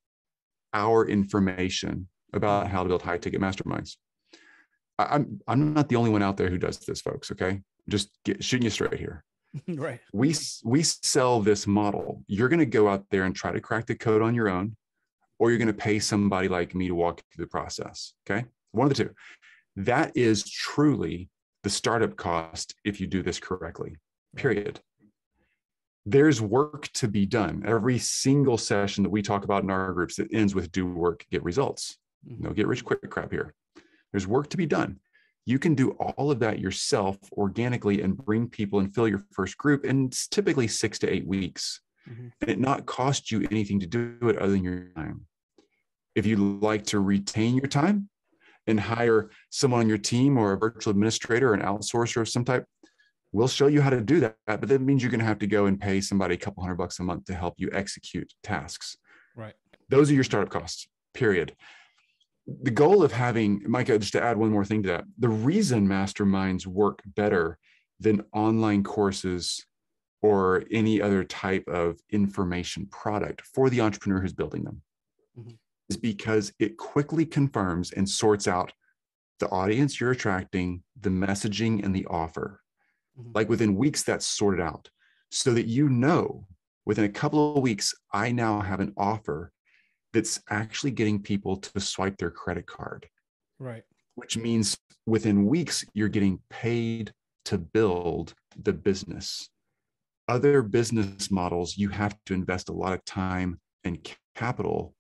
our 0.75 1.07
information 1.07 2.09
about 2.33 2.68
how 2.68 2.83
to 2.83 2.88
build 2.88 3.03
high 3.03 3.18
ticket 3.18 3.40
masterminds 3.40 3.97
i'm 4.99 5.40
i'm 5.47 5.73
not 5.73 5.88
the 5.88 5.97
only 5.97 6.11
one 6.11 6.23
out 6.23 6.37
there 6.37 6.51
who 6.51 6.59
does 6.59 6.79
this 6.81 7.01
folks 7.01 7.31
okay 7.31 7.61
just 7.88 8.11
get, 8.25 8.42
shooting 8.44 8.64
you 8.64 8.71
straight 8.71 8.99
here 8.99 9.25
right. 9.68 10.01
We 10.12 10.35
we 10.64 10.83
sell 10.83 11.40
this 11.40 11.66
model. 11.66 12.23
You're 12.27 12.49
going 12.49 12.59
to 12.61 12.66
go 12.66 12.88
out 12.88 13.05
there 13.11 13.25
and 13.25 13.35
try 13.35 13.53
to 13.53 13.61
crack 13.61 13.87
the 13.87 13.94
code 13.94 14.23
on 14.23 14.35
your 14.35 14.49
own, 14.49 14.77
or 15.38 15.51
you're 15.51 15.59
going 15.59 15.68
to 15.68 15.75
pay 15.75 15.99
somebody 15.99 16.49
like 16.49 16.75
me 16.75 16.88
to 16.88 16.94
walk 16.94 17.18
you 17.18 17.25
through 17.35 17.44
the 17.47 17.51
process. 17.51 18.12
Okay, 18.29 18.44
one 18.73 18.90
of 18.90 18.97
the 18.97 19.05
two. 19.05 19.11
That 19.77 20.16
is 20.16 20.44
truly 20.49 21.31
the 21.62 21.71
startup 21.71 22.16
cost 22.16 22.75
if 22.85 23.01
you 23.01 23.07
do 23.07 23.23
this 23.23 23.38
correctly. 23.38 23.97
Period. 24.37 24.81
There's 26.07 26.40
work 26.40 26.88
to 26.94 27.09
be 27.09 27.27
done. 27.27 27.64
Every 27.66 27.99
single 27.99 28.57
session 28.57 29.03
that 29.05 29.11
we 29.11 29.23
talk 29.23 29.44
about 29.44 29.62
in 29.62 29.71
our 29.71 29.92
groups 29.92 30.16
that 30.16 30.33
ends 30.33 30.55
with 30.55 30.73
do 30.73 30.87
work, 30.87 31.27
get 31.31 31.42
results. 31.42 31.99
Mm-hmm. 32.29 32.44
No 32.44 32.51
get 32.51 32.66
rich 32.66 32.85
quick 32.85 33.09
crap 33.11 33.31
here. 33.31 33.55
There's 34.12 34.27
work 34.27 34.49
to 34.51 34.57
be 34.57 34.66
done 34.66 35.01
you 35.49 35.59
can 35.59 35.75
do 35.75 35.92
all 35.92 36.31
of 36.31 36.40
that 36.40 36.59
yourself 36.59 37.16
organically 37.33 38.03
and 38.03 38.18
bring 38.18 38.51
people 38.51 38.81
and 38.81 38.94
fill 38.94 39.09
your 39.09 39.25
first 39.33 39.57
group 39.57 39.87
in 39.87 40.11
typically 40.31 40.68
six 40.68 40.99
to 40.99 41.09
eight 41.11 41.27
weeks 41.27 41.81
mm-hmm. 42.07 42.29
and 42.42 42.51
it 42.51 42.61
not 42.61 42.85
cost 42.85 43.31
you 43.31 43.49
anything 43.51 43.81
to 43.81 43.87
do 43.87 44.18
it 44.25 44.37
other 44.37 44.53
than 44.53 44.62
your 44.62 44.90
time 44.94 45.23
if 46.14 46.27
you'd 46.27 46.38
like 46.38 46.85
to 46.85 47.01
retain 47.01 47.57
your 47.57 47.66
time 47.66 48.11
and 48.68 48.78
hire 48.78 49.31
someone 49.50 49.81
on 49.81 49.88
your 49.88 49.98
team 49.98 50.38
or 50.38 50.52
a 50.52 50.59
virtual 50.59 50.92
administrator 50.92 51.50
or 51.50 51.54
an 51.54 51.62
outsourcer 51.62 52.20
of 52.20 52.28
some 52.28 52.44
type 52.44 52.64
we'll 53.33 53.48
show 53.48 53.66
you 53.66 53.81
how 53.81 53.90
to 53.90 54.00
do 54.00 54.20
that. 54.20 54.37
But 54.46 54.68
that 54.68 54.81
means 54.81 55.02
you're 55.02 55.11
going 55.11 55.20
to 55.20 55.26
have 55.26 55.38
to 55.40 55.46
go 55.46 55.66
and 55.66 55.81
pay 55.81 56.00
somebody 56.00 56.35
a 56.35 56.38
couple 56.38 56.62
hundred 56.62 56.76
bucks 56.76 56.98
a 56.98 57.02
month 57.02 57.26
to 57.26 57.35
help 57.35 57.54
you 57.59 57.68
execute 57.72 58.33
tasks. 58.42 58.96
Right. 59.37 59.54
Those 59.88 60.11
are 60.11 60.14
your 60.14 60.24
startup 60.24 60.50
costs 60.50 60.88
period. 61.14 61.54
The 62.62 62.70
goal 62.70 63.02
of 63.02 63.12
having 63.12 63.62
Micah, 63.66 63.98
just 63.98 64.12
to 64.12 64.22
add 64.22 64.38
one 64.38 64.50
more 64.50 64.64
thing 64.64 64.83
to 64.85 64.88
that, 64.88 65.04
the 65.18 65.28
reason 65.28 65.87
masterminds 65.87 66.66
work 66.66 67.02
better 67.04 67.59
than 68.00 68.24
online 68.33 68.83
courses 68.83 69.66
or 70.22 70.64
any 70.70 71.00
other 71.00 71.24
type 71.24 71.68
of 71.68 71.98
information 72.11 72.87
product 72.87 73.42
for 73.42 73.68
the 73.68 73.81
entrepreneur 73.81 74.20
who's 74.20 74.33
building 74.33 74.64
them. 74.64 74.83
Mm-hmm. 75.38 75.54
Is 75.88 75.96
because 75.96 76.53
it 76.59 76.77
quickly 76.77 77.24
confirms 77.24 77.92
and 77.92 78.09
sorts 78.09 78.46
out 78.46 78.72
the 79.40 79.48
audience 79.48 80.01
you're 80.01 80.11
attracting, 80.11 80.83
the 81.01 81.11
messaging, 81.11 81.85
and 81.85 81.94
the 81.94 82.07
offer. 82.07 82.61
Mm-hmm. 83.18 83.31
Like 83.35 83.48
within 83.48 83.77
weeks, 83.77 84.03
that's 84.03 84.27
sorted 84.27 84.61
out 84.61 84.88
so 85.31 85.55
that 85.55 85.66
you 85.66 85.88
know 85.88 86.46
within 86.87 87.05
a 87.05 87.11
couple 87.11 87.57
of 87.57 87.62
weeks, 87.62 87.94
I 88.12 88.33
now 88.33 88.61
have 88.61 88.81
an 88.81 88.94
offer 88.96 89.53
that's 90.12 90.40
actually 90.48 90.90
getting 90.92 91.20
people 91.20 91.57
to 91.59 91.81
swipe 91.81 92.16
their 92.16 92.31
credit 92.31 92.66
card. 92.66 93.07
Right. 93.59 93.83
Which 94.14 94.37
means 94.37 94.77
within 95.07 95.46
weeks, 95.46 95.85
you're 95.92 96.09
getting 96.09 96.40
paid 96.51 97.12
to 97.44 97.59
build 97.59 98.35
the 98.62 98.72
business. 98.72 99.51
Other 100.29 100.62
business 100.62 101.31
models, 101.31 101.77
you 101.77 101.90
have 101.90 102.16
to 102.27 102.35
invest 102.35 102.68
a 102.68 102.72
lot 102.72 102.92
of 102.92 103.05
time 103.05 103.61
and 103.85 103.98
capital 104.35 104.94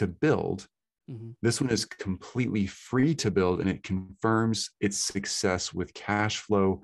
to 0.00 0.06
build. 0.06 0.66
Mm-hmm. 1.10 1.32
This 1.42 1.60
one 1.60 1.68
is 1.68 1.84
completely 1.84 2.66
free 2.66 3.14
to 3.16 3.30
build 3.30 3.60
and 3.60 3.68
it 3.68 3.82
confirms 3.82 4.70
its 4.80 4.96
success 4.96 5.74
with 5.74 5.92
cash 5.92 6.38
flow 6.38 6.82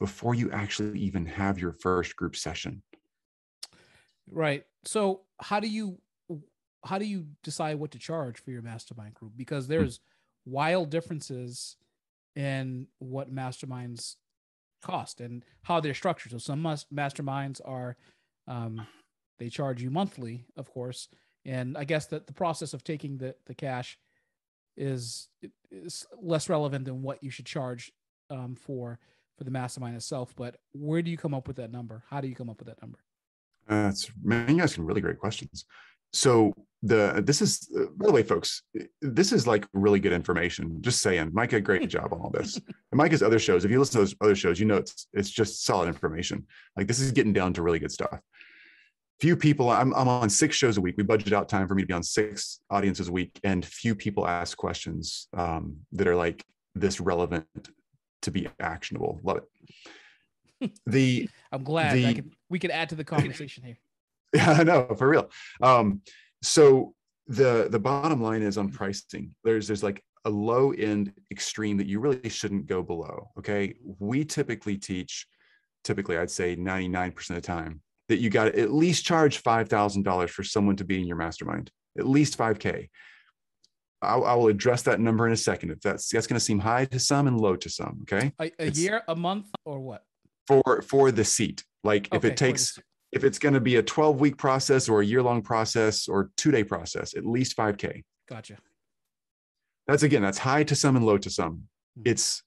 before 0.00 0.34
you 0.34 0.50
actually 0.50 0.98
even 0.98 1.26
have 1.26 1.58
your 1.58 1.72
first 1.72 2.16
group 2.16 2.34
session. 2.34 2.82
Right. 4.30 4.64
So, 4.86 5.20
how 5.40 5.60
do 5.60 5.68
you 5.68 5.98
how 6.84 6.98
do 6.98 7.04
you 7.04 7.26
decide 7.42 7.78
what 7.78 7.90
to 7.92 7.98
charge 7.98 8.38
for 8.38 8.50
your 8.50 8.62
mastermind 8.62 9.14
group? 9.14 9.32
Because 9.36 9.66
hmm. 9.66 9.72
there's 9.72 10.00
wild 10.46 10.90
differences 10.90 11.76
in 12.34 12.86
what 12.98 13.34
masterminds 13.34 14.16
cost 14.82 15.20
and 15.20 15.44
how 15.62 15.80
they're 15.80 15.94
structured. 15.94 16.32
So 16.32 16.38
some 16.38 16.60
must, 16.60 16.94
masterminds 16.94 17.60
are 17.64 17.96
um, 18.48 18.86
they 19.38 19.48
charge 19.48 19.82
you 19.82 19.90
monthly, 19.90 20.46
of 20.56 20.70
course, 20.70 21.08
and 21.44 21.76
I 21.76 21.84
guess 21.84 22.06
that 22.06 22.26
the 22.26 22.32
process 22.32 22.74
of 22.74 22.84
taking 22.84 23.18
the 23.18 23.34
the 23.46 23.54
cash 23.54 23.98
is 24.76 25.28
is 25.70 26.06
less 26.20 26.48
relevant 26.48 26.84
than 26.84 27.02
what 27.02 27.22
you 27.22 27.30
should 27.30 27.46
charge 27.46 27.92
um, 28.30 28.56
for 28.56 28.98
for 29.36 29.44
the 29.44 29.50
mastermind 29.50 29.96
itself. 29.96 30.34
But 30.36 30.56
where 30.72 31.02
do 31.02 31.10
you 31.10 31.16
come 31.16 31.34
up 31.34 31.48
with 31.48 31.56
that 31.56 31.72
number? 31.72 32.04
How 32.08 32.20
do 32.20 32.28
you 32.28 32.34
come 32.34 32.50
up 32.50 32.58
with 32.58 32.68
that 32.68 32.80
number? 32.80 32.98
Uh, 33.68 33.88
it's 33.90 34.10
man, 34.22 34.56
you 34.56 34.62
asking 34.62 34.84
really 34.84 35.00
great 35.00 35.18
questions. 35.18 35.64
So 36.12 36.54
the 36.84 37.22
this 37.24 37.40
is 37.40 37.68
uh, 37.76 37.86
by 37.96 38.06
the 38.06 38.12
way 38.12 38.22
folks 38.22 38.62
this 39.00 39.32
is 39.32 39.46
like 39.46 39.66
really 39.72 39.98
good 39.98 40.12
information 40.12 40.82
just 40.82 41.00
saying 41.00 41.30
micah 41.32 41.60
great 41.60 41.88
job 41.88 42.12
on 42.12 42.20
all 42.20 42.30
this 42.30 42.56
and 42.66 42.98
micah's 42.98 43.22
other 43.22 43.38
shows 43.38 43.64
if 43.64 43.70
you 43.70 43.78
listen 43.78 43.94
to 43.94 43.98
those 44.00 44.14
other 44.20 44.36
shows 44.36 44.60
you 44.60 44.66
know 44.66 44.76
it's 44.76 45.06
it's 45.14 45.30
just 45.30 45.64
solid 45.64 45.88
information 45.88 46.46
like 46.76 46.86
this 46.86 47.00
is 47.00 47.10
getting 47.10 47.32
down 47.32 47.54
to 47.54 47.62
really 47.62 47.78
good 47.78 47.90
stuff 47.90 48.20
few 49.20 49.36
people 49.36 49.70
I'm, 49.70 49.94
I'm 49.94 50.08
on 50.08 50.28
six 50.28 50.56
shows 50.56 50.76
a 50.76 50.80
week. 50.80 50.96
We 50.96 51.04
budget 51.04 51.32
out 51.32 51.48
time 51.48 51.68
for 51.68 51.74
me 51.74 51.82
to 51.82 51.86
be 51.86 51.94
on 51.94 52.02
six 52.02 52.60
audiences 52.70 53.08
a 53.08 53.12
week 53.12 53.38
and 53.44 53.64
few 53.64 53.94
people 53.94 54.26
ask 54.26 54.56
questions 54.56 55.28
um, 55.36 55.76
that 55.92 56.06
are 56.06 56.16
like 56.16 56.44
this 56.74 57.00
relevant 57.00 57.46
to 58.22 58.30
be 58.30 58.48
actionable. 58.60 59.20
Love 59.22 59.38
it. 59.38 59.44
The 60.86 61.28
i'm 61.52 61.62
glad 61.62 61.94
the, 61.94 62.14
can, 62.14 62.30
we 62.48 62.58
could 62.58 62.70
add 62.70 62.88
to 62.88 62.94
the 62.94 63.04
conversation 63.04 63.64
here. 63.64 63.76
Yeah 64.34 64.56
i 64.58 64.62
know 64.62 64.94
for 64.96 65.08
real. 65.08 65.30
Um, 65.62 66.00
so 66.42 66.94
the 67.26 67.68
the 67.70 67.78
bottom 67.78 68.22
line 68.22 68.42
is 68.42 68.56
on 68.56 68.70
pricing. 68.70 69.34
There's 69.44 69.66
there's 69.66 69.82
like 69.82 70.02
a 70.24 70.30
low 70.30 70.72
end 70.72 71.12
extreme 71.30 71.76
that 71.76 71.86
you 71.86 72.00
really 72.00 72.28
shouldn't 72.30 72.66
go 72.66 72.82
below 72.82 73.28
okay? 73.38 73.74
We 73.98 74.24
typically 74.24 74.78
teach 74.78 75.26
typically 75.84 76.16
i'd 76.16 76.30
say 76.30 76.56
99% 76.56 77.30
of 77.30 77.36
the 77.36 77.40
time 77.40 77.80
that 78.08 78.18
you 78.18 78.30
got 78.30 78.44
to 78.44 78.60
at 78.60 78.72
least 78.72 79.04
charge 79.04 79.42
$5000 79.42 80.30
for 80.30 80.44
someone 80.44 80.76
to 80.76 80.84
be 80.84 81.00
in 81.00 81.06
your 81.06 81.16
mastermind 81.16 81.70
at 81.98 82.06
least 82.06 82.36
5k 82.38 82.88
I, 84.02 84.16
I 84.16 84.34
will 84.34 84.48
address 84.48 84.82
that 84.82 85.00
number 85.00 85.26
in 85.26 85.32
a 85.32 85.36
second 85.36 85.70
if 85.70 85.80
that's 85.80 86.08
that's 86.08 86.26
going 86.26 86.38
to 86.38 86.44
seem 86.44 86.58
high 86.58 86.84
to 86.86 86.98
some 86.98 87.26
and 87.26 87.40
low 87.40 87.56
to 87.56 87.70
some 87.70 88.00
okay 88.02 88.32
a, 88.40 88.50
a 88.58 88.70
year 88.70 89.02
a 89.08 89.16
month 89.16 89.46
or 89.64 89.80
what 89.80 90.02
for 90.46 90.82
for 90.82 91.10
the 91.10 91.24
seat 91.24 91.64
like 91.84 92.08
okay, 92.12 92.16
if 92.16 92.24
it 92.24 92.36
takes 92.36 92.78
if 93.14 93.22
it's 93.22 93.38
going 93.38 93.54
to 93.54 93.60
be 93.60 93.76
a 93.76 93.82
12 93.82 94.20
week 94.20 94.36
process 94.36 94.88
or 94.88 95.00
a 95.00 95.06
year 95.06 95.22
long 95.22 95.40
process 95.40 96.08
or 96.08 96.30
two 96.36 96.50
day 96.50 96.64
process, 96.64 97.14
at 97.16 97.24
least 97.24 97.56
5K. 97.56 98.02
Gotcha. 98.28 98.56
That's 99.86 100.02
again, 100.02 100.22
that's 100.22 100.38
high 100.38 100.64
to 100.64 100.74
some 100.74 100.96
and 100.96 101.06
low 101.06 101.18
to 101.18 101.30
some. 101.30 101.68
Mm-hmm. 101.98 102.10
It's 102.10 102.42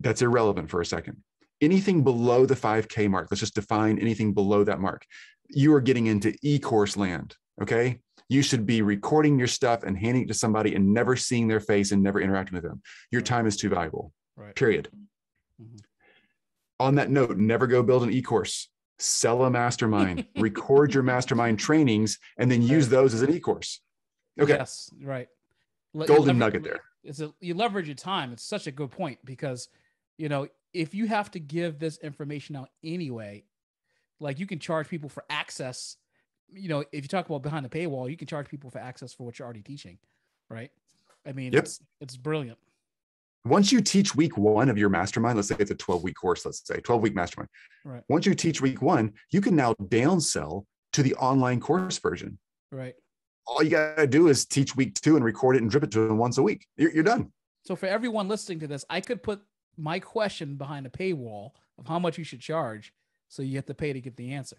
that's 0.00 0.20
irrelevant 0.20 0.68
for 0.68 0.82
a 0.82 0.86
second. 0.86 1.22
Anything 1.60 2.04
below 2.04 2.44
the 2.44 2.54
5K 2.54 3.08
mark, 3.08 3.28
let's 3.30 3.40
just 3.40 3.54
define 3.54 3.98
anything 3.98 4.34
below 4.34 4.64
that 4.64 4.80
mark. 4.80 5.06
You 5.48 5.72
are 5.74 5.80
getting 5.80 6.06
into 6.06 6.34
e 6.42 6.58
course 6.58 6.96
land. 6.96 7.36
Okay. 7.62 8.00
You 8.28 8.42
should 8.42 8.66
be 8.66 8.82
recording 8.82 9.38
your 9.38 9.48
stuff 9.48 9.84
and 9.84 9.96
handing 9.96 10.24
it 10.24 10.28
to 10.28 10.34
somebody 10.34 10.74
and 10.74 10.92
never 10.92 11.14
seeing 11.16 11.46
their 11.48 11.60
face 11.60 11.92
and 11.92 12.02
never 12.02 12.20
interacting 12.20 12.56
with 12.56 12.64
them. 12.64 12.82
Your 13.10 13.22
time 13.22 13.46
is 13.46 13.56
too 13.56 13.68
valuable. 13.68 14.12
Right. 14.36 14.54
Period. 14.54 14.88
Mhm. 15.62 15.80
On 16.80 16.96
that 16.96 17.08
note, 17.10 17.36
never 17.36 17.66
go 17.66 17.82
build 17.82 18.02
an 18.02 18.10
e-course. 18.10 18.68
Sell 18.98 19.44
a 19.44 19.50
mastermind, 19.50 20.26
record 20.36 20.92
your 20.92 21.04
mastermind 21.04 21.58
trainings, 21.58 22.18
and 22.36 22.50
then 22.50 22.62
use 22.62 22.88
those 22.88 23.14
as 23.14 23.22
an 23.22 23.30
e-course. 23.32 23.80
Okay. 24.40 24.54
Yes. 24.54 24.90
Right. 25.00 25.28
Le- 25.94 26.06
Golden 26.06 26.36
nugget 26.38 26.64
there. 26.64 26.80
It's 27.04 27.20
a, 27.20 27.32
you 27.40 27.54
leverage 27.54 27.86
your 27.86 27.94
time. 27.94 28.32
It's 28.32 28.42
such 28.42 28.66
a 28.66 28.72
good 28.72 28.90
point 28.90 29.18
because, 29.24 29.68
you 30.18 30.28
know, 30.28 30.48
if 30.76 30.94
you 30.94 31.06
have 31.06 31.30
to 31.30 31.40
give 31.40 31.78
this 31.78 31.96
information 31.98 32.54
out 32.54 32.68
anyway, 32.84 33.44
like 34.20 34.38
you 34.38 34.46
can 34.46 34.58
charge 34.58 34.88
people 34.88 35.08
for 35.08 35.24
access. 35.30 35.96
You 36.52 36.68
know, 36.68 36.84
if 36.92 37.02
you 37.02 37.08
talk 37.08 37.26
about 37.26 37.42
behind 37.42 37.64
the 37.64 37.70
paywall, 37.70 38.10
you 38.10 38.16
can 38.16 38.26
charge 38.26 38.48
people 38.48 38.70
for 38.70 38.78
access 38.78 39.14
for 39.14 39.24
what 39.24 39.38
you're 39.38 39.46
already 39.46 39.62
teaching, 39.62 39.98
right? 40.50 40.70
I 41.26 41.32
mean, 41.32 41.52
Yep. 41.54 41.64
it's 41.64 41.80
it's 42.00 42.16
brilliant. 42.16 42.58
Once 43.46 43.72
you 43.72 43.80
teach 43.80 44.14
week 44.14 44.36
one 44.36 44.68
of 44.68 44.76
your 44.76 44.88
mastermind, 44.88 45.36
let's 45.36 45.48
say 45.48 45.56
it's 45.58 45.70
a 45.70 45.74
12 45.74 46.02
week 46.02 46.16
course, 46.16 46.44
let's 46.44 46.66
say 46.66 46.78
12 46.80 47.00
week 47.02 47.14
mastermind. 47.14 47.48
Right. 47.84 48.02
Once 48.08 48.26
you 48.26 48.34
teach 48.34 48.60
week 48.60 48.82
one, 48.82 49.14
you 49.30 49.40
can 49.40 49.56
now 49.56 49.72
downsell 49.74 50.64
to 50.92 51.02
the 51.02 51.14
online 51.14 51.60
course 51.60 51.98
version. 51.98 52.38
Right. 52.70 52.94
All 53.46 53.62
you 53.62 53.70
got 53.70 53.96
to 53.96 54.06
do 54.06 54.28
is 54.28 54.44
teach 54.44 54.76
week 54.76 54.94
two 54.94 55.16
and 55.16 55.24
record 55.24 55.56
it 55.56 55.62
and 55.62 55.70
drip 55.70 55.84
it 55.84 55.92
to 55.92 56.08
them 56.08 56.18
once 56.18 56.38
a 56.38 56.42
week. 56.42 56.66
You're, 56.76 56.90
you're 56.92 57.04
done. 57.04 57.32
So 57.64 57.76
for 57.76 57.86
everyone 57.86 58.28
listening 58.28 58.60
to 58.60 58.66
this, 58.66 58.84
I 58.90 59.00
could 59.00 59.22
put 59.22 59.40
my 59.76 59.98
question 59.98 60.56
behind 60.56 60.86
a 60.86 60.90
paywall 60.90 61.50
of 61.78 61.86
how 61.86 61.98
much 61.98 62.18
you 62.18 62.24
should 62.24 62.40
charge, 62.40 62.92
so 63.28 63.42
you 63.42 63.56
have 63.56 63.66
to 63.66 63.74
pay 63.74 63.92
to 63.92 64.00
get 64.00 64.16
the 64.16 64.32
answer. 64.32 64.56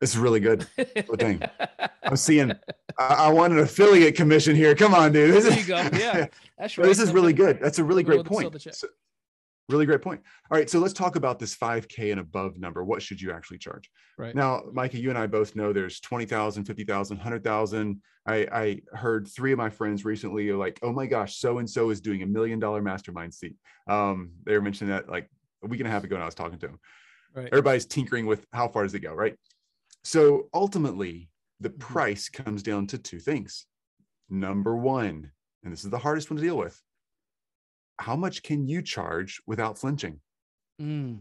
This 0.00 0.10
is 0.12 0.18
really 0.18 0.40
good. 0.40 0.66
dang. 1.16 1.42
I'm 2.04 2.16
seeing, 2.16 2.52
I, 2.98 3.04
I 3.14 3.28
want 3.30 3.52
an 3.52 3.58
affiliate 3.58 4.14
commission 4.16 4.54
here. 4.54 4.74
Come 4.74 4.94
on, 4.94 5.12
dude. 5.12 5.34
This 5.34 5.44
There 5.44 5.52
is- 5.52 5.58
you 5.68 5.74
go. 5.74 5.76
Yeah, 5.98 6.26
that's 6.56 6.78
right. 6.78 6.86
this 6.86 6.98
is 7.00 7.12
really 7.12 7.32
good. 7.32 7.58
That's 7.60 7.78
a 7.78 7.84
really 7.84 8.02
great 8.02 8.24
point. 8.24 8.60
So- 8.72 8.88
really 9.68 9.86
great 9.86 10.02
point. 10.02 10.20
All 10.50 10.58
right. 10.58 10.68
So 10.68 10.78
let's 10.78 10.94
talk 10.94 11.16
about 11.16 11.38
this 11.38 11.54
5K 11.56 12.10
and 12.10 12.20
above 12.20 12.58
number. 12.58 12.82
What 12.84 13.02
should 13.02 13.20
you 13.20 13.32
actually 13.32 13.58
charge? 13.58 13.90
Right. 14.16 14.34
Now, 14.34 14.62
Micah, 14.72 14.98
you 14.98 15.10
and 15.10 15.18
I 15.18 15.26
both 15.26 15.54
know 15.54 15.72
there's 15.72 16.00
20,000, 16.00 16.64
50,000, 16.64 17.16
100,000. 17.16 18.02
I, 18.26 18.36
I 18.52 18.96
heard 18.96 19.28
three 19.28 19.52
of 19.52 19.58
my 19.58 19.70
friends 19.70 20.04
recently 20.04 20.48
are 20.50 20.56
like, 20.56 20.78
oh 20.82 20.92
my 20.92 21.06
gosh, 21.06 21.36
so 21.36 21.58
and 21.58 21.68
so 21.68 21.90
is 21.90 22.00
doing 22.00 22.22
a 22.22 22.26
million 22.26 22.58
dollar 22.58 22.82
mastermind 22.82 23.32
seat. 23.34 23.56
Um, 23.88 24.32
they 24.44 24.54
were 24.54 24.62
mentioning 24.62 24.92
that 24.92 25.08
like 25.08 25.30
a 25.62 25.66
week 25.66 25.80
and 25.80 25.88
a 25.88 25.90
half 25.90 26.04
ago 26.04 26.16
when 26.16 26.22
I 26.22 26.26
was 26.26 26.34
talking 26.34 26.58
to 26.58 26.66
them. 26.66 26.80
Right. 27.34 27.48
Everybody's 27.48 27.86
tinkering 27.86 28.26
with 28.26 28.46
how 28.52 28.68
far 28.68 28.82
does 28.82 28.94
it 28.94 29.00
go, 29.00 29.12
right? 29.14 29.36
So 30.04 30.48
ultimately, 30.54 31.30
the 31.60 31.70
Mhm. 31.70 31.78
price 31.78 32.28
comes 32.28 32.62
down 32.62 32.86
to 32.88 32.98
two 32.98 33.18
things. 33.18 33.66
Number 34.30 34.76
one, 34.76 35.32
and 35.62 35.72
this 35.72 35.84
is 35.84 35.90
the 35.90 35.98
hardest 35.98 36.30
one 36.30 36.36
to 36.36 36.42
deal 36.42 36.56
with 36.56 36.80
how 37.98 38.16
much 38.16 38.42
can 38.42 38.66
you 38.66 38.82
charge 38.82 39.40
without 39.46 39.78
flinching? 39.78 40.20
Mm, 40.80 41.20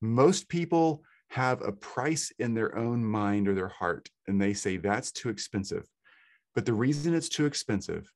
most 0.00 0.48
people 0.48 1.02
have 1.30 1.60
a 1.62 1.72
price 1.72 2.32
in 2.38 2.54
their 2.54 2.76
own 2.76 3.04
mind 3.04 3.48
or 3.48 3.54
their 3.54 3.68
heart 3.68 4.08
and 4.26 4.40
they 4.40 4.54
say 4.54 4.76
that's 4.76 5.12
too 5.12 5.28
expensive. 5.28 5.86
But 6.54 6.64
the 6.64 6.72
reason 6.72 7.14
it's 7.14 7.28
too 7.28 7.46
expensive 7.46 8.10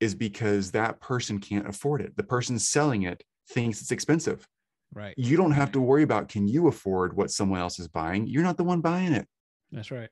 is 0.00 0.14
because 0.14 0.72
that 0.72 1.00
person 1.00 1.38
can't 1.38 1.68
afford 1.68 2.00
it. 2.00 2.16
The 2.16 2.22
person 2.22 2.58
selling 2.58 3.04
it 3.04 3.22
thinks 3.50 3.80
it's 3.80 3.92
expensive. 3.92 4.46
Right. 4.94 5.14
you 5.18 5.36
don't 5.36 5.52
have 5.52 5.72
to 5.72 5.80
worry 5.80 6.04
about 6.04 6.28
can 6.28 6.46
you 6.46 6.68
afford 6.68 7.16
what 7.16 7.30
someone 7.30 7.60
else 7.60 7.78
is 7.78 7.88
buying? 7.88 8.26
You're 8.26 8.44
not 8.44 8.56
the 8.56 8.64
one 8.64 8.80
buying 8.80 9.12
it. 9.12 9.26
That's 9.72 9.90
right. 9.90 10.08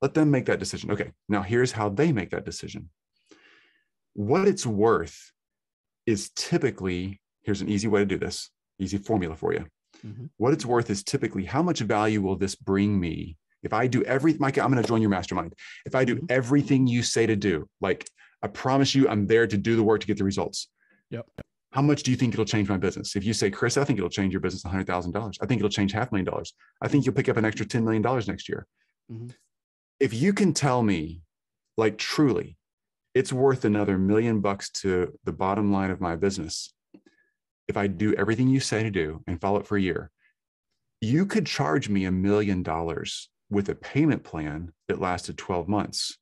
let 0.00 0.14
them 0.14 0.30
make 0.30 0.46
that 0.46 0.58
decision. 0.58 0.90
Okay 0.90 1.12
now 1.28 1.42
here's 1.42 1.72
how 1.72 1.88
they 1.88 2.12
make 2.12 2.30
that 2.30 2.44
decision. 2.44 2.90
What 4.14 4.46
it's 4.46 4.66
worth 4.66 5.32
is 6.06 6.30
typically 6.30 7.20
here's 7.42 7.60
an 7.60 7.68
easy 7.68 7.88
way 7.88 8.00
to 8.00 8.06
do 8.06 8.18
this 8.18 8.50
easy 8.78 8.98
formula 8.98 9.36
for 9.36 9.52
you 9.52 9.64
Mhm. 10.04 10.30
what 10.36 10.52
it's 10.52 10.66
worth 10.66 10.90
is 10.90 11.04
typically 11.04 11.44
how 11.44 11.62
much 11.62 11.80
value 11.80 12.20
will 12.22 12.36
this 12.36 12.54
bring 12.56 12.98
me 12.98 13.36
if 13.62 13.72
i 13.72 13.86
do 13.86 14.02
every 14.04 14.34
mike 14.38 14.58
i'm 14.58 14.70
going 14.72 14.82
to 14.82 14.88
join 14.88 15.00
your 15.00 15.10
mastermind 15.10 15.54
if 15.86 15.94
i 15.94 16.04
do 16.04 16.16
Mhm. 16.16 16.26
everything 16.30 16.86
you 16.86 17.02
say 17.02 17.24
to 17.26 17.36
do 17.36 17.68
like 17.80 18.08
i 18.42 18.48
promise 18.48 18.94
you 18.96 19.08
i'm 19.08 19.26
there 19.26 19.46
to 19.46 19.56
do 19.56 19.76
the 19.76 19.82
work 19.82 20.00
to 20.00 20.06
get 20.06 20.18
the 20.18 20.24
results 20.24 20.68
Yep. 21.10 21.26
how 21.70 21.82
much 21.82 22.02
do 22.02 22.10
you 22.10 22.16
think 22.16 22.34
it'll 22.34 22.44
change 22.44 22.68
my 22.68 22.78
business 22.78 23.14
if 23.14 23.22
you 23.24 23.32
say 23.32 23.48
chris 23.50 23.76
i 23.76 23.84
think 23.84 23.98
it'll 23.98 24.10
change 24.10 24.32
your 24.32 24.40
business 24.40 24.64
$100000 24.64 25.38
i 25.40 25.46
think 25.46 25.60
it'll 25.60 25.70
change 25.70 25.92
half 25.92 26.10
a 26.10 26.14
million 26.14 26.24
dollars 26.26 26.52
i 26.80 26.88
think 26.88 27.04
you'll 27.06 27.14
pick 27.14 27.28
up 27.28 27.36
an 27.36 27.44
extra 27.44 27.64
$10 27.64 27.84
million 27.84 28.02
next 28.26 28.48
year 28.48 28.66
Mhm. 29.10 29.30
if 30.00 30.12
you 30.14 30.32
can 30.32 30.52
tell 30.52 30.82
me 30.82 31.22
like 31.76 31.96
truly 31.98 32.56
it's 33.14 33.32
worth 33.32 33.64
another 33.64 33.98
million 33.98 34.40
bucks 34.40 34.70
to 34.70 35.18
the 35.24 35.32
bottom 35.32 35.72
line 35.72 35.90
of 35.90 36.00
my 36.00 36.16
business 36.16 36.72
if 37.68 37.76
I 37.76 37.86
do 37.86 38.12
everything 38.14 38.48
you 38.48 38.58
say 38.60 38.82
to 38.82 38.90
do 38.90 39.22
and 39.26 39.40
follow 39.40 39.60
it 39.60 39.66
for 39.66 39.76
a 39.76 39.80
year, 39.80 40.10
you 41.00 41.24
could 41.24 41.46
charge 41.46 41.88
me 41.88 42.04
a 42.04 42.10
million 42.10 42.62
dollars 42.62 43.30
with 43.50 43.68
a 43.68 43.74
payment 43.74 44.24
plan 44.24 44.72
that 44.88 45.00
lasted 45.00 45.38
12 45.38 45.68
months 45.68 46.18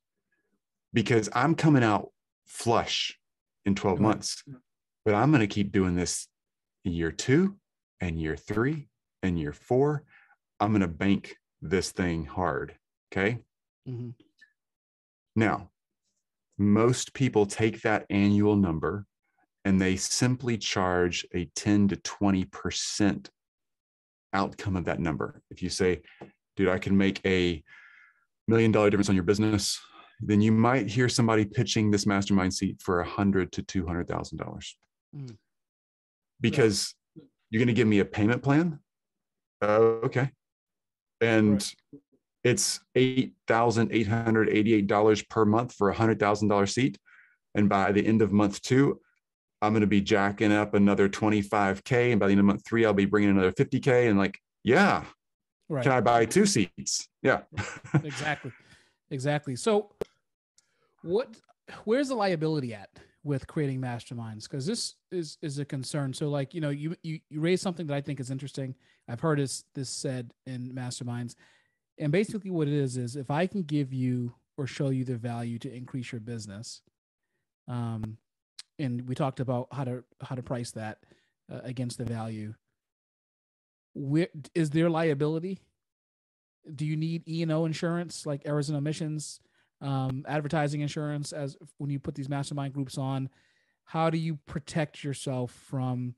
because 0.93 1.29
I'm 1.33 1.55
coming 1.55 1.83
out 1.83 2.09
flush 2.45 3.17
in 3.65 3.73
12 3.75 3.99
Right. 3.99 4.07
months. 4.07 4.43
But 5.03 5.15
I'm 5.15 5.31
going 5.31 5.41
to 5.41 5.47
keep 5.47 5.71
doing 5.71 5.95
this 5.95 6.27
year 6.83 7.11
two 7.11 7.57
and 7.99 8.19
year 8.21 8.35
three 8.37 8.87
and 9.23 9.39
year 9.39 9.51
four. 9.51 10.03
I'm 10.59 10.69
going 10.71 10.81
to 10.81 10.87
bank 10.87 11.35
this 11.61 11.91
thing 11.91 12.25
hard. 12.25 12.77
Okay. 13.11 13.39
Mhm. 13.87 14.13
Now, 15.35 15.70
most 16.57 17.13
people 17.13 17.45
take 17.45 17.81
that 17.81 18.05
annual 18.09 18.55
number 18.55 19.05
and 19.65 19.79
they 19.79 19.95
simply 19.95 20.57
charge 20.57 21.25
a 21.33 21.45
10 21.55 21.89
to 21.89 21.95
20% 21.97 23.29
outcome 24.33 24.75
of 24.75 24.85
that 24.85 24.99
number. 24.99 25.41
If 25.51 25.61
you 25.61 25.69
say, 25.69 26.01
dude, 26.55 26.69
I 26.69 26.79
can 26.79 26.97
make 26.97 27.21
a 27.25 27.63
million 28.47 28.71
dollar 28.71 28.89
difference 28.89 29.09
on 29.09 29.15
your 29.15 29.23
business, 29.23 29.79
then 30.19 30.41
you 30.41 30.51
might 30.51 30.87
hear 30.87 31.09
somebody 31.09 31.45
pitching 31.45 31.91
this 31.91 32.05
mastermind 32.05 32.53
seat 32.53 32.81
for 32.81 33.01
a 33.01 33.07
hundred 33.07 33.51
to 33.53 33.63
two 33.63 33.85
hundred 33.85 34.07
thousand 34.07 34.37
dollars. 34.37 34.75
Mm. 35.15 35.37
Because 36.39 36.95
you're 37.49 37.59
going 37.59 37.67
to 37.67 37.73
give 37.73 37.87
me 37.87 37.99
a 37.99 38.05
payment 38.05 38.41
plan. 38.41 38.79
Uh, 39.61 39.99
okay. 40.05 40.31
And 41.19 41.53
Right. 41.53 42.00
It's 42.43 42.79
eight 42.95 43.33
thousand 43.47 43.91
eight 43.91 44.07
hundred 44.07 44.49
eighty-eight 44.49 44.87
dollars 44.87 45.21
per 45.23 45.45
month 45.45 45.73
for 45.73 45.89
a 45.89 45.93
hundred 45.93 46.19
thousand 46.19 46.47
dollar 46.47 46.65
seat. 46.65 46.97
And 47.55 47.67
by 47.69 47.91
the 47.91 48.05
end 48.05 48.21
of 48.21 48.31
month 48.31 48.61
two, 48.61 48.99
I'm 49.61 49.73
going 49.73 49.81
to 49.81 49.87
be 49.87 50.01
jacking 50.01 50.51
up 50.51 50.73
another 50.73 51.09
25K. 51.09 52.11
And 52.11 52.19
by 52.19 52.27
the 52.27 52.31
end 52.31 52.39
of 52.39 52.45
month 52.45 52.65
three, 52.65 52.85
I'll 52.85 52.93
be 52.93 53.05
bringing 53.05 53.29
another 53.31 53.51
50K. 53.51 54.09
And 54.09 54.17
like, 54.17 54.39
yeah, 54.63 55.03
Right. 55.69 55.83
can 55.83 55.91
I 55.91 56.01
buy 56.01 56.25
two 56.25 56.45
seats? 56.45 57.07
Yeah. 57.21 57.41
exactly 58.03 58.51
exactly 59.11 59.55
so 59.55 59.91
what 61.03 61.35
where's 61.83 62.07
the 62.07 62.15
liability 62.15 62.73
at 62.73 62.89
with 63.23 63.45
creating 63.45 63.79
masterminds 63.79 64.43
because 64.43 64.65
this 64.65 64.95
is 65.11 65.37
is 65.41 65.59
a 65.59 65.65
concern 65.65 66.13
so 66.13 66.29
like 66.29 66.53
you 66.53 66.61
know 66.61 66.69
you, 66.69 66.95
you 67.03 67.19
you 67.29 67.39
raise 67.39 67.61
something 67.61 67.85
that 67.85 67.93
i 67.93 68.01
think 68.01 68.19
is 68.19 68.31
interesting 68.31 68.73
i've 69.07 69.19
heard 69.19 69.37
this 69.37 69.63
this 69.75 69.89
said 69.89 70.33
in 70.45 70.73
masterminds 70.73 71.35
and 71.97 72.11
basically 72.11 72.51
what 72.51 72.67
it 72.67 72.73
is 72.73 72.97
is 72.97 73.15
if 73.15 73.31
i 73.31 73.45
can 73.47 73.63
give 73.63 73.93
you 73.93 74.33
or 74.57 74.67
show 74.67 74.89
you 74.89 75.03
the 75.03 75.15
value 75.15 75.57
to 75.59 75.73
increase 75.73 76.11
your 76.11 76.21
business 76.21 76.81
um 77.67 78.17
and 78.79 79.07
we 79.07 79.15
talked 79.15 79.39
about 79.39 79.67
how 79.71 79.83
to 79.83 80.03
how 80.21 80.35
to 80.35 80.43
price 80.43 80.71
that 80.71 80.99
uh, 81.51 81.59
against 81.63 81.97
the 81.97 82.05
value 82.05 82.53
where 83.93 84.27
is 84.55 84.69
there 84.69 84.89
liability 84.89 85.59
do 86.75 86.85
you 86.85 86.95
need 86.95 87.23
E 87.27 87.41
and 87.41 87.51
O 87.51 87.65
insurance 87.65 88.25
like 88.25 88.41
errors 88.45 88.69
and 88.69 88.77
omissions, 88.77 89.39
um, 89.81 90.25
advertising 90.27 90.81
insurance 90.81 91.33
as 91.33 91.57
when 91.77 91.89
you 91.89 91.99
put 91.99 92.15
these 92.15 92.29
mastermind 92.29 92.73
groups 92.73 92.97
on? 92.97 93.29
How 93.85 94.09
do 94.09 94.17
you 94.17 94.37
protect 94.45 95.03
yourself 95.03 95.51
from, 95.51 96.15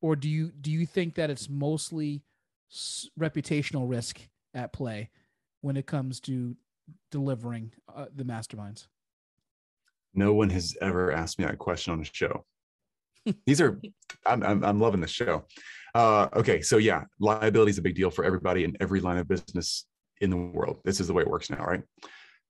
or 0.00 0.16
do 0.16 0.28
you 0.28 0.52
do 0.60 0.70
you 0.70 0.86
think 0.86 1.14
that 1.16 1.30
it's 1.30 1.48
mostly 1.48 2.22
reputational 3.18 3.88
risk 3.88 4.20
at 4.54 4.72
play 4.72 5.10
when 5.60 5.76
it 5.76 5.86
comes 5.86 6.20
to 6.20 6.56
delivering 7.10 7.72
uh, 7.94 8.06
the 8.14 8.24
masterminds? 8.24 8.86
No 10.14 10.34
one 10.34 10.50
has 10.50 10.76
ever 10.80 11.12
asked 11.12 11.38
me 11.38 11.44
that 11.44 11.58
question 11.58 11.92
on 11.92 12.00
a 12.00 12.04
show. 12.04 12.44
These 13.46 13.60
are, 13.60 13.80
I'm, 14.26 14.42
I'm, 14.42 14.64
I'm 14.64 14.80
loving 14.80 15.00
this 15.00 15.10
show. 15.10 15.44
Uh, 15.94 16.28
okay. 16.34 16.60
So 16.60 16.78
yeah, 16.78 17.04
liability 17.20 17.70
is 17.70 17.78
a 17.78 17.82
big 17.82 17.94
deal 17.94 18.10
for 18.10 18.24
everybody 18.24 18.64
in 18.64 18.76
every 18.80 19.00
line 19.00 19.18
of 19.18 19.28
business 19.28 19.86
in 20.20 20.30
the 20.30 20.36
world. 20.36 20.80
This 20.84 21.00
is 21.00 21.06
the 21.06 21.12
way 21.12 21.22
it 21.22 21.30
works 21.30 21.50
now, 21.50 21.64
right? 21.64 21.82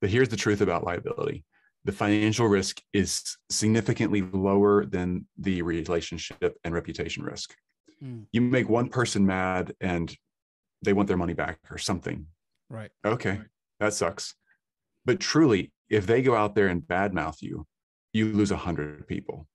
But 0.00 0.10
here's 0.10 0.28
the 0.28 0.36
truth 0.36 0.60
about 0.60 0.84
liability. 0.84 1.44
The 1.84 1.92
financial 1.92 2.46
risk 2.46 2.80
is 2.92 3.36
significantly 3.50 4.22
lower 4.22 4.84
than 4.84 5.26
the 5.38 5.62
relationship 5.62 6.56
and 6.64 6.74
reputation 6.74 7.24
risk. 7.24 7.54
Mm. 8.02 8.26
You 8.32 8.40
make 8.40 8.68
one 8.68 8.88
person 8.88 9.26
mad 9.26 9.74
and 9.80 10.14
they 10.82 10.92
want 10.92 11.08
their 11.08 11.16
money 11.16 11.34
back 11.34 11.58
or 11.70 11.78
something. 11.78 12.26
Right. 12.68 12.90
Okay. 13.04 13.30
Right. 13.30 13.46
That 13.80 13.94
sucks. 13.94 14.34
But 15.04 15.20
truly, 15.20 15.72
if 15.90 16.06
they 16.06 16.22
go 16.22 16.34
out 16.34 16.54
there 16.54 16.68
and 16.68 16.82
badmouth 16.82 17.42
you, 17.42 17.66
you 18.12 18.32
lose 18.32 18.50
a 18.50 18.56
hundred 18.56 19.06
people. 19.06 19.46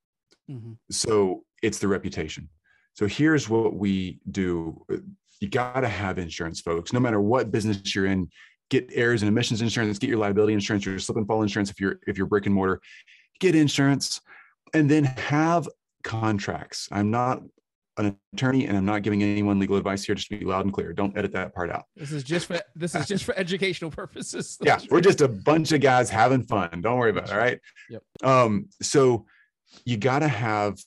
Mm-hmm. 0.50 0.74
So 0.92 1.44
it's 1.62 1.80
the 1.80 1.88
reputation. 1.88 2.50
So 2.94 3.06
here's 3.06 3.48
what 3.48 3.76
we 3.76 4.20
do. 4.32 4.84
You 5.40 5.50
got 5.50 5.82
to 5.82 5.88
have 5.88 6.18
insurance, 6.18 6.62
folks. 6.62 6.94
No 6.94 7.00
matter 7.00 7.22
what 7.22 7.52
business 7.52 7.94
you're 7.94 8.08
in, 8.08 8.30
get 8.70 8.90
errors 8.94 9.22
and 9.22 9.30
omissions 9.30 9.62
insurance, 9.62 10.00
get 10.00 10.10
your 10.10 10.20
liability 10.20 10.54
insurance, 10.54 10.86
your 10.86 10.98
slip 11.00 11.18
and 11.18 11.28
fall 11.28 11.42
insurance 11.42 11.70
if 11.70 11.80
you're 11.80 12.00
if 12.08 12.18
you're 12.18 12.28
brick 12.28 12.46
and 12.48 12.56
mortar, 12.56 12.82
get 13.40 13.56
insurance, 13.56 14.20
and 14.74 14.90
then 14.90 15.04
have 15.04 15.70
contracts. 16.04 16.88
I'm 16.92 17.12
not 17.12 17.44
an 17.98 18.16
attorney 18.34 18.66
and 18.68 18.78
I'm 18.78 18.86
not 18.86 19.02
giving 19.02 19.24
anyone 19.24 19.60
legal 19.60 19.76
advice 19.78 20.04
here, 20.04 20.16
just 20.16 20.30
to 20.30 20.38
be 20.38 20.46
loud 20.46 20.66
and 20.66 20.74
clear. 20.74 20.94
Don't 20.94 21.18
edit 21.18 21.32
that 21.34 21.54
part 21.54 21.72
out. 21.72 21.86
This 21.96 22.12
is 22.12 22.24
just 22.24 22.46
for 22.46 22.60
this 22.76 22.94
is 22.96 23.08
just 23.08 23.24
for 23.24 23.34
educational 23.38 23.92
purposes. 23.92 24.58
yeah, 24.62 24.80
we're 24.92 25.02
just 25.02 25.22
a 25.22 25.28
bunch 25.28 25.72
of 25.72 25.82
guys 25.82 26.10
having 26.10 26.44
fun. 26.44 26.82
Don't 26.82 26.98
worry 26.98 27.10
about 27.12 27.26
it. 27.30 27.32
All 27.34 27.38
right. 27.40 27.60
Yep. 27.90 28.04
Um, 28.24 28.70
so 28.82 29.26
you 29.86 29.98
gotta 29.98 30.28
have 30.28 30.78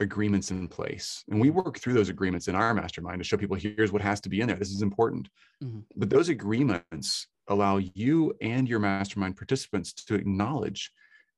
agreements 0.00 0.50
in 0.50 0.66
place. 0.66 1.22
And 1.30 1.40
we 1.40 1.50
work 1.50 1.78
through 1.78 1.92
those 1.94 2.08
agreements 2.08 2.48
in 2.48 2.54
our 2.54 2.74
mastermind 2.74 3.20
to 3.20 3.24
show 3.24 3.36
people 3.36 3.56
here's 3.56 3.92
what 3.92 4.02
has 4.02 4.20
to 4.22 4.28
be 4.28 4.40
in 4.40 4.48
there. 4.48 4.56
This 4.56 4.70
is 4.72 4.82
important. 4.82 5.28
Mhm. 5.62 5.84
But 5.96 6.10
those 6.10 6.28
agreements 6.30 7.28
allow 7.48 7.76
you 7.76 8.34
and 8.40 8.68
your 8.68 8.80
mastermind 8.80 9.36
participants 9.36 9.92
to 9.92 10.14
acknowledge 10.14 10.90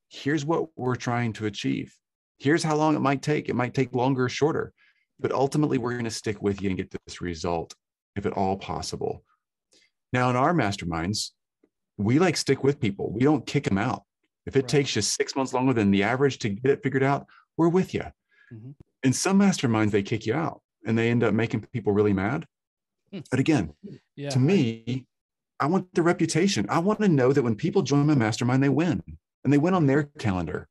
here's 0.08 0.44
what 0.44 0.68
we're 0.76 0.94
trying 0.94 1.32
to 1.34 1.46
achieve. 1.46 1.94
Here's 2.38 2.62
how 2.62 2.76
long 2.76 2.94
it 2.96 3.00
might 3.00 3.22
take. 3.22 3.48
It 3.48 3.56
might 3.56 3.74
take 3.74 3.94
longer 3.94 4.24
or 4.24 4.28
shorter, 4.28 4.72
but 5.18 5.32
ultimately 5.32 5.78
we're 5.78 5.92
going 5.92 6.04
to 6.04 6.10
stick 6.10 6.42
with 6.42 6.60
you 6.62 6.68
and 6.68 6.76
get 6.76 6.90
this 7.06 7.20
result 7.20 7.74
if 8.14 8.26
at 8.26 8.32
all 8.32 8.56
possible. 8.56 9.24
Now, 10.12 10.30
in 10.30 10.36
our 10.36 10.54
masterminds, 10.54 11.30
we 11.98 12.18
like 12.18 12.36
stick 12.36 12.62
with 12.62 12.80
people. 12.80 13.10
We 13.10 13.20
don't 13.20 13.46
kick 13.46 13.64
them 13.64 13.78
out. 13.78 14.02
If 14.46 14.56
it 14.56 14.60
Right. 14.60 14.68
takes 14.68 14.94
you 14.96 15.02
six 15.02 15.34
months 15.34 15.52
longer 15.52 15.72
than 15.72 15.90
the 15.90 16.02
average 16.02 16.38
to 16.40 16.48
get 16.50 16.70
it 16.70 16.82
figured 16.82 17.02
out, 17.02 17.26
we're 17.56 17.68
with 17.68 17.94
you. 17.94 18.04
Mhm. 18.52 18.74
In 19.02 19.12
some 19.12 19.38
masterminds, 19.38 19.90
they 19.90 20.02
kick 20.02 20.26
you 20.26 20.34
out 20.34 20.62
and 20.84 20.96
they 20.96 21.10
end 21.10 21.24
up 21.24 21.34
making 21.34 21.62
people 21.72 21.92
really 21.92 22.12
mad. 22.12 22.46
Hmm. 23.12 23.20
But 23.30 23.40
again, 23.40 23.74
Yeah. 24.14 24.30
to 24.30 24.38
me, 24.38 25.06
I 25.58 25.66
want 25.66 25.92
the 25.94 26.02
reputation. 26.02 26.66
I 26.68 26.78
want 26.80 27.00
to 27.00 27.08
know 27.08 27.32
that 27.32 27.42
when 27.42 27.54
people 27.56 27.82
join 27.82 28.06
my 28.06 28.14
mastermind, 28.14 28.62
they 28.62 28.68
win 28.68 29.02
and 29.42 29.52
they 29.52 29.58
win 29.58 29.74
on 29.74 29.86
their 29.86 30.04
calendar. 30.04 30.68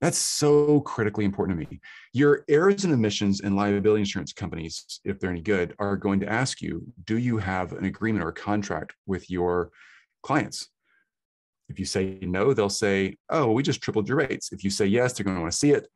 That's 0.00 0.16
so 0.16 0.80
critically 0.80 1.26
important 1.26 1.60
to 1.60 1.70
me. 1.70 1.80
Your 2.14 2.44
errors 2.48 2.84
and 2.84 2.92
omissions 2.92 3.42
and 3.42 3.54
liability 3.54 4.00
insurance 4.00 4.32
companies, 4.32 5.00
if 5.04 5.20
they're 5.20 5.30
any 5.30 5.42
good, 5.42 5.74
are 5.78 5.96
going 5.96 6.20
to 6.20 6.28
ask 6.28 6.62
you 6.62 6.82
Do 7.04 7.18
you 7.18 7.38
have 7.38 7.72
an 7.72 7.84
agreement 7.84 8.24
or 8.24 8.28
a 8.28 8.32
contract 8.32 8.94
with 9.06 9.30
your 9.30 9.70
clients? 10.22 10.68
If 11.68 11.78
you 11.78 11.84
say 11.84 12.18
no, 12.22 12.54
they'll 12.54 12.70
say, 12.70 13.16
Oh, 13.28 13.52
we 13.52 13.62
just 13.62 13.82
tripled 13.82 14.08
your 14.08 14.18
rates. 14.18 14.52
If 14.52 14.64
you 14.64 14.70
say 14.70 14.86
yes, 14.86 15.12
they're 15.12 15.24
going 15.24 15.36
to 15.36 15.40
want 15.40 15.52
to 15.52 15.58
see 15.58 15.72
it. 15.72 15.86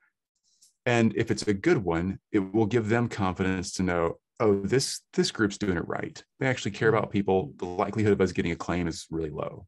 And 0.86 1.16
if 1.16 1.30
it's 1.30 1.44
a 1.44 1.54
good 1.54 1.78
one, 1.78 2.18
it 2.30 2.38
will 2.38 2.66
give 2.66 2.90
them 2.90 3.08
confidence 3.08 3.72
to 3.74 3.82
know, 3.82 4.18
oh, 4.40 4.60
this 4.60 5.00
this 5.14 5.30
group's 5.30 5.56
doing 5.56 5.78
it 5.78 5.88
right. 5.88 6.22
They 6.40 6.46
actually 6.46 6.72
care 6.72 6.90
about 6.90 7.10
people. 7.10 7.52
The 7.56 7.64
likelihood 7.64 8.12
of 8.12 8.20
us 8.20 8.32
getting 8.32 8.52
a 8.52 8.56
claim 8.56 8.86
is 8.86 9.06
really 9.10 9.30
low. 9.30 9.66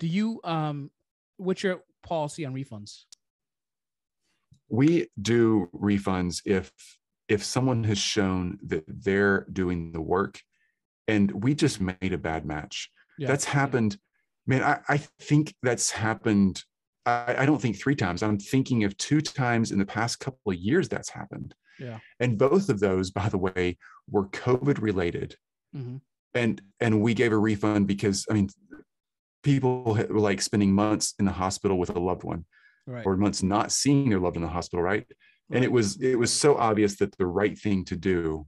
Do 0.00 0.08
you 0.08 0.40
um 0.42 0.90
what's 1.36 1.62
your 1.62 1.84
policy 2.02 2.44
on 2.44 2.54
refunds? 2.54 3.04
We 4.72 5.08
do 5.20 5.68
refunds 5.74 6.40
if 6.46 6.72
if 7.28 7.44
someone 7.44 7.84
has 7.84 7.98
shown 7.98 8.58
that 8.66 8.84
they're 8.88 9.46
doing 9.52 9.92
the 9.92 10.00
work 10.00 10.40
and 11.06 11.30
we 11.30 11.54
just 11.54 11.80
made 11.80 12.12
a 12.12 12.18
bad 12.18 12.44
match. 12.44 12.90
Yeah. 13.18 13.28
That's 13.28 13.44
happened. 13.44 13.98
Man, 14.46 14.62
I, 14.62 14.80
I 14.88 14.96
think 15.20 15.54
that's 15.62 15.90
happened. 15.90 16.62
I, 17.04 17.36
I 17.38 17.46
don't 17.46 17.60
think 17.60 17.78
three 17.78 17.94
times. 17.94 18.22
I'm 18.22 18.38
thinking 18.38 18.84
of 18.84 18.96
two 18.96 19.20
times 19.20 19.72
in 19.72 19.78
the 19.78 19.84
past 19.84 20.20
couple 20.20 20.52
of 20.52 20.56
years 20.56 20.88
that's 20.88 21.10
happened. 21.10 21.54
Yeah. 21.78 21.98
And 22.18 22.38
both 22.38 22.68
of 22.70 22.80
those, 22.80 23.10
by 23.10 23.28
the 23.28 23.38
way, 23.38 23.78
were 24.10 24.28
COVID 24.28 24.80
related. 24.80 25.36
Mhm. 25.76 26.00
And 26.34 26.62
and 26.80 27.02
we 27.02 27.12
gave 27.12 27.32
a 27.32 27.38
refund 27.38 27.86
because 27.86 28.26
I 28.30 28.34
mean, 28.34 28.48
people 29.42 29.84
were 29.84 30.18
like 30.18 30.40
spending 30.40 30.72
months 30.72 31.14
in 31.18 31.26
the 31.26 31.32
hospital 31.32 31.78
with 31.78 31.90
a 31.90 32.00
loved 32.00 32.24
one 32.24 32.46
Right. 32.86 33.06
or 33.06 33.16
months 33.16 33.42
not 33.42 33.70
seeing 33.72 34.10
their 34.10 34.18
loved 34.18 34.36
in 34.36 34.42
the 34.42 34.48
hospital, 34.48 34.82
right? 34.82 35.06
And 35.50 35.62
it 35.64 35.70
was 35.70 36.00
it 36.00 36.18
was 36.18 36.32
so 36.32 36.56
obvious 36.56 36.96
that 36.96 37.16
the 37.18 37.26
right 37.26 37.58
thing 37.58 37.84
to 37.86 37.96
do 37.96 38.46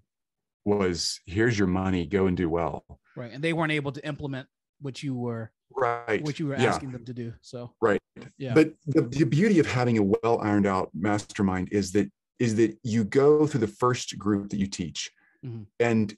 was 0.64 1.20
here's 1.26 1.59
your 1.59 1.68
money, 1.68 2.07
go 2.07 2.26
and 2.26 2.37
do 2.37 2.49
well. 2.49 2.85
right. 3.16 3.30
And 3.32 3.43
they 3.45 3.53
weren't 3.53 3.72
able 3.72 3.93
to 3.93 4.05
implement 4.07 4.49
what 4.80 5.03
you 5.03 5.14
were 5.14 5.53
Right. 5.76 6.22
what 6.24 6.39
you 6.39 6.47
were 6.47 6.57
Yeah. 6.57 6.64
asking 6.72 6.93
them 6.93 7.05
to 7.05 7.12
do. 7.14 7.32
So 7.43 7.74
Right. 7.80 8.01
yeah. 8.39 8.55
But 8.55 8.74
the, 8.87 9.03
the 9.03 9.24
beauty 9.26 9.59
of 9.59 9.66
having 9.66 9.99
a 9.99 10.03
well 10.03 10.41
ironed 10.41 10.66
out 10.66 10.91
mastermind 10.95 11.68
is 11.72 11.93
that 11.93 12.11
is 12.41 12.57
that 12.57 12.76
you 12.82 13.05
go 13.05 13.47
through 13.47 13.61
the 13.61 13.68
first 13.68 14.18
group 14.18 14.51
that 14.51 14.57
you 14.59 14.66
teach 14.66 15.11
Mhm. 15.45 15.66
and 15.78 16.16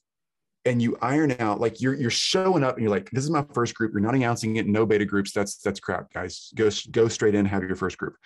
and 0.67 0.83
you 0.83 0.97
iron 1.01 1.35
out 1.39 1.61
like 1.61 1.81
you're 1.81 1.95
you're 1.95 2.11
showing 2.11 2.62
up 2.62 2.75
and 2.75 2.83
you're 2.83 2.91
like 2.91 3.09
this 3.11 3.25
is 3.25 3.31
my 3.31 3.45
first 3.55 3.75
group. 3.75 3.93
You're 3.93 4.01
not 4.03 4.14
announcing 4.14 4.57
it. 4.57 4.67
No 4.67 4.85
beta 4.85 5.05
groups. 5.05 5.33
That's 5.33 5.57
that's 5.59 5.81
crap 5.81 6.12
guys. 6.12 6.51
Go 6.55 6.69
go 6.91 7.09
straight 7.09 7.35
in 7.35 7.47
have 7.47 7.62
your 7.62 7.77
first 7.77 7.97
group. 7.97 8.17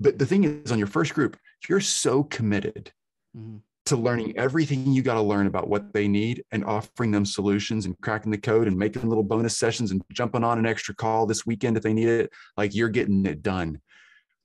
But 0.00 0.18
the 0.18 0.26
thing 0.26 0.44
is 0.44 0.72
on 0.72 0.78
your 0.78 0.88
first 0.88 1.14
group 1.14 1.36
you're 1.68 1.80
so 1.80 2.24
committed 2.24 2.92
Mhm. 3.36 3.60
to 3.86 3.96
learning 3.96 4.36
everything 4.36 4.92
you 4.92 5.02
got 5.02 5.14
to 5.14 5.22
learn 5.22 5.46
about 5.46 5.68
what 5.68 5.92
they 5.92 6.08
need 6.08 6.44
and 6.50 6.64
offering 6.64 7.12
them 7.12 7.24
solutions 7.24 7.86
and 7.86 7.96
cracking 8.02 8.32
the 8.32 8.38
code 8.38 8.66
and 8.66 8.76
making 8.76 9.08
little 9.08 9.22
bonus 9.24 9.56
sessions 9.56 9.90
and 9.92 10.02
jumping 10.12 10.42
on 10.44 10.58
an 10.58 10.66
extra 10.66 10.94
call 10.94 11.26
this 11.26 11.46
weekend 11.46 11.76
if 11.76 11.82
they 11.82 11.94
need 11.94 12.08
it. 12.08 12.30
Like 12.56 12.74
you're 12.74 12.88
getting 12.88 13.24
it 13.26 13.42
done. 13.42 13.80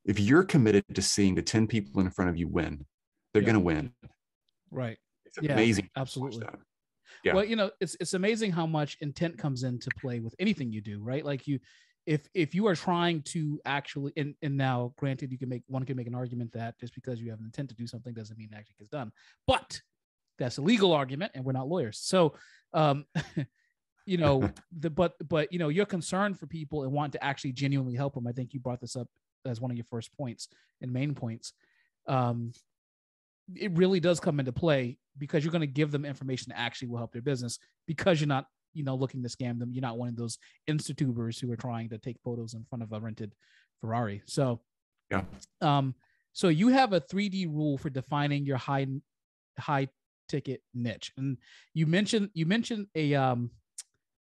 If 0.05 0.20
you're 0.20 0.43
committed 0.43 0.86
to 0.93 1.01
seeing 1.01 1.36
the 1.36 1.41
10 1.41 1.68
people 1.68 1.99
in 2.01 2.10
front 2.12 2.30
of 2.30 2.38
you 2.38 2.47
win 2.47 2.86
they're 3.34 3.41
Yeah. 3.41 3.47
going 3.47 3.55
to 3.55 3.66
win. 3.66 3.93
Right. 4.72 4.97
it's 5.26 5.38
amazing 5.39 5.89
absolutely. 5.95 6.45
Yeah. 7.28 7.34
Well, 7.34 7.45
you 7.45 7.55
know, 7.55 7.71
it's 7.80 7.95
it's 7.99 8.13
amazing 8.13 8.51
how 8.51 8.65
much 8.65 8.97
intent 9.01 9.38
comes 9.38 9.63
into 9.63 9.89
play 9.99 10.19
with 10.19 10.34
anything 10.39 10.71
you 10.71 10.82
do, 10.82 11.01
right? 11.01 11.23
Like 11.23 11.47
you 11.47 11.59
if 12.07 12.21
if 12.34 12.55
you 12.55 12.65
are 12.67 12.75
trying 12.75 13.21
to 13.21 13.59
actually 13.65 14.13
and, 14.15 14.34
and 14.41 14.55
now 14.55 14.93
granted 14.97 15.30
you 15.32 15.38
can 15.38 15.49
make 15.49 15.63
one 15.67 15.84
can 15.84 15.97
make 15.97 16.07
an 16.07 16.15
argument 16.15 16.51
that 16.53 16.80
just 16.80 16.95
because 16.95 17.21
you 17.21 17.30
have 17.30 17.39
an 17.39 17.45
intent 17.45 17.67
to 17.69 17.75
do 17.75 17.86
something 17.86 18.13
doesn't 18.13 18.38
mean 18.38 18.49
it 18.51 18.55
actually 18.57 18.78
gets 18.80 18.89
done. 18.89 19.11
But 19.45 19.82
that's 20.39 20.57
a 20.57 20.61
legal 20.61 20.93
argument 20.93 21.34
and 21.36 21.43
we're 21.43 21.51
not 21.51 21.67
lawyers. 21.67 21.99
So 21.99 22.34
um 22.73 23.05
you 24.05 24.17
know 24.17 24.49
the 24.80 24.89
but 24.89 25.15
but 25.28 25.51
you 25.51 25.59
know 25.59 25.67
your 25.67 25.86
concern 25.86 26.34
for 26.34 26.47
people 26.47 26.84
and 26.84 26.93
want 26.93 27.11
to 27.11 27.23
actually 27.23 27.51
genuinely 27.51 27.95
help 27.95 28.13
them. 28.13 28.25
I 28.25 28.32
think 28.32 28.53
you 28.53 28.61
brought 28.61 28.80
this 28.80 28.95
up 28.95 29.09
as 29.45 29.59
one 29.59 29.69
of 29.69 29.78
your 29.78 29.86
first 29.89 30.15
points 30.15 30.47
and 30.82 30.91
main 30.93 31.13
points. 31.13 31.51
Um 32.07 32.53
it 33.53 33.71
really 33.78 33.99
does 33.99 34.21
come 34.21 34.39
into 34.39 34.53
play 34.53 34.97
because 35.18 35.43
you're 35.43 35.51
going 35.51 35.61
to 35.61 35.68
give 35.68 35.91
them 35.91 36.05
information 36.05 36.49
that 36.49 36.59
actually 36.59 36.88
will 36.88 36.97
help 36.97 37.11
their 37.11 37.22
business 37.22 37.59
because 37.88 38.20
you're 38.20 38.28
not 38.28 38.45
you 38.74 38.84
know 38.84 38.95
looking 38.95 39.24
to 39.24 39.30
scam 39.30 39.57
them 39.59 39.72
you're 39.72 39.82
not 39.82 39.97
one 39.97 40.09
of 40.09 40.15
those 40.15 40.38
insta-tubers 40.70 41.39
who 41.39 41.51
are 41.51 41.55
trying 41.55 41.89
to 41.89 41.97
take 41.97 42.18
photos 42.24 42.53
in 42.53 42.63
front 42.70 42.84
of 42.84 42.91
a 42.91 42.99
rented 42.99 43.34
ferrari 43.82 44.22
so 44.26 44.61
Yeah. 45.11 45.24
um 45.61 45.95
so 46.34 46.49
you 46.49 46.68
have 46.70 46.93
a 46.93 47.01
3d 47.01 47.47
rule 47.47 47.78
for 47.78 47.89
defining 47.89 48.45
your 48.45 48.57
high 48.57 48.88
high 49.57 49.88
ticket 50.30 50.61
niche 50.74 51.11
and 51.18 51.38
you 51.74 51.88
mentioned 51.88 52.30
you 52.34 52.45
mentioned 52.45 52.88
a 52.95 53.15
um 53.15 53.49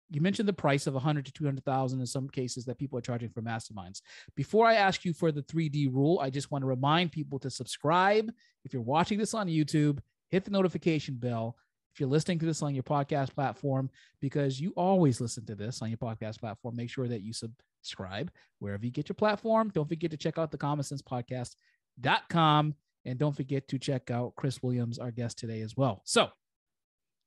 you 0.09 0.21
mentioned 0.21 0.47
the 0.47 0.53
price 0.53 0.85
of 0.85 0.93
100 0.93 1.25
to 1.25 1.31
200,000 1.31 1.99
in 1.99 2.05
some 2.05 2.29
cases 2.29 2.65
that 2.65 2.77
people 2.77 2.99
are 2.99 3.01
charging 3.01 3.29
for 3.29 3.41
masterminds. 3.41 4.01
Before 4.35 4.67
I 4.67 4.75
ask 4.75 5.03
you 5.05 5.11
for 5.13 5.31
the 5.31 5.41
3D 5.41 5.91
rule, 5.91 6.19
I 6.19 6.29
just 6.29 6.51
want 6.51 6.61
to 6.61 6.67
remind 6.67 7.11
people 7.11 7.39
to 7.39 7.49
subscribe. 7.49 8.31
If 8.63 8.73
you're 8.73 8.83
watching 8.83 9.17
this 9.17 9.33
on 9.33 9.47
YouTube, 9.47 9.99
hit 10.33 10.45
the 10.45 10.51
notification 10.51 11.13
bell. 11.13 11.55
If 11.93 11.99
you're 11.99 12.09
listening 12.09 12.39
to 12.39 12.45
this 12.47 12.63
on 12.63 12.73
your 12.73 12.83
podcast 12.83 13.35
platform, 13.35 13.91
because 14.19 14.59
you 14.59 14.73
always 14.75 15.21
listen 15.21 15.45
to 15.45 15.53
this 15.53 15.83
on 15.83 15.89
your 15.89 15.99
podcast 15.99 16.39
platform, 16.39 16.75
make 16.75 16.89
sure 16.89 17.07
that 17.07 17.21
you 17.21 17.33
subscribe 17.33 18.31
wherever 18.57 18.83
you 18.83 18.91
get 18.91 19.07
your 19.07 19.13
platform. 19.13 19.69
Don't 19.75 19.87
forget 19.87 20.09
to 20.09 20.17
check 20.17 20.39
out 20.39 20.49
the 20.49 20.57
Common 20.57 20.83
Cents 20.83 21.03
Podcast.com. 21.03 22.73
And 23.05 23.19
don't 23.19 23.35
forget 23.35 23.67
to 23.67 23.77
check 23.77 24.09
out 24.09 24.33
Chris 24.35 24.63
Williams, 24.63 24.97
our 24.97 25.11
guest 25.11 25.37
today 25.37 25.61
as 25.61 25.77
well. 25.77 26.01
So, 26.03 26.29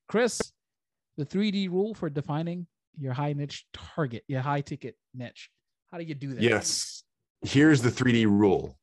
Chris, 0.09 0.41
the 1.17 1.25
3D 1.25 1.71
rule 1.71 1.95
for 1.95 2.11
defining 2.11 2.67
your 2.99 3.13
high 3.13 3.35
niche 3.35 3.67
target, 3.73 4.25
your 4.27 4.41
high 4.41 4.63
ticket 4.63 4.97
niche. 5.15 5.49
How 5.93 5.99
do 5.99 6.05
you 6.05 6.15
do 6.15 6.35
that? 6.35 6.43
Yes. 6.43 7.05
Here's 7.43 7.83
the 7.83 7.91
3D 7.91 8.27
rule. 8.27 8.77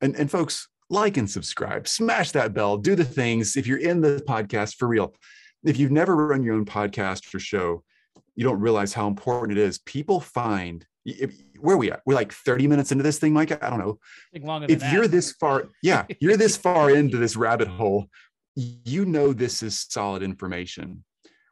And, 0.00 0.14
and 0.14 0.30
folks, 0.30 0.68
like 0.90 1.16
and 1.16 1.28
subscribe, 1.28 1.86
smash 1.86 2.32
that 2.32 2.54
bell, 2.54 2.76
do 2.76 2.94
the 2.94 3.04
things. 3.04 3.56
If 3.56 3.66
you're 3.66 3.78
in 3.78 4.00
the 4.00 4.22
podcast 4.26 4.76
for 4.76 4.88
real, 4.88 5.14
if 5.64 5.78
you've 5.78 5.90
never 5.90 6.16
run 6.16 6.42
your 6.42 6.54
own 6.54 6.64
podcast 6.64 7.34
or 7.34 7.38
show, 7.38 7.82
you 8.34 8.44
don't 8.44 8.60
realize 8.60 8.94
how 8.94 9.08
important 9.08 9.58
it 9.58 9.62
is. 9.62 9.78
People 9.78 10.20
find 10.20 10.86
if, 11.04 11.34
where 11.60 11.74
are 11.74 11.78
we 11.78 11.90
at? 11.90 12.00
We're 12.06 12.14
like 12.14 12.32
30 12.32 12.66
minutes 12.66 12.92
into 12.92 13.02
this 13.02 13.18
thing, 13.18 13.32
Mike. 13.32 13.50
I 13.62 13.70
don't 13.70 13.78
know. 13.78 13.98
Think 14.32 14.44
longer 14.44 14.66
If 14.68 14.80
that. 14.80 14.92
you're 14.92 15.08
this 15.08 15.32
far, 15.32 15.68
yeah, 15.82 16.04
you're 16.20 16.36
this 16.36 16.56
far 16.56 16.90
into 16.90 17.16
this 17.16 17.36
rabbit 17.36 17.68
hole, 17.68 18.06
you 18.54 19.04
know 19.04 19.32
this 19.32 19.62
is 19.62 19.86
solid 19.88 20.22
information. 20.22 21.04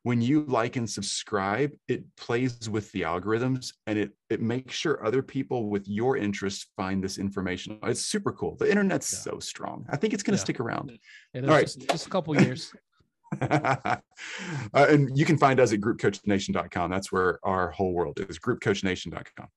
When 0.06 0.22
you 0.22 0.44
like 0.44 0.76
and 0.76 0.88
subscribe, 0.88 1.72
it 1.88 2.04
plays 2.16 2.70
with 2.70 2.92
the 2.92 3.02
algorithms 3.02 3.72
and 3.88 3.98
it 3.98 4.12
it 4.30 4.40
makes 4.40 4.72
sure 4.72 5.04
other 5.04 5.20
people 5.20 5.68
with 5.68 5.88
your 5.88 6.16
interests 6.16 6.66
find 6.76 7.02
this 7.02 7.18
information. 7.18 7.76
It's 7.82 8.02
super 8.02 8.30
cool. 8.30 8.54
The 8.54 8.70
internet's 8.70 9.12
Yeah. 9.12 9.32
so 9.32 9.40
strong. 9.40 9.84
I 9.88 9.96
think 9.96 10.14
it's 10.14 10.22
going 10.22 10.36
to 10.36 10.40
Yeah. 10.40 10.44
stick 10.44 10.60
around. 10.60 10.96
All 11.34 11.42
right. 11.42 11.62
just, 11.66 11.88
just 11.90 12.06
a 12.06 12.10
couple 12.10 12.40
years. 12.40 12.72
uh, 13.40 13.96
and 14.74 15.18
you 15.18 15.24
can 15.24 15.36
find 15.38 15.58
us 15.58 15.72
at 15.72 15.80
groupcoachnation.com. 15.80 16.88
That's 16.88 17.10
where 17.10 17.40
our 17.42 17.72
whole 17.72 17.92
world 17.92 18.20
is 18.30 18.38
groupcoachnation.com. 18.38 19.48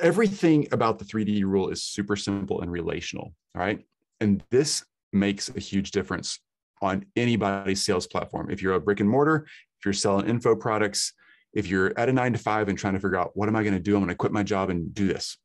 Everything 0.00 0.68
about 0.70 1.00
the 1.00 1.06
3D 1.06 1.42
rule 1.42 1.70
is 1.70 1.82
super 1.82 2.14
simple 2.14 2.60
and 2.60 2.70
relational. 2.70 3.34
All 3.56 3.62
right. 3.62 3.80
And 4.20 4.44
this 4.52 4.84
makes 5.12 5.48
a 5.48 5.58
huge 5.58 5.90
difference 5.90 6.38
on 6.80 7.04
anybody's 7.16 7.82
sales 7.82 8.06
platform. 8.06 8.50
If 8.50 8.62
you're 8.62 8.74
a 8.74 8.80
brick 8.80 9.00
and 9.00 9.10
mortar, 9.10 9.48
if 9.78 9.84
you're 9.84 9.92
selling 9.92 10.28
info 10.28 10.56
products, 10.56 11.12
if 11.52 11.66
you're 11.66 11.98
at 11.98 12.08
a 12.08 12.12
nine 12.12 12.32
to 12.32 12.38
five 12.38 12.68
and 12.68 12.78
trying 12.78 12.94
to 12.94 13.00
figure 13.00 13.16
out 13.16 13.36
what 13.36 13.48
am 13.48 13.56
I 13.56 13.62
going 13.62 13.74
to 13.74 13.80
do? 13.80 13.94
I'm 13.94 14.00
going 14.00 14.08
to 14.08 14.14
quit 14.14 14.32
my 14.32 14.42
job 14.42 14.70
and 14.70 14.92
do 14.92 15.06
this. 15.06 15.38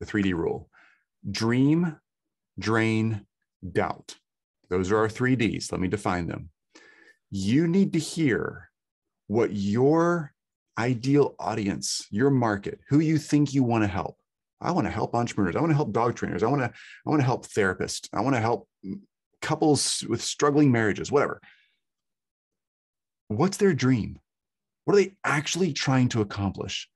The 0.00 0.06
3D 0.06 0.34
rule 0.34 0.68
dream, 1.30 1.96
drain, 2.58 3.26
doubt. 3.72 4.16
Those 4.68 4.92
are 4.92 4.98
our 4.98 5.08
three 5.08 5.36
Ds. 5.36 5.72
Let 5.72 5.80
me 5.80 5.88
define 5.88 6.26
them. 6.26 6.50
You 7.30 7.66
need 7.66 7.94
to 7.94 7.98
hear 7.98 8.70
what 9.26 9.52
your 9.52 10.32
ideal 10.78 11.34
audience, 11.38 12.06
your 12.10 12.30
market, 12.30 12.80
who 12.88 12.98
you 12.98 13.18
think 13.18 13.54
you 13.54 13.62
want 13.62 13.84
to 13.84 13.88
help. 13.88 14.16
I 14.60 14.70
want 14.72 14.86
to 14.86 14.90
help 14.90 15.14
entrepreneurs. 15.14 15.56
I 15.56 15.60
want 15.60 15.70
to 15.70 15.76
help 15.76 15.92
dog 15.92 16.14
trainers. 16.14 16.42
I 16.42 16.48
want 16.48 16.62
to, 16.62 16.68
I 17.06 17.10
want 17.10 17.20
to 17.20 17.26
help 17.26 17.46
therapists. 17.46 18.08
I 18.12 18.20
want 18.20 18.36
to 18.36 18.40
help 18.40 18.68
couples 19.42 20.04
with 20.08 20.22
struggling 20.22 20.72
marriages, 20.72 21.12
whatever. 21.12 21.40
What's 23.28 23.56
their 23.56 23.74
dream? 23.74 24.18
What 24.84 24.94
are 24.94 25.00
they 25.02 25.16
actually 25.24 25.72
trying 25.72 26.08
to 26.10 26.20
accomplish? 26.20 26.88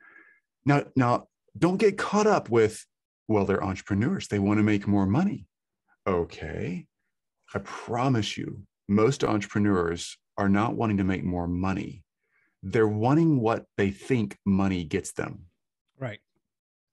Now, 0.65 0.85
now 0.95 1.29
don't 1.57 1.79
get 1.79 1.97
caught 1.99 2.27
up 2.27 2.51
with, 2.51 2.85
well, 3.29 3.45
they're 3.45 3.65
entrepreneurs. 3.65 4.29
They 4.29 4.39
want 4.39 4.59
to 4.59 4.63
make 4.65 4.87
more 4.87 5.07
money. 5.07 5.47
Okay. 6.07 6.87
I 7.55 7.59
promise 7.61 8.37
you, 8.37 8.63
most 8.89 9.25
entrepreneurs 9.25 10.19
are 10.37 10.49
not 10.49 10.75
wanting 10.75 10.99
to 10.99 11.05
make 11.05 11.25
more 11.25 11.49
money. 11.49 12.05
They're 12.63 12.89
wanting 12.89 13.41
what 13.41 13.65
they 13.77 13.91
think 13.91 14.37
money 14.45 14.85
gets 14.85 15.13
them, 15.13 15.47
Right. 15.99 16.21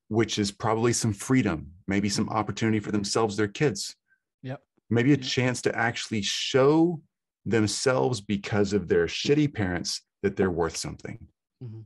which 0.07 0.39
is 0.39 0.51
probably 0.51 0.93
some 0.93 1.13
freedom, 1.13 1.71
maybe 1.87 2.07
some 2.09 2.29
opportunity 2.29 2.79
for 2.79 2.91
themselves, 2.91 3.35
their 3.35 3.47
kids. 3.47 3.95
Yep. 4.43 4.61
Maybe 4.89 5.13
a 5.13 5.17
Yep. 5.17 5.25
chance 5.25 5.61
to 5.63 5.75
actually 5.75 6.21
show 6.21 7.01
themselves 7.45 8.21
because 8.21 8.73
of 8.73 8.87
their 8.87 9.05
shitty 9.05 9.53
parents 9.53 10.01
that 10.23 10.35
they're 10.35 10.51
worth 10.51 10.75
something. 10.77 11.19
Mhm. 11.63 11.85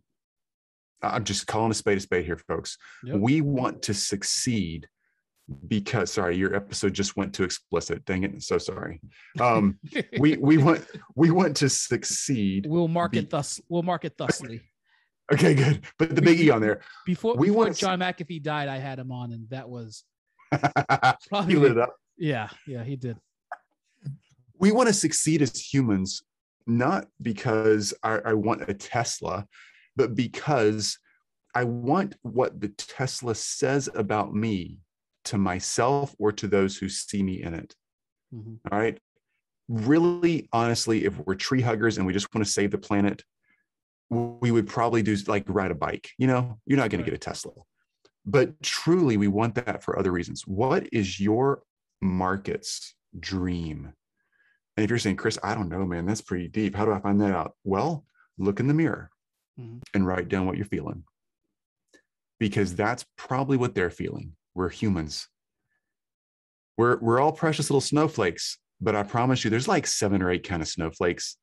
I'm 1.02 1.24
just 1.24 1.48
calling 1.48 1.72
a 1.72 1.74
spade 1.74 1.98
a 1.98 2.02
spade 2.02 2.26
here, 2.26 2.38
folks. 2.38 2.78
Yep. 3.04 3.18
We 3.20 3.42
want 3.42 3.82
to 3.84 3.94
succeed 3.94 4.88
because 5.68 6.12
sorry, 6.12 6.36
your 6.38 6.54
episode 6.56 6.94
just 6.94 7.16
went 7.18 7.34
too 7.34 7.44
explicit. 7.44 8.06
Dang 8.06 8.24
it. 8.24 8.44
So 8.44 8.58
sorry. 8.58 9.00
Um, 9.40 9.80
we 10.20 10.38
we 10.38 10.58
want 10.58 10.86
we 11.16 11.32
want 11.32 11.56
to 11.58 11.70
succeed. 11.70 12.66
we'll 12.68 12.88
mark 12.88 13.14
be- 13.14 13.20
it 13.20 13.30
thus. 13.30 13.60
We'll 13.70 13.84
mark 13.84 14.06
it 14.06 14.16
thusly. 14.18 14.62
Okay, 15.32 15.54
good. 15.54 15.84
Put 16.00 16.16
the 16.16 16.24
big 16.24 16.40
E 16.40 16.50
on 16.50 16.60
there. 16.60 16.82
Before, 17.06 17.36
We 17.36 17.50
before 17.50 17.66
want- 17.66 17.78
John 17.78 18.00
McAfee 18.00 18.42
died, 18.42 18.68
I 18.68 18.78
had 18.78 18.98
him 18.98 19.12
on, 19.12 19.32
and 19.32 19.48
that 19.52 19.70
was 19.70 20.04
probably 21.30 21.54
lit 21.54 21.74
it 21.74 21.78
up. 21.78 21.96
yeah, 22.18 22.50
yeah, 22.66 22.84
he 22.84 22.96
did. 22.96 23.16
We 24.60 24.72
want 24.72 24.88
to 24.88 24.94
succeed 24.94 25.42
as 25.42 25.58
humans, 25.58 26.22
not 26.68 27.08
because 27.22 27.94
I, 28.04 28.20
I 28.26 28.34
want 28.34 28.70
a 28.70 28.74
Tesla, 28.74 29.48
but 29.96 30.16
because 30.16 31.00
I 31.56 31.64
want 31.64 32.16
what 32.22 32.60
the 32.60 32.70
Tesla 32.70 33.36
says 33.36 33.90
about 33.96 34.34
me 34.34 34.80
to 35.26 35.38
myself 35.38 36.16
or 36.20 36.32
to 36.34 36.48
those 36.48 36.78
who 36.78 36.90
see 36.90 37.24
me 37.24 37.42
in 37.42 37.54
it. 37.54 37.76
Mhm. 38.34 38.60
All 38.72 38.78
right. 38.78 39.00
Really, 39.68 40.50
honestly, 40.52 41.06
if 41.06 41.18
we're 41.20 41.36
tree 41.36 41.62
huggers 41.62 41.98
and 41.98 42.06
we 42.06 42.14
just 42.14 42.34
want 42.34 42.46
to 42.46 42.52
save 42.52 42.72
the 42.72 42.78
planet, 42.78 43.24
we 44.10 44.52
would 44.52 44.68
probably 44.68 45.04
do 45.04 45.16
like 45.28 45.46
ride 45.48 45.72
a 45.72 45.76
bike. 45.76 46.10
You 46.18 46.28
know, 46.28 46.60
you're 46.66 46.78
not 46.78 46.90
going 46.90 47.04
to 47.04 47.10
get 47.10 47.14
a 47.16 47.20
Tesla. 47.20 47.54
But 48.26 48.62
truly, 48.62 49.18
we 49.18 49.28
want 49.28 49.56
that 49.56 49.84
for 49.84 49.98
other 49.98 50.12
reasons. 50.12 50.46
What 50.46 50.88
is 50.92 51.20
your 51.20 51.64
market's 52.02 52.96
dream? 53.20 53.94
And 54.80 54.86
if 54.86 54.90
you're 54.90 54.98
saying, 54.98 55.18
Chris, 55.18 55.38
I 55.44 55.56
don't 55.56 55.68
know, 55.68 55.86
man, 55.86 56.06
that's 56.06 56.22
pretty 56.22 56.48
deep. 56.48 56.74
How 56.74 56.86
do 56.86 56.94
I 56.94 57.02
find 57.02 57.20
that 57.20 57.36
out? 57.36 57.54
Well, 57.66 58.06
look 58.38 58.62
in 58.62 58.68
the 58.70 58.74
mirror 58.74 59.10
Mhm. 59.60 59.82
and 59.94 60.08
write 60.08 60.30
down 60.30 60.46
what 60.46 60.56
you're 60.56 60.66
feeling. 60.66 61.04
Because 62.40 62.78
that's 62.78 63.04
probably 63.18 63.58
what 63.58 63.76
they're 63.76 63.90
feeling. 63.90 64.38
We're 64.56 64.70
humans. 64.70 65.28
We're, 66.78 66.98
we're 67.00 67.20
all 67.20 67.34
precious 67.34 67.70
little 67.70 67.82
snowflakes, 67.82 68.58
but 68.80 68.96
I 68.96 69.04
promise 69.04 69.44
you, 69.44 69.50
there's 69.50 69.68
like 69.68 69.86
seven 69.86 70.22
or 70.22 70.32
eight 70.32 70.48
kind 70.48 70.62
of 70.62 70.70
snowflakes. 70.70 71.36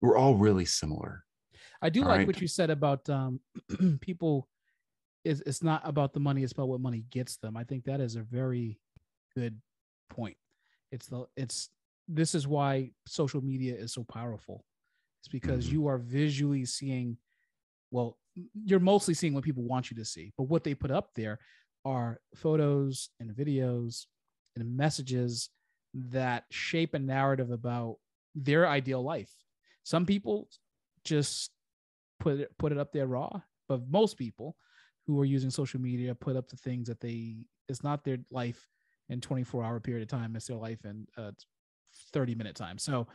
We're 0.00 0.16
all 0.16 0.36
really 0.36 0.64
similar. 0.64 1.24
I 1.82 1.90
do 1.90 2.04
All 2.04 2.08
like 2.08 2.18
right. 2.20 2.26
what 2.26 2.40
you 2.40 2.48
said 2.48 2.70
about 2.70 3.06
um, 3.10 3.40
people. 4.00 4.48
Is 5.24 5.42
it's 5.44 5.62
not 5.62 5.82
about 5.84 6.14
the 6.14 6.20
money; 6.20 6.42
it's 6.42 6.52
about 6.52 6.68
what 6.68 6.80
money 6.80 7.04
gets 7.10 7.36
them. 7.36 7.54
I 7.54 7.64
think 7.64 7.84
that 7.84 8.00
is 8.00 8.16
a 8.16 8.22
very 8.22 8.78
good 9.34 9.60
point. 10.08 10.38
It's 10.90 11.06
the 11.08 11.26
it's 11.36 11.68
this 12.08 12.34
is 12.34 12.46
why 12.46 12.92
social 13.06 13.40
media 13.42 13.74
is 13.74 13.92
so 13.92 14.04
powerful. 14.04 14.64
It's 15.20 15.28
because 15.28 15.66
Mhm. 15.66 15.72
you 15.72 15.86
are 15.88 15.98
visually 15.98 16.64
seeing. 16.64 17.18
Well, 17.90 18.18
you're 18.54 18.80
mostly 18.80 19.14
seeing 19.14 19.32
what 19.34 19.44
people 19.44 19.64
want 19.64 19.90
you 19.90 19.96
to 19.96 20.04
see, 20.04 20.32
but 20.36 20.44
what 20.44 20.64
they 20.64 20.74
put 20.74 20.90
up 20.90 21.14
there 21.14 21.38
are 21.84 22.20
photos 22.34 23.10
and 23.20 23.30
videos 23.34 24.06
and 24.56 24.76
messages 24.76 25.50
that 25.94 26.44
shape 26.50 26.94
a 26.94 26.98
narrative 26.98 27.50
about 27.50 27.98
their 28.34 28.68
ideal 28.68 29.02
life. 29.02 29.32
Some 29.84 30.04
people 30.04 30.48
just 31.04 31.52
put 32.20 32.40
it 32.40 32.58
put 32.58 32.72
it 32.72 32.78
up 32.78 32.92
there 32.92 33.06
raw, 33.06 33.40
but 33.68 33.88
most 33.88 34.16
people 34.18 34.56
who 35.06 35.20
are 35.20 35.24
using 35.24 35.50
social 35.50 35.80
media 35.80 36.14
put 36.14 36.36
up 36.36 36.48
the 36.48 36.56
things 36.56 36.88
that 36.88 37.00
they 37.00 37.36
it's 37.68 37.82
not 37.84 38.04
their 38.04 38.18
life 38.30 38.68
in 39.08 39.20
24 39.20 39.64
hour 39.64 39.80
period 39.80 40.02
of 40.02 40.08
time, 40.08 40.36
it's 40.36 40.46
their 40.48 40.56
life 40.56 40.84
in 40.84 41.06
uh, 41.16 41.30
30 42.16 42.34
minute 42.34 42.56
time. 42.56 42.78
So 42.78 43.06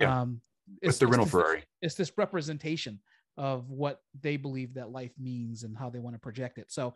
Yeah. 0.00 0.20
um 0.20 0.42
It's 0.82 0.98
the 0.98 1.06
rental 1.06 1.24
this- 1.24 1.32
Ferrari. 1.32 1.64
it's 1.80 1.94
this 1.94 2.12
representation 2.18 3.00
of 3.38 3.70
what 3.70 4.02
they 4.20 4.36
believe 4.36 4.74
that 4.74 4.90
life 4.90 5.12
means 5.18 5.64
and 5.64 5.74
how 5.76 5.88
they 5.88 5.98
want 5.98 6.14
to 6.14 6.20
project 6.20 6.58
it. 6.58 6.70
So 6.70 6.94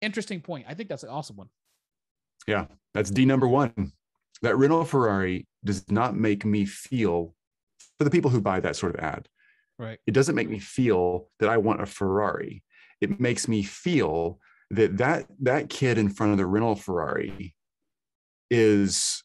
interesting 0.00 0.40
point. 0.40 0.66
I 0.68 0.74
think 0.74 0.88
that's 0.88 1.04
an 1.04 1.10
awesome 1.10 1.36
one. 1.36 1.48
Yeah, 2.48 2.66
that's 2.92 3.10
D 3.10 3.24
number 3.24 3.46
one. 3.46 3.92
That 4.42 4.56
rental 4.56 4.84
Ferrari 4.84 5.46
does 5.64 5.88
not 5.90 6.16
make 6.16 6.44
me 6.44 6.64
feel, 6.64 7.36
for 7.98 8.04
the 8.04 8.10
people 8.10 8.30
who 8.30 8.40
buy 8.40 8.58
that 8.60 8.74
sort 8.76 8.94
of 8.96 9.00
ad, 9.00 9.28
Right. 9.78 10.00
it 10.06 10.12
doesn't 10.12 10.34
make 10.34 10.48
me 10.50 10.58
feel 10.58 11.30
that 11.38 11.48
I 11.48 11.58
want 11.58 11.82
a 11.82 11.86
Ferrari. 11.86 12.64
It 13.00 13.20
makes 13.20 13.46
me 13.46 13.62
feel 13.62 14.40
that 14.70 14.96
that 14.98 15.26
that 15.40 15.68
kid 15.70 15.98
in 15.98 16.08
front 16.08 16.32
of 16.32 16.38
the 16.38 16.46
rental 16.46 16.74
Ferrari 16.76 17.54
is 18.50 19.22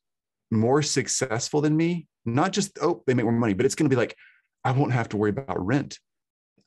more 0.51 0.81
successful 0.81 1.61
than 1.61 1.75
me. 1.75 2.07
Not 2.25 2.51
just 2.51 2.77
oh 2.81 3.03
they 3.05 3.13
make 3.13 3.25
more 3.25 3.33
money, 3.33 3.53
but 3.53 3.65
it's 3.65 3.75
going 3.75 3.89
to 3.89 3.95
be 3.95 3.99
like 3.99 4.15
I 4.63 4.71
won't 4.71 4.93
have 4.93 5.09
to 5.09 5.17
worry 5.17 5.29
about 5.29 5.63
rent. 5.63 5.99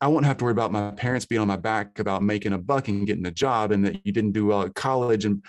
I 0.01 0.07
won't 0.07 0.27
have 0.27 0.37
to 0.39 0.45
worry 0.45 0.53
about 0.53 0.71
my 0.71 0.93
parents 0.93 1.27
being 1.27 1.41
on 1.41 1.49
my 1.49 1.57
back 1.57 1.99
about 1.99 2.23
making 2.23 2.53
a 2.53 2.59
buck 2.59 2.87
and 2.87 3.07
getting 3.07 3.27
a 3.27 3.33
job 3.33 3.73
and 3.73 3.85
that 3.85 4.07
you 4.07 4.13
didn't 4.13 4.31
do 4.33 4.47
well 4.47 4.63
at 4.63 4.75
college. 4.77 5.25
And 5.25 5.45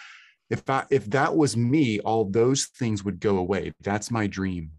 if 0.49 0.67
I, 0.67 0.85
if 0.89 1.05
that 1.11 1.35
was 1.35 1.55
me, 1.55 1.99
all 1.99 2.25
those 2.25 2.65
things 2.65 3.03
would 3.05 3.19
go 3.19 3.37
away. 3.37 3.71
That's 3.81 4.09
my 4.09 4.25
dream. 4.25 4.71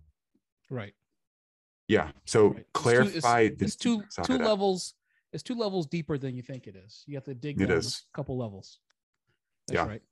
Right. 0.68 0.94
Yeah. 1.86 2.10
So 2.26 2.48
Right. 2.48 2.56
It's 2.56 2.64
two- 2.64 2.70
clarify 2.72 3.40
it's, 3.42 3.62
it's 3.62 3.76
two 3.76 4.02
two 4.24 4.38
levels. 4.38 4.94
It's 5.32 5.44
two 5.44 5.54
levels 5.54 5.86
deeper 5.86 6.18
than 6.18 6.34
you 6.34 6.42
think 6.42 6.66
it 6.66 6.74
is. 6.74 7.04
You 7.06 7.14
have 7.14 7.24
to 7.26 7.34
dig 7.34 7.60
It 7.60 7.70
is. 7.70 8.04
a 8.12 8.16
couple 8.16 8.36
levels. 8.36 8.80
That's 9.68 9.76
Yeah. 9.76 9.86
right. 9.86 10.02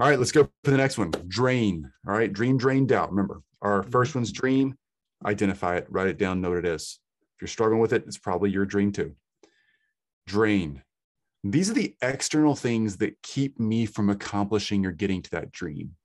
All 0.00 0.08
right, 0.08 0.18
let's 0.18 0.32
go 0.32 0.48
for 0.64 0.70
the 0.70 0.78
next 0.78 0.96
one. 0.96 1.10
Drain. 1.28 1.92
All 2.08 2.14
right, 2.14 2.32
dream, 2.32 2.56
drain, 2.56 2.86
doubt. 2.86 3.10
Remember, 3.10 3.42
our 3.60 3.82
Mm-hmm. 3.82 3.90
first 3.90 4.14
one's 4.14 4.32
dream. 4.32 4.78
Identify 5.26 5.76
it, 5.76 5.86
write 5.90 6.06
it 6.06 6.16
down, 6.16 6.40
know 6.40 6.48
what 6.48 6.58
it 6.58 6.64
is. 6.64 6.98
If 7.36 7.42
you're 7.42 7.48
struggling 7.48 7.80
with 7.80 7.92
it, 7.92 8.04
it's 8.06 8.16
probably 8.16 8.48
your 8.50 8.64
dream 8.64 8.92
too. 8.92 9.14
Drain. 10.26 10.82
These 11.44 11.68
are 11.68 11.74
the 11.74 11.94
external 12.00 12.54
things 12.54 12.96
that 12.96 13.20
keep 13.22 13.60
me 13.60 13.84
from 13.84 14.08
accomplishing 14.08 14.86
or 14.86 14.90
getting 14.90 15.20
to 15.20 15.30
that 15.32 15.52
dream. 15.52 15.96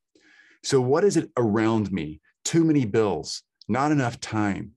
So, 0.62 0.82
what 0.82 1.06
is 1.06 1.16
it 1.16 1.30
around 1.38 1.90
me? 1.94 2.20
Too 2.44 2.66
many 2.66 2.84
bills, 2.84 3.44
not 3.70 3.94
enough 3.94 4.20
time. 4.20 4.72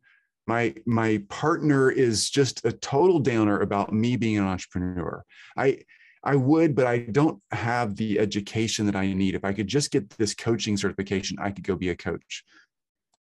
My 0.46 0.76
my 0.86 1.24
partner 1.28 1.90
is 1.90 2.30
just 2.30 2.64
a 2.64 2.70
total 2.70 3.18
downer 3.18 3.58
about 3.58 3.92
me 3.92 4.16
being 4.16 4.38
an 4.38 4.44
entrepreneur. 4.44 5.24
I 5.56 5.80
I 6.24 6.36
would, 6.36 6.74
but 6.74 6.86
I 6.86 6.98
don't 6.98 7.40
have 7.52 7.96
the 7.96 8.18
education 8.18 8.86
that 8.86 8.96
I 8.96 9.12
need. 9.12 9.34
If 9.34 9.44
I 9.44 9.52
could 9.52 9.68
just 9.68 9.90
get 9.90 10.10
this 10.10 10.34
coaching 10.34 10.76
certification, 10.76 11.38
I 11.40 11.50
could 11.50 11.64
go 11.64 11.76
be 11.76 11.90
a 11.90 11.96
coach. 11.96 12.44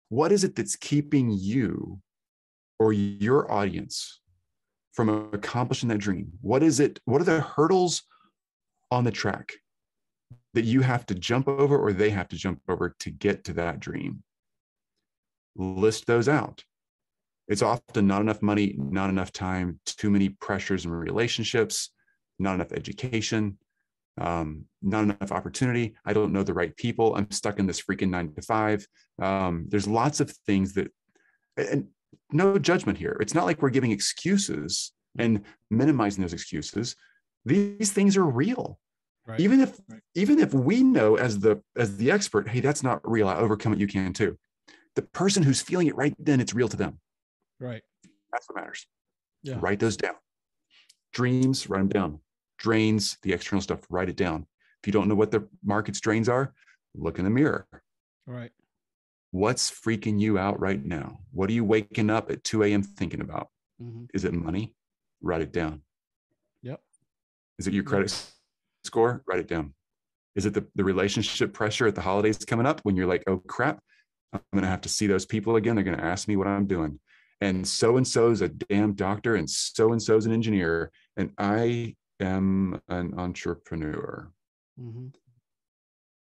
What 0.09 0.31
is 0.31 0.43
it 0.43 0.55
that's 0.55 0.75
keeping 0.75 1.29
you 1.31 2.01
or 2.79 2.93
your 2.93 3.51
audience 3.51 4.21
from 4.93 5.33
accomplishing 5.33 5.89
that 5.89 5.99
dream? 5.99 6.31
What 6.41 6.63
is 6.63 6.79
it? 6.79 6.99
What 7.05 7.21
are 7.21 7.25
the 7.25 7.41
hurdles 7.41 8.03
on 8.89 9.03
the 9.03 9.11
track 9.11 9.53
that 10.53 10.65
you 10.65 10.81
have 10.81 11.05
to 11.07 11.15
jump 11.15 11.47
over 11.47 11.77
or 11.77 11.93
they 11.93 12.09
have 12.09 12.27
to 12.29 12.35
jump 12.35 12.61
over 12.67 12.95
to 12.99 13.11
get 13.11 13.43
to 13.45 13.53
that 13.53 13.79
dream? 13.79 14.23
List 15.55 16.07
those 16.07 16.27
out. 16.27 16.63
It's 17.47 17.61
often 17.61 18.07
not 18.07 18.21
enough 18.21 18.41
money, 18.41 18.75
not 18.77 19.09
enough 19.09 19.31
time, 19.31 19.79
too 19.85 20.09
many 20.09 20.29
pressures 20.29 20.85
and 20.85 20.97
relationships, 20.97 21.91
not 22.39 22.55
enough 22.55 22.71
education, 22.71 23.57
um, 24.19 24.65
not 24.81 25.03
enough 25.03 25.31
opportunity. 25.31 25.95
I 26.05 26.13
don't 26.13 26.33
know 26.33 26.43
the 26.43 26.53
right 26.53 26.75
people. 26.75 27.15
I'm 27.15 27.31
stuck 27.31 27.59
in 27.59 27.67
this 27.67 27.81
freaking 27.81 28.09
nine 28.09 28.33
to 28.33 28.41
five. 28.41 28.85
Um, 29.21 29.65
there's 29.69 29.87
lots 29.87 30.19
of 30.19 30.31
things 30.45 30.73
that, 30.73 30.91
and 31.57 31.87
no 32.31 32.57
judgment 32.57 32.97
here. 32.97 33.17
It's 33.21 33.33
not 33.33 33.45
like 33.45 33.61
we're 33.61 33.69
giving 33.69 33.91
excuses 33.91 34.91
and 35.17 35.41
minimizing 35.69 36.21
those 36.21 36.33
excuses. 36.33 36.95
These 37.45 37.91
things 37.91 38.17
are 38.17 38.25
real. 38.25 38.79
Right. 39.25 39.39
Even 39.39 39.61
if 39.61 39.79
right. 39.87 40.01
even 40.15 40.39
if 40.39 40.53
we 40.53 40.81
know 40.81 41.15
as 41.15 41.39
the 41.39 41.61
as 41.77 41.97
the 41.97 42.11
expert, 42.11 42.49
hey, 42.49 42.61
that's 42.61 42.83
not 42.83 42.99
real. 43.09 43.27
I 43.27 43.35
overcome 43.35 43.73
it. 43.73 43.79
You 43.79 43.87
can 43.87 44.11
too. 44.11 44.37
The 44.95 45.03
person 45.03 45.43
who's 45.43 45.61
feeling 45.61 45.87
it 45.87 45.95
right 45.95 46.15
then, 46.17 46.39
it's 46.39 46.53
real 46.53 46.67
to 46.67 46.77
them. 46.77 46.99
Right. 47.59 47.83
That's 48.31 48.49
what 48.49 48.55
matters. 48.55 48.87
Yeah. 49.43 49.57
Write 49.59 49.79
those 49.79 49.97
down. 49.97 50.15
Dreams, 51.13 51.69
write 51.69 51.79
them 51.79 51.89
down 51.89 52.19
drains, 52.59 53.17
the 53.23 53.33
external 53.33 53.61
stuff, 53.61 53.79
write 53.89 54.09
it 54.09 54.15
down. 54.15 54.45
If 54.81 54.87
you 54.87 54.93
don't 54.93 55.07
know 55.07 55.15
what 55.15 55.31
the 55.31 55.47
market's 55.63 55.99
drains 55.99 56.29
are, 56.29 56.53
look 56.95 57.17
in 57.17 57.25
the 57.25 57.31
mirror. 57.31 57.67
Right. 58.27 58.51
What's 59.31 59.69
freaking 59.69 60.19
you 60.19 60.37
out 60.37 60.59
right 60.59 60.83
now? 60.83 61.19
What 61.31 61.49
are 61.49 61.53
you 61.53 61.63
waking 61.63 62.09
up 62.09 62.31
at 62.31 62.43
2 62.43 62.63
a.m. 62.63 62.83
thinking 62.83 63.21
about? 63.21 63.49
Mm-hmm. 63.81 64.05
Is 64.13 64.25
it 64.25 64.33
money? 64.33 64.75
Write 65.21 65.41
it 65.41 65.51
down. 65.51 65.81
Yep. 66.63 66.81
Is 67.57 67.67
it 67.67 67.73
your 67.73 67.83
credit 67.83 68.11
yep. 68.11 68.19
score? 68.83 69.23
Write 69.27 69.39
it 69.39 69.47
down. 69.47 69.73
Is 70.35 70.45
it 70.45 70.53
the, 70.53 70.65
the 70.75 70.83
relationship 70.83 71.53
pressure 71.53 71.87
at 71.87 71.95
the 71.95 72.01
holidays 72.01 72.37
coming 72.37 72.65
up 72.65 72.79
when 72.83 72.95
you're 72.95 73.07
like, 73.07 73.23
oh 73.27 73.37
crap, 73.37 73.81
I'm 74.33 74.41
going 74.53 74.63
to 74.63 74.69
have 74.69 74.81
to 74.81 74.89
see 74.89 75.07
those 75.07 75.25
people 75.25 75.55
again. 75.55 75.75
They're 75.75 75.83
going 75.83 75.97
to 75.97 76.03
ask 76.03 76.27
me 76.27 76.37
what 76.37 76.47
I'm 76.47 76.67
doing. 76.67 76.99
And 77.41 77.67
so 77.67 77.97
and 77.97 78.07
so 78.07 78.31
is 78.31 78.41
a 78.41 78.49
damn 78.49 78.93
doctor, 78.93 79.35
and 79.35 79.49
so 79.49 79.93
and 79.93 80.01
so 80.01 80.17
is 80.17 80.25
an 80.25 80.33
engineer. 80.33 80.91
And 81.15 81.31
I 81.37 81.95
am 82.19 82.81
an 82.87 83.13
entrepreneur. 83.17 84.31
Mm-hmm. 84.79 85.07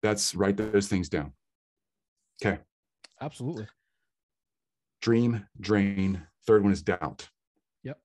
That's 0.03 0.35
write 0.35 0.57
those 0.57 0.89
things 0.89 1.09
down. 1.09 1.33
Okay. 2.43 2.61
Absolutely. 3.21 3.67
Dream, 5.01 5.47
drain. 5.61 6.27
Third 6.47 6.63
one 6.63 6.73
is 6.73 6.83
doubt. 6.83 7.29
Yep. 7.85 7.99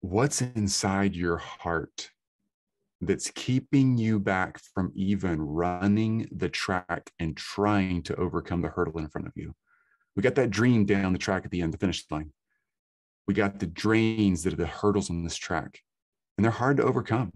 What's 0.00 0.42
inside 0.42 1.14
your 1.14 1.38
heart 1.38 2.10
that's 3.00 3.30
keeping 3.30 3.96
you 3.96 4.18
back 4.18 4.58
from 4.58 4.92
even 4.94 5.40
running 5.40 6.28
the 6.30 6.48
track 6.48 7.10
and 7.18 7.36
trying 7.36 8.02
to 8.02 8.16
overcome 8.16 8.62
the 8.62 8.68
hurdle 8.68 8.98
in 8.98 9.08
front 9.08 9.26
of 9.26 9.32
you? 9.36 9.54
We 10.16 10.22
got 10.22 10.34
that 10.36 10.50
dream 10.50 10.84
down 10.84 11.12
the 11.12 11.18
track 11.18 11.44
at 11.44 11.50
the 11.50 11.62
end, 11.62 11.72
the 11.72 11.78
finish 11.78 12.04
line. 12.10 12.32
We 13.26 13.34
got 13.34 13.58
the 13.58 13.66
drains 13.66 14.42
that 14.42 14.52
are 14.52 14.56
the 14.56 14.66
hurdles 14.66 15.08
on 15.08 15.24
this 15.24 15.36
track 15.36 15.80
and 16.36 16.44
they're 16.44 16.50
hard 16.50 16.76
to 16.78 16.84
overcome. 16.84 17.32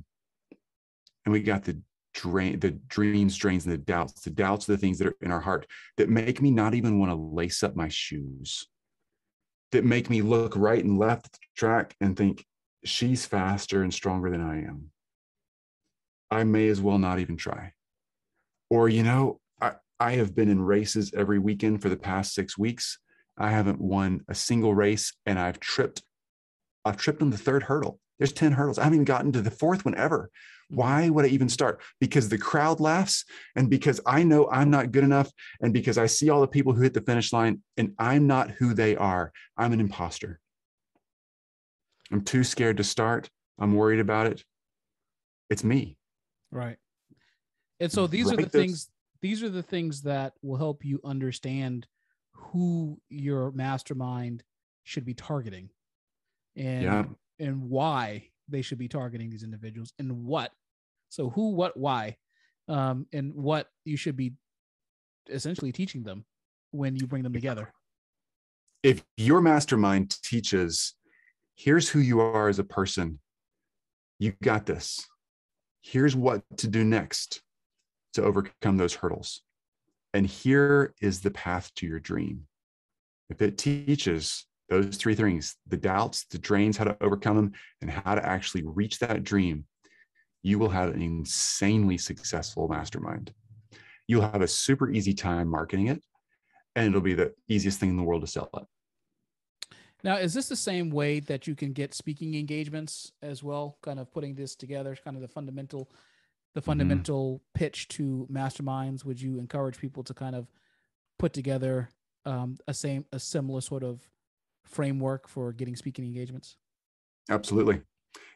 And 1.25 1.33
we 1.33 1.41
got 1.41 1.65
the 1.65 1.81
drain, 2.15 2.59
the 2.59 2.71
dreams, 2.71 3.37
drains, 3.37 3.65
and 3.65 3.73
the 3.73 3.79
doubts. 3.79 4.23
The 4.23 4.31
doubts 4.31 4.69
are 4.69 4.73
the 4.73 4.79
things 4.79 4.99
that 4.99 5.09
are 5.09 5.17
in 5.21 5.31
our 5.31 5.41
heart 5.41 5.67
that 5.97 6.09
make 6.09 6.41
me 6.41 6.51
not 6.51 6.75
even 6.75 6.99
want 6.99 7.11
to 7.11 7.17
lace 7.17 7.63
up 7.63 7.77
my 7.77 7.89
shoes, 7.89 8.67
that 9.73 9.85
make 9.85 10.09
me 10.09 10.23
look 10.23 10.57
right 10.57 10.83
and 10.83 10.99
left 10.99 11.27
at 11.27 11.33
the 11.33 11.39
track 11.57 11.95
and 12.01 12.17
think, 12.17 12.45
she's 12.85 13.27
faster 13.27 13.83
and 13.83 13.93
stronger 13.93 14.31
than 14.31 14.41
I 14.41 14.59
am. 14.59 14.91
I 16.31 16.45
may 16.45 16.69
as 16.69 16.81
well 16.81 16.99
not 16.99 17.19
even 17.19 17.37
try. 17.37 17.73
Or, 18.71 18.89
you 18.89 19.03
know, 19.03 19.41
I, 19.61 19.73
I 19.99 20.13
have 20.13 20.35
been 20.35 20.49
in 20.49 20.61
races 20.61 21.13
every 21.15 21.41
weekend 21.41 21.83
for 21.83 21.89
the 21.89 21.97
past 21.97 22.35
six 22.35 22.57
weeks. 22.57 22.99
I 23.37 23.51
haven't 23.51 23.81
won 23.81 24.21
a 24.29 24.35
single 24.35 24.75
race 24.75 25.13
and 25.27 25.39
I've 25.39 25.59
tripped. 25.59 26.03
I've 26.85 26.97
tripped 26.97 27.21
on 27.21 27.31
the 27.31 27.37
third 27.37 27.65
hurdle. 27.65 27.99
There's 28.19 28.33
10 28.33 28.53
hurdles. 28.53 28.79
I 28.79 28.85
haven't 28.85 28.97
even 28.97 29.05
gotten 29.05 29.33
to 29.33 29.43
the 29.43 29.51
fourth 29.51 29.85
one 29.85 29.95
ever. 29.95 30.31
Mm-hmm. 30.71 30.77
Why 30.77 31.09
would 31.09 31.25
I 31.25 31.29
even 31.29 31.49
start? 31.49 31.81
Because 32.01 32.29
the 32.29 32.39
crowd 32.39 32.81
laughs 32.81 33.25
and 33.57 33.71
because 33.71 34.01
I 34.05 34.23
know 34.25 34.49
I'm 34.51 34.71
not 34.71 34.93
good 34.93 35.05
enough 35.05 35.31
and 35.61 35.73
because 35.73 35.99
I 35.99 36.07
see 36.07 36.29
all 36.29 36.41
the 36.41 36.47
people 36.47 36.73
who 36.73 36.83
hit 36.83 36.95
the 36.95 37.01
finish 37.01 37.33
line 37.33 37.63
and 37.77 37.95
I'm 37.99 38.27
not 38.27 38.51
who 38.51 38.75
they 38.75 38.97
are. 38.97 39.33
I'm 39.57 39.73
an 39.73 39.81
imposter. 39.81 40.41
I'm 42.11 42.23
too 42.23 42.45
scared 42.45 42.79
to 42.79 42.85
start. 42.85 43.31
I'm 43.59 43.75
worried 43.75 44.01
about 44.01 44.27
it. 44.27 44.43
It's 45.51 45.65
me. 45.65 45.97
Right. 46.51 46.77
And 47.81 47.93
so 47.93 48.07
these 48.07 48.27
right 48.27 48.39
are 48.39 48.43
the 48.43 48.49
things 48.49 48.91
these 49.21 49.43
are 49.43 49.49
the 49.49 49.63
things 49.63 50.03
that 50.03 50.33
will 50.43 50.57
help 50.57 50.85
you 50.85 51.01
understand 51.05 51.87
who 52.33 53.01
your 53.09 53.51
mastermind 53.51 54.45
should 54.85 55.05
be 55.05 55.15
targeting. 55.15 55.71
And 56.57 56.83
yeah 56.83 57.05
and 57.39 57.69
why 57.69 58.29
they 58.49 58.63
should 58.63 58.79
be 58.79 58.89
targeting 58.89 59.31
these 59.31 59.43
individuals 59.43 59.93
and 59.99 60.25
what. 60.25 60.53
So 61.11 61.31
who, 61.31 61.51
what, 61.51 61.77
why, 61.77 62.17
um, 62.69 63.07
and 63.13 63.35
what 63.35 63.69
you 63.85 63.97
should 63.97 64.17
be 64.17 64.35
essentially 65.31 65.73
teaching 65.73 66.03
them 66.03 66.25
when 66.71 66.97
you 66.97 67.07
bring 67.07 67.23
them 67.23 67.33
together. 67.33 67.73
If 68.83 69.03
your 69.17 69.41
mastermind 69.41 70.17
teaches, 70.23 70.95
here's 71.57 71.89
who 71.89 71.99
you 71.99 72.21
are 72.21 72.49
as 72.49 72.59
a 72.59 72.65
person, 72.65 73.19
you 74.19 74.35
got 74.43 74.67
this. 74.67 75.07
Here's 75.81 76.15
what 76.15 76.43
to 76.59 76.69
do 76.69 76.85
next 76.85 77.43
to 78.15 78.23
overcome 78.23 78.77
those 78.77 78.95
hurdles. 78.95 79.43
And 80.15 80.27
here 80.27 80.95
is 81.01 81.21
the 81.21 81.31
path 81.31 81.73
to 81.77 81.87
your 81.87 82.01
dream. 82.01 82.47
If 83.31 83.43
it 83.43 83.59
teaches 83.59 84.47
those 84.69 84.97
three 84.97 85.15
things 85.15 85.57
the 85.67 85.77
doubts, 85.77 86.25
the 86.27 86.39
drains, 86.39 86.77
how 86.77 86.85
to 86.85 86.97
overcome 87.01 87.37
them, 87.37 87.53
and 87.81 87.91
how 87.91 88.15
to 88.15 88.25
actually 88.25 88.63
reach 88.65 88.99
that 88.99 89.25
dream, 89.25 89.65
you 90.43 90.59
will 90.59 90.69
have 90.69 90.95
an 90.95 91.03
insanely 91.03 91.99
successful 91.99 92.69
mastermind. 92.69 93.33
You'll 94.07 94.23
have 94.23 94.43
a 94.43 94.49
super 94.49 94.91
easy 94.91 95.15
time 95.15 95.49
marketing 95.49 95.89
it, 95.89 96.03
and 96.75 96.87
it'll 96.87 97.01
be 97.01 97.15
the 97.15 97.35
easiest 97.49 97.81
thing 97.81 97.91
in 97.91 97.97
the 97.97 98.03
world 98.03 98.23
to 98.23 98.27
sell 98.27 98.49
it. 98.57 98.65
Now, 100.05 100.17
is 100.17 100.33
this 100.33 100.49
the 100.49 100.57
same 100.57 100.91
way 100.91 101.21
that 101.21 101.47
you 101.47 101.57
can 101.57 101.73
get 101.73 101.93
speaking 101.93 102.35
engagements 102.35 103.13
as 103.21 103.43
well? 103.43 103.77
Kind 103.83 103.99
of 103.99 104.13
putting 104.13 104.35
this 104.35 104.55
together, 104.55 104.97
kind 105.03 105.17
of 105.17 105.23
the 105.23 105.29
fundamental, 105.29 105.91
the 106.55 106.61
mm-hmm. 106.61 106.71
fundamental 106.71 107.35
mm-hmm. 107.35 107.59
pitch 107.59 107.89
to 107.89 108.29
masterminds. 108.31 109.05
Would 109.05 109.21
you 109.21 109.39
encourage 109.39 109.79
people 109.79 110.05
to 110.05 110.15
kind 110.15 110.37
of 110.37 110.47
put 111.19 111.33
together 111.33 111.89
um, 112.25 112.59
a 112.69 112.75
same, 112.75 113.07
a 113.13 113.19
similar 113.19 113.61
sort 113.61 113.83
of 113.83 114.01
framework 114.69 115.29
for 115.29 115.53
getting 115.53 115.77
speaking 115.77 116.05
engagements? 116.05 116.57
Absolutely. 117.31 117.83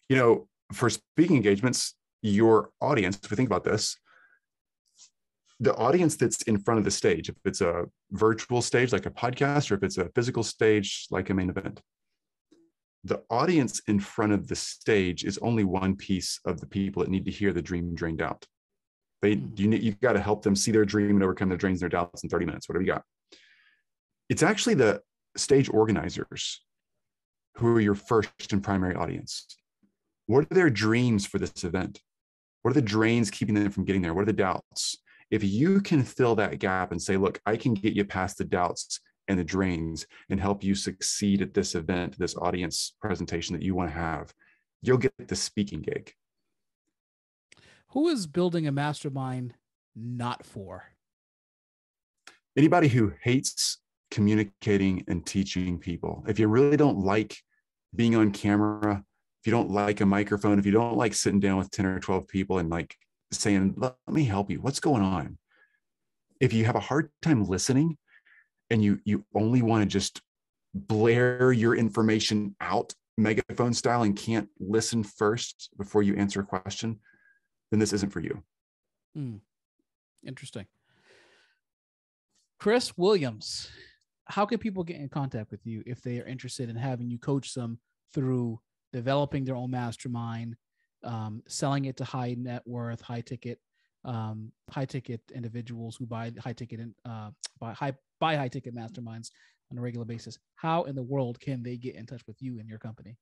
You 0.08 0.16
know, 0.16 0.48
for 0.72 0.90
speaking 0.90 1.36
engagements, 1.36 1.94
your 2.22 2.70
audience, 2.80 3.18
if 3.22 3.30
we 3.30 3.36
think 3.36 3.48
about 3.48 3.64
this, 3.64 3.96
the 5.60 5.74
audience 5.76 6.16
that's 6.16 6.42
in 6.42 6.58
front 6.58 6.78
of 6.78 6.84
the 6.84 6.90
stage, 6.90 7.28
if 7.28 7.36
it's 7.44 7.60
a 7.60 7.84
virtual 8.10 8.62
stage 8.62 8.92
like 8.92 9.06
a 9.06 9.10
podcast, 9.10 9.70
or 9.70 9.74
if 9.74 9.82
it's 9.82 9.98
a 9.98 10.08
physical 10.14 10.42
stage 10.42 11.06
like 11.10 11.30
a 11.30 11.34
main 11.34 11.50
event, 11.50 11.80
the 13.04 13.22
audience 13.30 13.80
in 13.88 13.98
front 14.00 14.32
of 14.32 14.48
the 14.48 14.56
stage 14.56 15.24
is 15.24 15.38
only 15.38 15.64
one 15.64 15.96
piece 15.96 16.40
of 16.44 16.60
the 16.60 16.66
people 16.66 17.02
that 17.02 17.10
need 17.10 17.24
to 17.24 17.30
hear 17.30 17.52
the 17.52 17.62
dream 17.62 17.94
drained 17.94 18.22
out. 18.22 18.44
They 19.22 19.34
hmm. 19.34 19.50
you 19.56 19.70
you 19.70 19.92
got 19.92 20.14
to 20.14 20.20
help 20.20 20.42
them 20.42 20.56
see 20.56 20.72
their 20.72 20.84
dream 20.84 21.10
and 21.10 21.22
overcome 21.22 21.48
their 21.48 21.58
drains 21.58 21.80
and 21.80 21.90
their 21.90 22.00
doubts 22.00 22.22
in 22.22 22.28
30 22.28 22.46
minutes, 22.46 22.68
whatever 22.68 22.82
you 22.82 22.92
got. 22.92 23.04
It's 24.28 24.42
actually 24.42 24.74
the 24.74 25.00
stage 25.36 25.68
organizers 25.68 26.60
who 27.56 27.74
are 27.76 27.80
your 27.80 27.94
first 27.94 28.52
and 28.52 28.62
primary 28.62 28.94
audience. 28.94 29.46
What 30.26 30.46
are 30.50 30.54
their 30.54 30.70
dreams 30.70 31.26
for 31.26 31.38
this 31.38 31.64
event? 31.64 32.00
What 32.62 32.70
are 32.70 32.74
the 32.74 32.82
drains 32.82 33.30
keeping 33.30 33.54
them 33.54 33.70
from 33.70 33.84
getting 33.84 34.02
there? 34.02 34.14
What 34.14 34.22
are 34.22 34.26
the 34.26 34.32
doubts? 34.32 34.96
If 35.30 35.42
you 35.42 35.80
can 35.80 36.02
fill 36.02 36.34
that 36.36 36.58
gap 36.58 36.92
and 36.92 37.00
say, 37.00 37.16
look, 37.16 37.40
I 37.44 37.56
can 37.56 37.74
get 37.74 37.94
you 37.94 38.04
past 38.04 38.38
the 38.38 38.44
doubts 38.44 39.00
and 39.28 39.38
the 39.38 39.44
drains 39.44 40.06
and 40.30 40.38
help 40.38 40.62
you 40.62 40.74
succeed 40.74 41.42
at 41.42 41.54
this 41.54 41.74
event, 41.74 42.18
this 42.18 42.36
audience 42.36 42.94
presentation 43.00 43.54
that 43.54 43.62
you 43.62 43.74
want 43.74 43.90
to 43.90 43.96
have, 43.96 44.32
you'll 44.82 44.98
get 44.98 45.12
the 45.28 45.36
speaking 45.36 45.80
gig. 45.80 46.12
Who 47.90 48.08
is 48.08 48.26
building 48.26 48.66
a 48.66 48.72
mastermind 48.72 49.54
not 49.94 50.44
for? 50.44 50.84
Anybody 52.56 52.88
who 52.88 53.12
hates 53.22 53.78
communicating 54.12 55.02
and 55.08 55.24
teaching 55.24 55.78
people. 55.78 56.22
If 56.28 56.38
you 56.38 56.46
really 56.46 56.76
don't 56.76 56.98
like 56.98 57.34
being 57.96 58.14
on 58.14 58.30
camera, 58.30 59.02
if 59.40 59.46
you 59.46 59.50
don't 59.50 59.70
like 59.70 60.02
a 60.02 60.06
microphone, 60.06 60.58
if 60.58 60.66
you 60.66 60.72
don't 60.72 60.98
like 60.98 61.14
sitting 61.14 61.40
down 61.40 61.56
with 61.56 61.70
10 61.70 61.86
or 61.86 61.98
12 61.98 62.28
people 62.28 62.58
and 62.58 62.68
like 62.68 62.94
saying, 63.32 63.74
let 63.78 63.96
me 64.06 64.24
help 64.24 64.50
you, 64.50 64.60
what's 64.60 64.80
going 64.80 65.02
on? 65.02 65.38
If 66.40 66.52
you 66.52 66.66
have 66.66 66.76
a 66.76 66.80
hard 66.80 67.08
time 67.22 67.44
listening 67.44 67.96
and 68.68 68.84
you 68.84 69.00
you 69.04 69.24
only 69.34 69.62
want 69.62 69.82
to 69.82 69.88
just 69.88 70.20
blare 70.74 71.50
your 71.50 71.74
information 71.74 72.54
out 72.60 72.92
megaphone 73.16 73.72
style 73.72 74.02
and 74.02 74.16
can't 74.16 74.48
listen 74.60 75.04
first 75.04 75.70
before 75.78 76.02
you 76.02 76.16
answer 76.16 76.40
a 76.40 76.44
question, 76.44 77.00
then 77.70 77.80
this 77.80 77.94
isn't 77.94 78.12
for 78.12 78.20
you. 78.20 78.42
Hmm. 79.14 79.36
Interesting. 80.26 80.66
Chris 82.58 82.96
Williams, 82.96 83.70
how 84.32 84.46
can 84.46 84.58
people 84.58 84.82
get 84.82 84.96
in 84.96 85.10
contact 85.10 85.50
with 85.50 85.66
you 85.66 85.82
if 85.84 86.00
they 86.00 86.18
are 86.18 86.24
interested 86.24 86.70
in 86.70 86.76
having 86.76 87.10
you 87.10 87.18
coach 87.18 87.52
them 87.52 87.78
through 88.14 88.58
developing 88.90 89.44
their 89.44 89.56
own 89.56 89.70
mastermind, 89.70 90.56
um, 91.04 91.42
selling 91.46 91.84
it 91.84 91.98
to 91.98 92.04
high 92.04 92.34
net 92.38 92.62
worth, 92.64 93.02
high 93.02 93.20
ticket, 93.20 93.58
um, 94.06 94.50
high 94.70 94.86
ticket 94.86 95.20
individuals 95.34 95.96
who 95.96 96.06
buy 96.06 96.32
high 96.40 96.54
ticket 96.54 96.80
and 96.80 96.94
uh, 97.04 97.28
buy 97.60 97.74
high 97.74 97.92
buy 98.20 98.34
high 98.34 98.48
ticket 98.48 98.74
masterminds 98.74 99.28
on 99.70 99.76
a 99.76 99.82
regular 99.82 100.06
basis? 100.06 100.38
How 100.56 100.84
in 100.84 100.96
the 100.96 101.02
world 101.02 101.38
can 101.38 101.62
they 101.62 101.76
get 101.76 101.96
in 101.96 102.06
touch 102.06 102.22
with 102.26 102.40
you 102.40 102.58
and 102.58 102.66
your 102.66 102.78
company? 102.78 103.18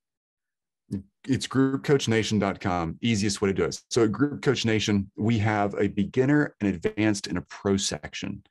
It's 1.27 1.49
groupcoachnation.com. 1.49 2.99
Easiest 3.01 3.43
way 3.43 3.49
to 3.49 3.55
do 3.55 3.65
it. 3.65 3.81
So 3.91 4.05
at 4.05 4.13
Group 4.13 4.43
Coach 4.43 4.65
Nation, 4.65 5.11
we 5.17 5.39
have 5.39 5.75
a 5.75 5.89
beginner, 5.89 6.55
an 6.61 6.69
advanced, 6.69 7.27
and 7.27 7.37
a 7.37 7.43
pro 7.43 7.77
section. 7.77 8.45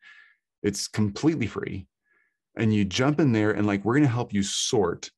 It's 0.61 0.89
completely 0.89 1.47
free. 1.47 1.87
And 2.59 2.73
you 2.73 2.85
jump 2.85 3.19
in 3.19 3.31
there 3.31 3.51
and 3.51 3.65
like 3.65 3.83
we're 3.83 3.95
going 3.95 4.03
to 4.03 4.09
help 4.09 4.33
you 4.33 4.43
sort 4.43 5.09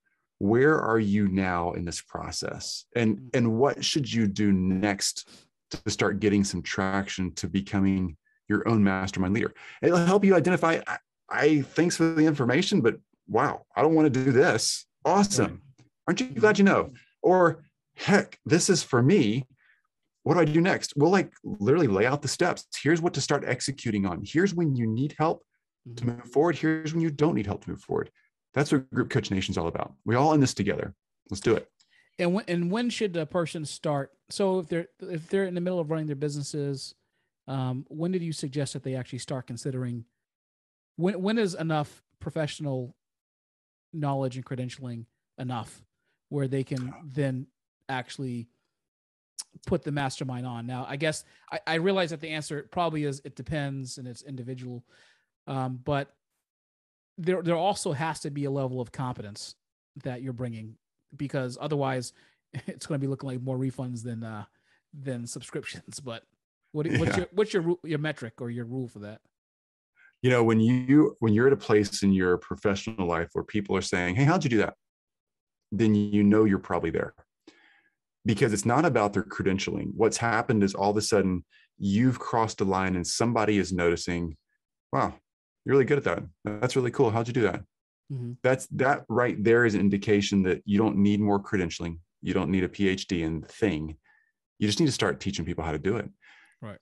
where 0.42 0.80
are 0.80 1.00
you 1.00 1.28
now 1.28 1.74
in 1.74 1.86
this 1.86 2.02
process? 2.02 2.86
And 2.96 3.18
mm. 3.18 3.30
and 3.36 3.54
what 3.60 3.86
should 3.86 4.12
you 4.12 4.26
do 4.26 4.52
next 4.52 5.30
to 5.70 5.90
start 5.90 6.20
getting 6.20 6.44
some 6.44 6.64
traction 6.64 7.32
to 7.36 7.48
becoming 7.48 8.18
your 8.50 8.68
own 8.68 8.84
mastermind 8.84 9.36
leader? 9.36 9.54
It'll 9.84 10.04
help 10.04 10.26
you 10.26 10.36
identify 10.36 10.82
i, 10.88 10.98
I 11.30 11.62
thanks 11.62 11.96
for 11.96 12.06
the 12.06 12.26
information 12.26 12.82
but 12.82 12.98
wow 13.28 13.66
i 13.76 13.82
don't 13.84 13.94
want 13.94 14.12
to 14.12 14.24
do 14.24 14.32
this. 14.32 14.86
Awesome. 15.06 15.62
Aren't 16.08 16.22
you 16.22 16.28
glad 16.28 16.58
you 16.58 16.64
know? 16.64 16.92
Or 17.22 17.64
heck 17.96 18.40
this 18.44 18.70
is 18.70 18.82
for 18.82 19.04
me. 19.04 19.46
What 20.24 20.34
do 20.34 20.40
i 20.40 20.46
do 20.46 20.60
next? 20.60 20.94
We'll 20.96 21.12
like 21.12 21.32
literally 21.44 21.88
lay 21.88 22.08
out 22.08 22.24
the 22.24 22.28
steps. 22.28 22.66
Here's 22.82 23.02
what 23.02 23.14
to 23.14 23.22
start 23.22 23.44
executing 23.46 24.08
on. 24.08 24.24
Here's 24.26 24.56
when 24.56 24.76
you 24.76 24.88
need 24.88 25.14
help 25.20 25.44
to 25.96 26.04
mm-hmm. 26.04 26.18
move 26.18 26.26
forward 26.26 26.56
here's 26.56 26.94
when 26.94 27.02
you 27.02 27.10
don't 27.10 27.36
need 27.36 27.46
help 27.46 27.64
to 27.64 27.70
move 27.70 27.82
forward 27.82 28.12
that's 28.54 28.72
what 28.72 28.90
Group 28.92 29.10
Coach 29.10 29.32
Nation 29.32 29.54
is 29.54 29.58
all 29.58 29.68
about. 29.68 29.94
We 30.06 30.16
all 30.16 30.34
in 30.34 30.40
this 30.40 30.54
together. 30.54 30.94
Let's 31.30 31.42
do 31.42 31.56
it. 31.56 31.68
And 32.20 32.34
when 32.34 32.46
and 32.48 32.72
when 32.72 32.90
should 32.90 33.16
a 33.16 33.26
person 33.26 33.66
start? 33.66 34.12
So 34.30 34.60
if 34.60 34.68
they're 34.68 34.88
if 35.02 35.30
they're 35.30 35.46
in 35.46 35.56
the 35.56 35.62
middle 35.62 35.80
of 35.80 35.90
running 35.90 36.08
their 36.08 36.16
businesses, 36.16 36.94
um, 37.48 37.86
when 37.90 38.12
did 38.12 38.22
you 38.22 38.34
suggest 38.34 38.74
that 38.74 38.84
they 38.84 38.96
actually 38.96 39.20
start 39.20 39.48
considering? 39.48 40.06
When 40.98 41.22
when 41.22 41.38
is 41.38 41.56
enough 41.56 42.04
professional 42.20 42.96
knowledge 43.94 44.36
and 44.36 44.46
credentialing 44.46 45.06
enough 45.38 45.82
where 46.30 46.48
they 46.48 46.64
can 46.64 46.94
then 47.04 47.48
actually 47.90 48.48
put 49.66 49.84
the 49.84 49.92
mastermind 49.92 50.46
on? 50.46 50.68
Now, 50.68 50.86
I 50.88 50.98
guess 50.98 51.24
I, 51.52 51.60
I 51.66 51.76
realize 51.76 52.10
that 52.10 52.20
the 52.20 52.30
answer 52.30 52.68
probably 52.72 53.06
is 53.06 53.22
it 53.24 53.38
depends 53.38 53.98
and 53.98 54.08
it's 54.08 54.22
individual, 54.22 54.84
um, 55.48 55.80
but 55.84 56.14
there 57.18 57.42
there 57.42 57.56
also 57.56 57.92
has 57.92 58.20
to 58.22 58.30
be 58.30 58.46
a 58.46 58.52
level 58.52 58.82
of 58.82 58.92
competence 58.92 59.56
that 60.04 60.22
you're 60.22 60.34
bringing 60.34 60.76
because 61.16 61.58
otherwise 61.60 62.14
it's 62.68 62.86
going 62.86 63.00
to 63.00 63.06
be 63.06 63.10
looking 63.10 63.30
like 63.30 63.42
more 63.42 63.58
refunds 63.58 64.04
than 64.04 64.24
uh 64.24 64.46
than 64.94 65.26
subscriptions. 65.26 66.00
But 66.04 66.24
what, 66.74 66.88
what's 66.88 67.12
yeah. 67.12 67.18
your 67.18 67.28
what's 67.32 67.54
your 67.54 67.76
your 67.84 68.00
metric 68.00 68.36
or 68.40 68.50
your 68.50 68.66
rule 68.66 68.88
for 68.88 69.00
that? 69.00 69.22
You 70.22 70.30
know 70.30 70.44
when 70.44 70.60
you 70.60 71.18
when 71.20 71.34
you're 71.34 71.48
at 71.48 71.54
a 71.54 71.58
place 71.58 72.04
in 72.04 72.14
your 72.14 72.38
professional 72.38 73.08
life 73.08 73.30
where 73.34 73.44
people 73.44 73.76
are 73.76 73.82
saying 73.82 74.16
hey 74.16 74.24
how'd 74.24 74.44
you 74.44 74.50
do 74.50 74.58
that? 74.58 74.76
then 75.72 75.96
you 75.96 76.24
know 76.24 76.44
you're 76.44 76.60
probably 76.60 76.90
there. 76.90 77.14
Because 78.26 78.54
it's 78.54 78.66
not 78.66 78.86
about 78.86 79.14
their 79.14 79.24
credentialing. 79.24 79.92
What's 79.96 80.18
happened 80.18 80.64
is 80.64 80.76
all 80.76 80.92
of 80.92 80.98
a 80.98 81.02
sudden 81.02 81.44
you've 81.80 82.20
crossed 82.20 82.62
a 82.62 82.66
line 82.66 82.96
and 82.96 83.08
somebody 83.08 83.58
is 83.58 83.72
noticing 83.74 84.38
wow 84.94 85.16
you're 85.66 85.74
really 85.74 85.86
good 85.86 85.98
at 85.98 86.04
that. 86.06 86.24
That's 86.44 86.76
really 86.76 86.92
cool. 86.92 87.12
How'd 87.12 87.28
you 87.28 87.34
do 87.34 87.44
that? 87.44 87.62
Mm-hmm. 88.12 88.34
That's 88.44 88.68
that 88.68 89.06
right 89.08 89.42
there 89.42 89.66
is 89.66 89.76
an 89.76 89.80
indication 89.80 90.44
that 90.44 90.62
you 90.66 90.78
don't 90.78 90.98
need 90.98 91.22
more 91.22 91.42
credentialing. 91.42 92.00
You 92.22 92.34
don't 92.34 92.52
need 92.52 92.64
a 92.64 92.68
PhD 92.68 93.22
in 93.22 93.42
the 93.42 93.48
thing. 93.48 93.98
You 94.60 94.68
just 94.68 94.80
need 94.80 94.88
to 94.88 94.92
start 94.92 95.20
teaching 95.20 95.46
people 95.46 95.64
how 95.64 95.72
to 95.72 95.80
do 95.80 95.98
it. 95.98 96.10
Right. 96.62 96.78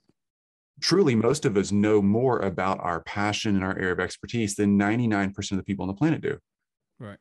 Truly, 0.82 1.16
most 1.16 1.46
of 1.46 1.56
us 1.58 1.72
know 1.72 2.02
more 2.02 2.40
about 2.40 2.80
our 2.82 3.02
passion 3.02 3.56
and 3.56 3.64
our 3.64 3.78
area 3.78 3.92
of 3.92 4.00
expertise 4.00 4.56
than 4.56 4.78
99% 4.80 5.52
of 5.52 5.58
the 5.58 5.64
people 5.64 5.84
on 5.84 5.88
the 5.88 5.94
planet 5.94 6.22
do. 6.22 6.38
Right. 7.00 7.18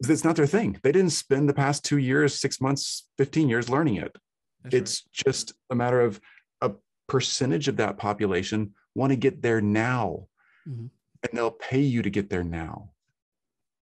It's 0.00 0.24
not 0.24 0.36
their 0.36 0.46
thing. 0.46 0.78
They 0.82 0.92
didn't 0.92 1.10
spend 1.10 1.48
the 1.48 1.54
past 1.54 1.84
two 1.84 1.98
years, 1.98 2.40
six 2.40 2.60
months, 2.60 3.08
15 3.18 3.48
years 3.48 3.68
learning 3.68 3.96
it. 3.96 4.16
That's 4.62 4.74
it's 4.74 5.02
right. 5.04 5.24
just 5.32 5.52
a 5.68 5.74
matter 5.74 6.00
of 6.00 6.20
a 6.60 6.72
percentage 7.08 7.68
of 7.68 7.76
that 7.76 7.98
population 7.98 8.74
want 8.94 9.10
to 9.10 9.16
get 9.16 9.42
there 9.42 9.60
now. 9.60 10.26
Mm-hmm 10.66 10.86
and 11.22 11.36
they'll 11.36 11.50
pay 11.50 11.80
you 11.80 12.02
to 12.02 12.10
get 12.10 12.30
there 12.30 12.44
now. 12.44 12.90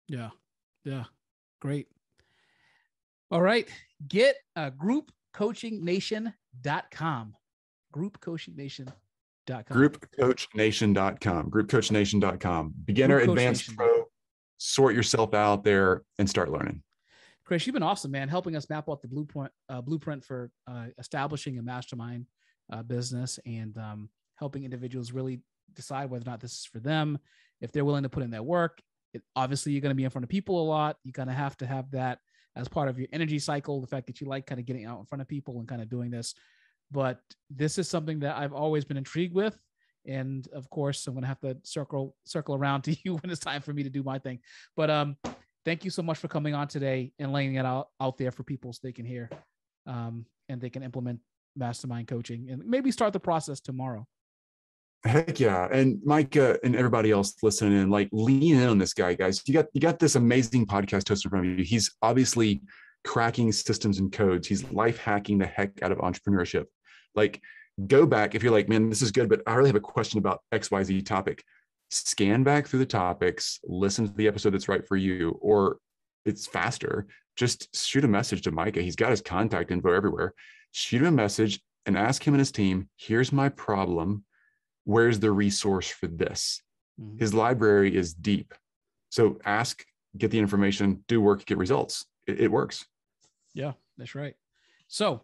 Yeah. 0.08 0.30
Yeah. 0.84 1.04
Great. 1.60 1.88
All 3.30 3.42
right. 3.42 3.68
Get 4.06 4.36
uh, 4.56 4.70
groupcoachingnation.com. 4.70 7.34
Groupcoachingnation.com. 7.94 8.94
Groupcoachnation.com. 9.46 11.50
Groupcoachnation.com. 11.50 12.74
Beginner, 12.84 13.18
Group 13.18 13.30
advanced, 13.30 13.76
pro. 13.76 14.04
Sort 14.58 14.94
yourself 14.94 15.34
out 15.34 15.64
there 15.64 16.02
and 16.18 16.28
start 16.28 16.50
learning. 16.50 16.82
Chris, 17.44 17.66
you've 17.66 17.74
been 17.74 17.82
awesome, 17.82 18.10
man, 18.10 18.28
helping 18.28 18.56
us 18.56 18.68
map 18.70 18.88
out 18.88 19.02
the 19.02 19.08
blueprint 19.08 19.52
uh, 19.68 19.82
blueprint 19.82 20.24
for 20.24 20.50
uh, 20.66 20.86
establishing 20.98 21.58
a 21.58 21.62
mastermind 21.62 22.26
uh, 22.72 22.82
business 22.82 23.38
and 23.44 23.76
um, 23.76 24.08
helping 24.36 24.64
individuals 24.64 25.12
really 25.12 25.40
decide 25.74 26.10
whether 26.10 26.26
or 26.26 26.30
not 26.30 26.40
this 26.40 26.52
is 26.52 26.66
for 26.66 26.80
them. 26.80 27.18
If 27.60 27.72
they're 27.72 27.84
willing 27.84 28.02
to 28.02 28.08
put 28.08 28.22
in 28.22 28.30
their 28.30 28.42
work, 28.42 28.80
it, 29.12 29.22
obviously 29.36 29.72
you're 29.72 29.80
going 29.80 29.90
to 29.90 29.96
be 29.96 30.04
in 30.04 30.10
front 30.10 30.24
of 30.24 30.28
people 30.28 30.60
a 30.60 30.66
lot. 30.66 30.96
You're 31.04 31.12
going 31.12 31.28
to 31.28 31.34
have 31.34 31.56
to 31.58 31.66
have 31.66 31.90
that 31.92 32.18
as 32.56 32.68
part 32.68 32.88
of 32.88 32.98
your 32.98 33.08
energy 33.12 33.38
cycle. 33.38 33.80
The 33.80 33.86
fact 33.86 34.06
that 34.06 34.20
you 34.20 34.26
like 34.26 34.46
kind 34.46 34.60
of 34.60 34.66
getting 34.66 34.84
out 34.84 34.98
in 35.00 35.06
front 35.06 35.22
of 35.22 35.28
people 35.28 35.58
and 35.58 35.68
kind 35.68 35.82
of 35.82 35.88
doing 35.88 36.10
this. 36.10 36.34
But 36.90 37.20
this 37.50 37.78
is 37.78 37.88
something 37.88 38.20
that 38.20 38.36
I've 38.36 38.52
always 38.52 38.84
been 38.84 38.96
intrigued 38.96 39.34
with. 39.34 39.58
And 40.06 40.46
of 40.52 40.68
course, 40.68 41.06
I'm 41.06 41.14
going 41.14 41.22
to 41.22 41.28
have 41.28 41.40
to 41.40 41.56
circle 41.62 42.14
circle 42.24 42.54
around 42.54 42.82
to 42.84 42.96
you 43.04 43.16
when 43.16 43.30
it's 43.30 43.40
time 43.40 43.62
for 43.62 43.72
me 43.72 43.82
to 43.82 43.90
do 43.90 44.02
my 44.02 44.18
thing. 44.18 44.40
But 44.76 44.90
um, 44.90 45.16
thank 45.64 45.84
you 45.84 45.90
so 45.90 46.02
much 46.02 46.18
for 46.18 46.28
coming 46.28 46.54
on 46.54 46.68
today 46.68 47.12
and 47.18 47.32
laying 47.32 47.54
it 47.54 47.64
out 47.64 47.88
out 48.00 48.18
there 48.18 48.30
for 48.30 48.42
people 48.42 48.72
so 48.72 48.80
they 48.82 48.92
can 48.92 49.06
hear 49.06 49.30
um, 49.86 50.26
and 50.48 50.60
they 50.60 50.70
can 50.70 50.82
implement 50.82 51.20
mastermind 51.56 52.08
coaching 52.08 52.48
and 52.50 52.64
maybe 52.66 52.90
start 52.90 53.12
the 53.12 53.20
process 53.20 53.60
tomorrow. 53.60 54.06
Heck 55.04 55.38
yeah. 55.38 55.68
And 55.70 56.00
Micah 56.04 56.58
and 56.64 56.74
everybody 56.74 57.10
else 57.10 57.34
listening 57.42 57.78
in, 57.78 57.90
like 57.90 58.08
lean 58.10 58.56
in 58.56 58.68
on 58.68 58.78
this 58.78 58.94
guy, 58.94 59.14
guys. 59.14 59.42
You 59.46 59.52
got 59.54 59.66
you 59.74 59.80
got 59.80 59.98
this 59.98 60.14
amazing 60.14 60.66
podcast 60.66 61.08
host 61.08 61.24
in 61.24 61.30
front 61.30 61.46
of 61.46 61.58
you. 61.58 61.64
He's 61.64 61.94
obviously 62.00 62.62
cracking 63.04 63.52
systems 63.52 63.98
and 63.98 64.10
codes. 64.10 64.48
He's 64.48 64.70
life 64.72 64.98
hacking 64.98 65.38
the 65.38 65.46
heck 65.46 65.82
out 65.82 65.92
of 65.92 65.98
entrepreneurship. 65.98 66.64
Like 67.14 67.42
go 67.86 68.06
back 68.06 68.34
if 68.34 68.42
you're 68.42 68.52
like, 68.52 68.68
man, 68.68 68.88
this 68.88 69.02
is 69.02 69.12
good, 69.12 69.28
but 69.28 69.42
I 69.46 69.54
really 69.54 69.68
have 69.68 69.76
a 69.76 69.80
question 69.80 70.18
about 70.18 70.40
XYZ 70.52 71.04
topic. 71.04 71.44
Scan 71.90 72.42
back 72.42 72.66
through 72.66 72.78
the 72.80 72.86
topics, 72.86 73.60
listen 73.64 74.06
to 74.06 74.14
the 74.14 74.26
episode 74.26 74.50
that's 74.50 74.68
right 74.68 74.86
for 74.86 74.96
you, 74.96 75.38
or 75.40 75.78
it's 76.24 76.46
faster. 76.46 77.06
Just 77.36 77.76
shoot 77.76 78.04
a 78.04 78.08
message 78.08 78.42
to 78.42 78.50
Micah. 78.52 78.80
He's 78.80 78.96
got 78.96 79.10
his 79.10 79.20
contact 79.20 79.70
info 79.70 79.92
everywhere. 79.92 80.34
Shoot 80.72 81.02
him 81.02 81.08
a 81.08 81.12
message 81.12 81.60
and 81.86 81.98
ask 81.98 82.26
him 82.26 82.34
and 82.34 82.40
his 82.40 82.52
team, 82.52 82.88
here's 82.96 83.32
my 83.32 83.48
problem 83.50 84.24
where's 84.84 85.18
the 85.18 85.32
resource 85.32 85.88
for 85.88 86.06
this? 86.06 86.62
Mm-hmm. 87.00 87.18
His 87.18 87.34
library 87.34 87.96
is 87.96 88.14
deep. 88.14 88.54
So 89.10 89.38
ask, 89.44 89.84
get 90.16 90.30
the 90.30 90.38
information, 90.38 91.04
do 91.08 91.20
work, 91.20 91.44
get 91.44 91.58
results. 91.58 92.06
It, 92.26 92.40
it 92.40 92.48
works. 92.50 92.84
Yeah, 93.54 93.72
that's 93.96 94.14
right. 94.14 94.34
So 94.88 95.22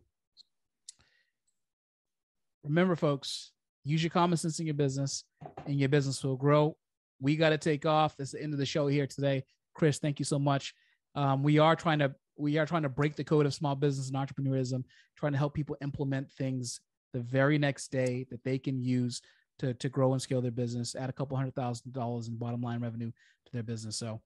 remember, 2.65 2.97
folks, 2.97 3.53
use 3.85 4.03
your 4.03 4.11
common 4.11 4.37
sense 4.37 4.59
in 4.61 4.67
your 4.67 4.75
business 4.75 5.25
and 5.67 5.79
your 5.79 5.89
business 5.89 6.23
will 6.23 6.37
grow. 6.37 6.77
We 7.21 7.37
got 7.37 7.51
to 7.51 7.59
take 7.59 7.87
off. 7.87 8.17
That's 8.17 8.33
the 8.33 8.43
end 8.43 8.53
of 8.53 8.59
the 8.59 8.67
show 8.67 8.87
here 8.87 9.07
today. 9.07 9.45
Chris, 9.75 9.99
thank 9.99 10.19
you 10.19 10.25
so 10.25 10.39
much. 10.39 10.75
Um, 11.15 11.43
we 11.43 11.59
are 11.59 11.77
trying 11.77 11.99
to 12.01 12.15
we 12.37 12.57
are 12.57 12.65
trying 12.65 12.85
to 12.85 12.89
break 12.89 13.17
the 13.17 13.25
code 13.25 13.45
of 13.45 13.53
small 13.53 13.75
business 13.75 14.11
and 14.11 14.17
entrepreneurism, 14.17 14.85
trying 15.17 15.33
to 15.33 15.39
help 15.39 15.53
people 15.53 15.77
implement 15.83 16.31
things 16.33 16.81
the 17.13 17.21
very 17.21 17.59
next 17.59 17.89
day 17.89 18.27
that 18.31 18.43
they 18.45 18.59
can 18.59 18.81
use 18.81 19.21
to 19.61 19.75
to 19.75 19.89
grow 19.89 20.13
and 20.13 20.21
scale 20.21 20.41
their 20.41 20.51
business, 20.51 20.95
add 20.95 21.11
a 21.11 21.13
couple 21.13 21.37
hundred 21.37 21.55
thousand 21.55 21.93
dollars 21.93 22.29
in 22.29 22.37
bottom 22.37 22.61
line 22.61 22.81
revenue 22.81 23.11
to 23.11 23.53
their 23.53 23.63
business. 23.63 23.97
So, 23.97 24.21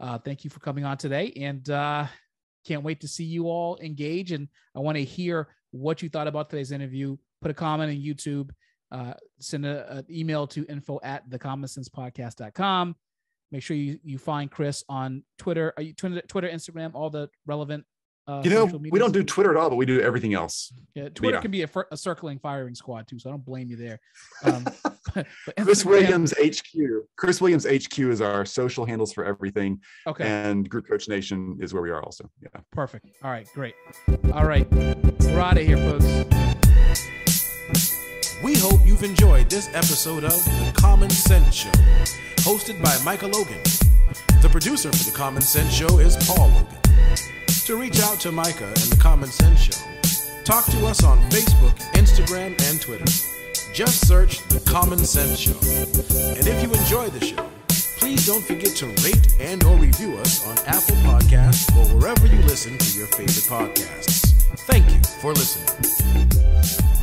uh, 0.00 0.18
thank 0.18 0.44
you 0.44 0.50
for 0.50 0.60
coming 0.60 0.84
on 0.84 0.96
today, 0.96 1.32
and 1.36 1.68
uh, 1.70 2.06
can't 2.66 2.82
wait 2.82 3.00
to 3.00 3.08
see 3.08 3.24
you 3.24 3.48
all 3.48 3.78
engage. 3.78 4.32
And 4.32 4.48
I 4.76 4.80
want 4.80 4.96
to 4.96 5.04
hear 5.04 5.48
what 5.70 6.02
you 6.02 6.08
thought 6.08 6.26
about 6.26 6.50
today's 6.50 6.72
interview. 6.72 7.16
Put 7.40 7.50
a 7.50 7.54
comment 7.54 7.90
on 7.90 7.96
YouTube. 7.96 8.50
Uh, 8.90 9.14
send 9.38 9.66
an 9.66 10.04
email 10.10 10.46
to 10.46 10.64
info 10.66 10.98
at 11.02 11.28
thecommoncentspodcast.com. 11.28 12.96
Make 13.50 13.62
sure 13.62 13.76
you, 13.76 13.98
you 14.02 14.18
find 14.18 14.50
Chris 14.50 14.84
on 14.88 15.22
Twitter, 15.38 15.72
Twitter, 15.96 16.22
Twitter, 16.22 16.48
Instagram, 16.48 16.92
all 16.94 17.10
the 17.10 17.28
relevant. 17.46 17.84
Uh, 18.28 18.42
you 18.44 18.50
know, 18.50 18.66
social 18.66 18.80
we 18.90 18.98
don't 18.98 19.12
do 19.12 19.24
Twitter 19.24 19.50
at 19.50 19.56
all, 19.56 19.70
but 19.70 19.76
we 19.76 19.86
do 19.86 20.02
everything 20.02 20.34
else. 20.34 20.70
Yeah, 20.94 21.08
Twitter 21.08 21.36
yeah. 21.36 21.40
can 21.40 21.50
be 21.50 21.62
a, 21.62 21.66
fir- 21.66 21.88
a 21.90 21.96
circling 21.96 22.38
firing 22.38 22.74
squad 22.74 23.08
too, 23.08 23.18
so 23.18 23.30
I 23.30 23.32
don't 23.32 23.44
blame 23.44 23.70
you 23.70 23.76
there. 23.76 23.98
Um, 24.44 24.66
but 25.14 25.26
Chris 25.62 25.82
Williams 25.84 26.34
HQ. 26.38 26.78
Chris 27.16 27.40
Williams 27.40 27.66
HQ 27.66 27.98
is 27.98 28.20
our 28.20 28.44
social 28.44 28.84
handles 28.84 29.14
for 29.14 29.24
everything, 29.24 29.80
Okay, 30.06 30.26
and 30.26 30.68
Group 30.68 30.86
Coach 30.86 31.08
Nation 31.08 31.56
is 31.58 31.72
where 31.72 31.82
we 31.82 31.90
are 31.90 32.02
also. 32.02 32.28
Yeah. 32.42 32.60
perfect. 32.70 33.06
All 33.22 33.30
right, 33.30 33.48
great. 33.54 33.74
All 34.34 34.44
right, 34.44 34.70
we're 34.70 35.40
out 35.40 35.56
of 35.56 35.64
here, 35.66 35.78
folks. 35.78 36.04
We 38.44 38.56
hope 38.56 38.80
you've 38.84 39.02
enjoyed 39.02 39.48
this 39.48 39.68
episode 39.68 40.24
of 40.24 40.44
The 40.44 40.72
Common 40.76 41.08
Cents 41.08 41.56
Show, 41.56 41.70
hosted 42.40 42.82
by 42.82 42.94
Micah 43.04 43.26
Logan. 43.26 43.62
The 44.42 44.48
producer 44.50 44.92
for 44.92 45.10
The 45.10 45.16
Common 45.16 45.40
Cents 45.40 45.74
Show 45.74 45.98
is 45.98 46.16
Paul 46.28 46.48
Logan. 46.48 46.87
To 47.68 47.76
reach 47.76 48.00
out 48.00 48.18
to 48.20 48.32
Micah 48.32 48.64
and 48.64 48.76
The 48.76 48.96
Common 48.96 49.28
Cents 49.28 49.60
Show, 49.60 50.42
talk 50.42 50.64
to 50.70 50.86
us 50.86 51.04
on 51.04 51.18
Facebook, 51.28 51.76
Instagram, 51.92 52.58
and 52.62 52.80
Twitter. 52.80 53.04
Just 53.74 54.08
search 54.08 54.42
The 54.48 54.60
Common 54.60 54.96
Cents 54.96 55.38
Show. 55.38 55.58
And 56.38 56.48
if 56.48 56.62
you 56.62 56.72
enjoy 56.72 57.10
the 57.10 57.22
show, 57.22 57.46
please 57.98 58.26
don't 58.26 58.42
forget 58.42 58.74
to 58.76 58.86
rate 59.04 59.36
and 59.38 59.62
or 59.64 59.76
review 59.76 60.16
us 60.16 60.46
on 60.46 60.56
Apple 60.66 60.96
Podcasts 61.04 61.68
or 61.76 61.98
wherever 61.98 62.26
you 62.26 62.40
listen 62.44 62.78
to 62.78 62.98
your 62.98 63.06
favorite 63.08 63.44
podcasts. 63.44 64.32
Thank 64.60 64.90
you 64.90 65.02
for 65.20 65.34
listening. 65.34 66.97